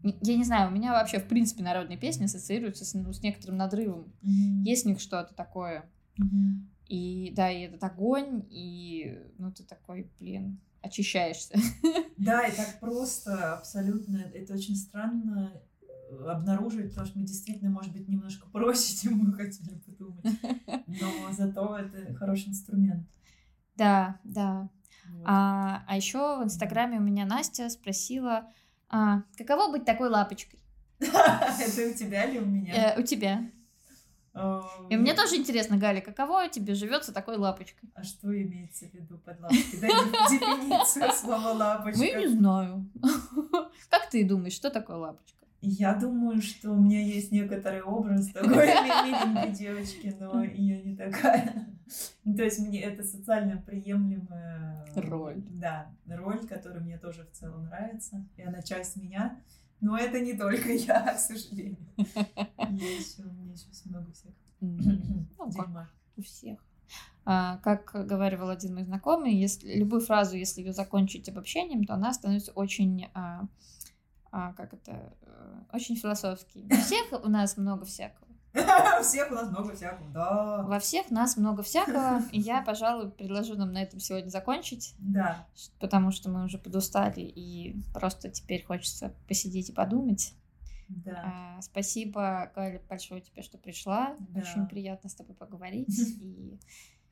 я 0.03 0.37
не 0.37 0.43
знаю, 0.43 0.69
у 0.69 0.71
меня 0.71 0.93
вообще, 0.93 1.19
в 1.19 1.27
принципе, 1.27 1.63
народные 1.63 1.97
песни 1.97 2.25
ассоциируются 2.25 2.85
с, 2.85 2.93
ну, 2.93 3.11
с 3.11 3.21
некоторым 3.21 3.57
надрывом. 3.57 4.13
Мгм. 4.21 4.63
Есть 4.63 4.85
в 4.85 4.87
них 4.87 4.99
что-то 4.99 5.33
такое. 5.33 5.89
Мгм. 6.17 6.69
И 6.87 7.33
да, 7.35 7.51
и 7.51 7.63
этот 7.63 7.83
огонь, 7.83 8.45
и 8.49 9.19
ну 9.37 9.51
ты 9.51 9.63
такой, 9.63 10.09
блин, 10.19 10.59
очищаешься. 10.81 11.57
Да, 12.17 12.47
и 12.47 12.55
так 12.55 12.79
просто, 12.79 13.53
абсолютно. 13.53 14.17
Это 14.33 14.55
очень 14.55 14.75
странно 14.75 15.53
э, 15.81 16.25
обнаруживать, 16.27 16.89
потому 16.89 17.05
что 17.05 17.19
мы 17.19 17.25
действительно, 17.25 17.69
может 17.69 17.93
быть, 17.93 18.07
немножко 18.07 18.47
проще, 18.47 18.97
чем 19.01 19.19
мы 19.19 19.33
хотели 19.33 19.75
подумать. 19.75 20.25
Но 20.87 21.31
зато 21.31 21.77
это 21.77 22.15
хороший 22.15 22.49
инструмент. 22.49 23.07
Да, 23.75 24.19
да. 24.23 24.69
Вот. 25.11 25.25
А, 25.27 25.83
а 25.87 25.95
еще 25.95 26.39
в 26.39 26.43
Инстаграме 26.43 26.97
у 26.97 27.01
меня 27.01 27.25
Настя 27.25 27.69
спросила, 27.69 28.49
а, 28.89 29.23
каково 29.37 29.71
быть 29.71 29.85
такой 29.85 30.09
лапочкой 30.09 30.59
Это 30.99 31.89
у 31.89 31.93
тебя 31.93 32.23
или 32.23 32.39
у 32.39 32.45
меня? 32.45 32.93
Э, 32.95 32.99
у 32.99 33.03
тебя? 33.03 33.49
И 34.89 34.95
мне 34.95 35.13
тоже 35.15 35.35
интересно, 35.35 35.77
Галя, 35.77 35.99
каково 35.99 36.47
тебе 36.47 36.75
живется 36.75 37.11
такой 37.11 37.37
лапочкой? 37.37 37.89
А 37.95 38.03
что 38.03 38.27
имеется 38.39 38.85
в 38.85 38.93
виду 38.93 39.17
под 39.17 39.39
лапочкой? 39.39 39.79
Дай 39.79 39.89
деф- 39.89 40.29
дефиницию 40.29 41.11
слова 41.11 41.53
лапочка. 41.53 41.97
Ну, 41.97 42.03
я 42.03 42.19
не 42.19 42.27
знаю. 42.27 42.89
Как 43.89 44.09
ты 44.11 44.23
думаешь, 44.23 44.53
что 44.53 44.69
такое 44.69 44.97
лапочка? 44.97 45.36
Я 45.61 45.95
думаю, 45.95 46.41
что 46.41 46.71
у 46.71 46.79
меня 46.81 47.01
есть 47.01 47.31
некоторый 47.31 47.81
образ 47.81 48.27
такой 48.33 48.67
ми- 48.67 49.11
миленькой 49.11 49.51
девочки, 49.53 50.15
но 50.19 50.43
я 50.43 50.81
не 50.81 50.95
такая. 50.95 51.67
Ну, 52.25 52.35
То 52.35 52.43
есть 52.43 52.59
мне 52.59 52.81
это 52.81 53.03
социально 53.03 53.57
приемлемая 53.57 54.85
Роль. 54.95 55.41
Да, 55.49 55.91
роль, 56.07 56.45
которая 56.47 56.81
мне 56.81 56.97
тоже 56.97 57.23
в 57.23 57.31
целом 57.31 57.65
нравится. 57.65 58.25
И 58.35 58.41
она 58.41 58.61
часть 58.61 58.97
меня. 58.97 59.39
Но 59.79 59.97
это 59.97 60.19
не 60.19 60.33
только 60.33 60.71
я, 60.73 61.13
к 61.13 61.19
сожалению. 61.19 61.77
Я 61.97 62.97
еще, 62.97 63.23
у 63.23 63.31
меня 63.33 63.53
еще 63.53 63.65
много 63.85 64.07
М, 64.61 64.77
Ну, 65.37 65.49
дерьма. 65.51 65.89
у 66.17 66.21
всех. 66.21 66.59
А, 67.25 67.57
как 67.57 67.91
говорил 68.07 68.49
один 68.49 68.73
мой 68.75 68.83
знакомый, 68.85 69.33
если 69.35 69.77
любую 69.77 70.01
фразу, 70.01 70.35
если 70.37 70.61
ее 70.61 70.73
закончить 70.73 71.29
обобщением, 71.29 71.83
то 71.83 71.93
она 71.93 72.13
становится 72.13 72.51
очень, 72.53 73.07
а, 74.31 74.53
как 74.53 74.73
это, 74.73 75.13
э, 75.21 75.59
очень 75.73 75.95
философской. 75.95 76.65
У 76.69 76.75
всех 76.75 77.11
у 77.23 77.29
нас 77.29 77.57
много 77.57 77.85
всякого. 77.85 78.27
У 78.53 79.03
всех 79.03 79.31
у 79.31 79.35
нас 79.35 79.49
много 79.49 79.75
всякого, 79.75 80.09
да. 80.09 80.63
Во 80.63 80.79
всех 80.79 81.11
нас 81.11 81.37
много 81.37 81.63
всякого, 81.63 82.21
и 82.31 82.39
я, 82.39 82.61
пожалуй, 82.61 83.11
предложу 83.11 83.55
нам 83.55 83.71
на 83.73 83.83
этом 83.83 83.99
сегодня 83.99 84.29
закончить, 84.29 84.95
Да. 84.99 85.45
потому 85.79 86.11
что 86.11 86.29
мы 86.29 86.45
уже 86.45 86.57
подустали, 86.57 87.21
и 87.21 87.75
просто 87.93 88.29
теперь 88.29 88.65
хочется 88.65 89.13
посидеть 89.27 89.69
и 89.69 89.73
подумать. 89.73 90.33
Да. 90.89 91.55
А, 91.57 91.61
спасибо, 91.61 92.49
Галя, 92.55 92.81
большое 92.89 93.21
тебе, 93.21 93.41
что 93.43 93.57
пришла. 93.57 94.15
Да. 94.29 94.39
Очень 94.39 94.67
приятно 94.67 95.09
с 95.09 95.15
тобой 95.15 95.35
поговорить. 95.35 95.89
И, 96.21 96.57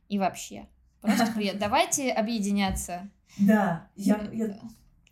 и 0.07 0.17
вообще, 0.19 0.67
просто 1.01 1.31
приятно. 1.33 1.59
Давайте 1.59 2.11
объединяться. 2.11 3.09
Да. 3.37 3.87
Я, 3.95 4.21
я 4.31 4.57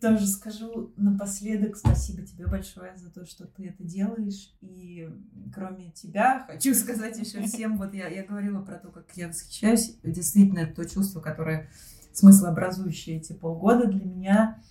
тоже 0.04 0.28
скажу 0.28 0.92
напоследок 0.98 1.78
спасибо 1.78 2.24
тебе 2.24 2.46
большое 2.46 2.94
за 2.98 3.10
то, 3.10 3.26
что 3.26 3.46
ты 3.46 3.70
это 3.70 3.84
делаешь. 3.86 4.54
И 4.60 5.10
кроме 5.56 5.92
тебя, 5.92 6.46
хочу 6.48 6.74
сказать 6.76 7.18
еще 7.18 7.42
всем, 7.48 7.78
вот 7.78 7.94
я, 7.94 8.10
я 8.10 8.26
говорила 8.26 8.62
про 8.62 8.76
то, 8.76 8.90
как 8.90 9.06
я 9.16 9.30
восхищаюсь. 9.30 9.96
Действительно, 10.04 10.60
это 10.60 10.76
то 10.76 10.90
чувство, 10.90 11.22
которое 11.22 11.70
смыслообразующее 12.12 13.18
эти 13.18 13.32
полгода 13.32 13.88
для 13.88 14.04
меня. 14.04 14.62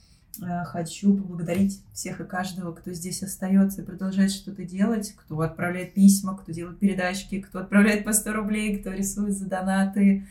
Э, 0.43 0.65
хочу 0.65 1.17
поблагодарить 1.17 1.83
всех 1.95 2.21
и 2.21 2.25
каждого, 2.25 2.75
кто 2.75 2.93
здесь 2.93 3.23
остается 3.23 3.81
и 3.81 3.87
продолжает 3.87 4.33
что-то 4.33 4.65
делать, 4.65 5.15
кто 5.17 5.41
отправляет 5.41 5.95
письма, 5.95 6.37
кто 6.37 6.53
делает 6.53 6.79
передачки, 6.79 7.41
кто 7.41 7.61
отправляет 7.61 8.05
по 8.05 8.13
100 8.13 8.33
рублей, 8.35 8.79
кто 8.79 8.91
рисует 8.91 9.33
за 9.33 9.47
донаты, 9.47 10.27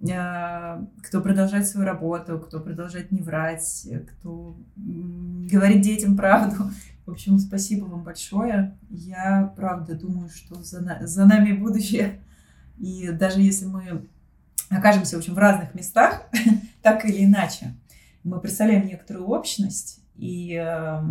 кто 0.00 1.20
продолжает 1.20 1.66
свою 1.66 1.86
работу, 1.86 2.38
кто 2.38 2.60
продолжает 2.60 3.10
не 3.10 3.20
врать, 3.20 3.88
кто 4.06 4.56
говорит 4.76 5.82
детям 5.82 6.16
правду. 6.16 6.70
В 7.06 7.10
общем, 7.10 7.38
спасибо 7.38 7.86
вам 7.86 8.04
большое. 8.04 8.76
Я 8.90 9.52
правда 9.56 9.94
думаю, 9.94 10.28
что 10.28 10.62
за, 10.62 10.80
на... 10.80 11.06
за 11.06 11.24
нами 11.24 11.52
будущее. 11.52 12.20
И 12.78 13.08
даже 13.10 13.40
если 13.40 13.64
мы 13.64 14.06
окажемся 14.68 15.16
в 15.16 15.18
общем, 15.20 15.34
в 15.34 15.38
разных 15.38 15.74
местах, 15.74 16.28
так 16.82 17.04
или 17.06 17.24
иначе, 17.24 17.74
мы 18.22 18.40
представляем 18.40 18.86
некоторую 18.86 19.26
общность. 19.26 20.00
И 20.16 20.54
э, 20.54 21.02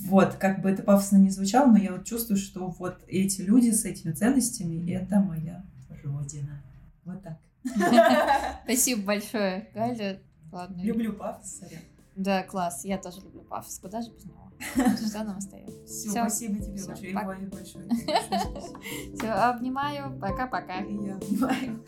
вот, 0.00 0.34
как 0.36 0.62
бы 0.62 0.70
это 0.70 0.82
пафосно 0.82 1.18
не 1.18 1.30
звучало, 1.30 1.70
но 1.70 1.78
я 1.78 1.92
вот 1.92 2.04
чувствую, 2.04 2.38
что 2.38 2.68
вот 2.78 3.00
эти 3.06 3.42
люди 3.42 3.70
с 3.70 3.84
этими 3.84 4.12
ценностями— 4.12 4.90
это 4.92 5.20
моя 5.20 5.62
родина. 6.02 6.62
Вот 7.08 7.22
так. 7.22 7.38
Спасибо 8.64 9.02
большое, 9.02 9.70
Галя. 9.74 10.20
Ладно. 10.52 10.80
Люблю 10.82 11.14
пафос, 11.14 11.58
сорян. 11.58 11.80
Да, 12.16 12.42
класс. 12.42 12.84
Я 12.84 12.98
тоже 12.98 13.20
люблю 13.22 13.42
пафос. 13.42 13.78
Куда 13.78 14.02
же 14.02 14.10
без 14.10 14.26
него? 14.26 14.50
Что 14.74 15.24
нам 15.24 15.38
остается? 15.38 15.84
Все, 15.86 16.10
спасибо 16.10 16.58
тебе 16.60 16.84
большое. 16.84 17.10
И 17.10 17.46
большое. 17.46 17.88
Все, 19.14 19.28
обнимаю. 19.28 20.18
Пока-пока. 20.20 20.80
И 20.80 20.94
я 20.94 21.14
обнимаю. 21.14 21.84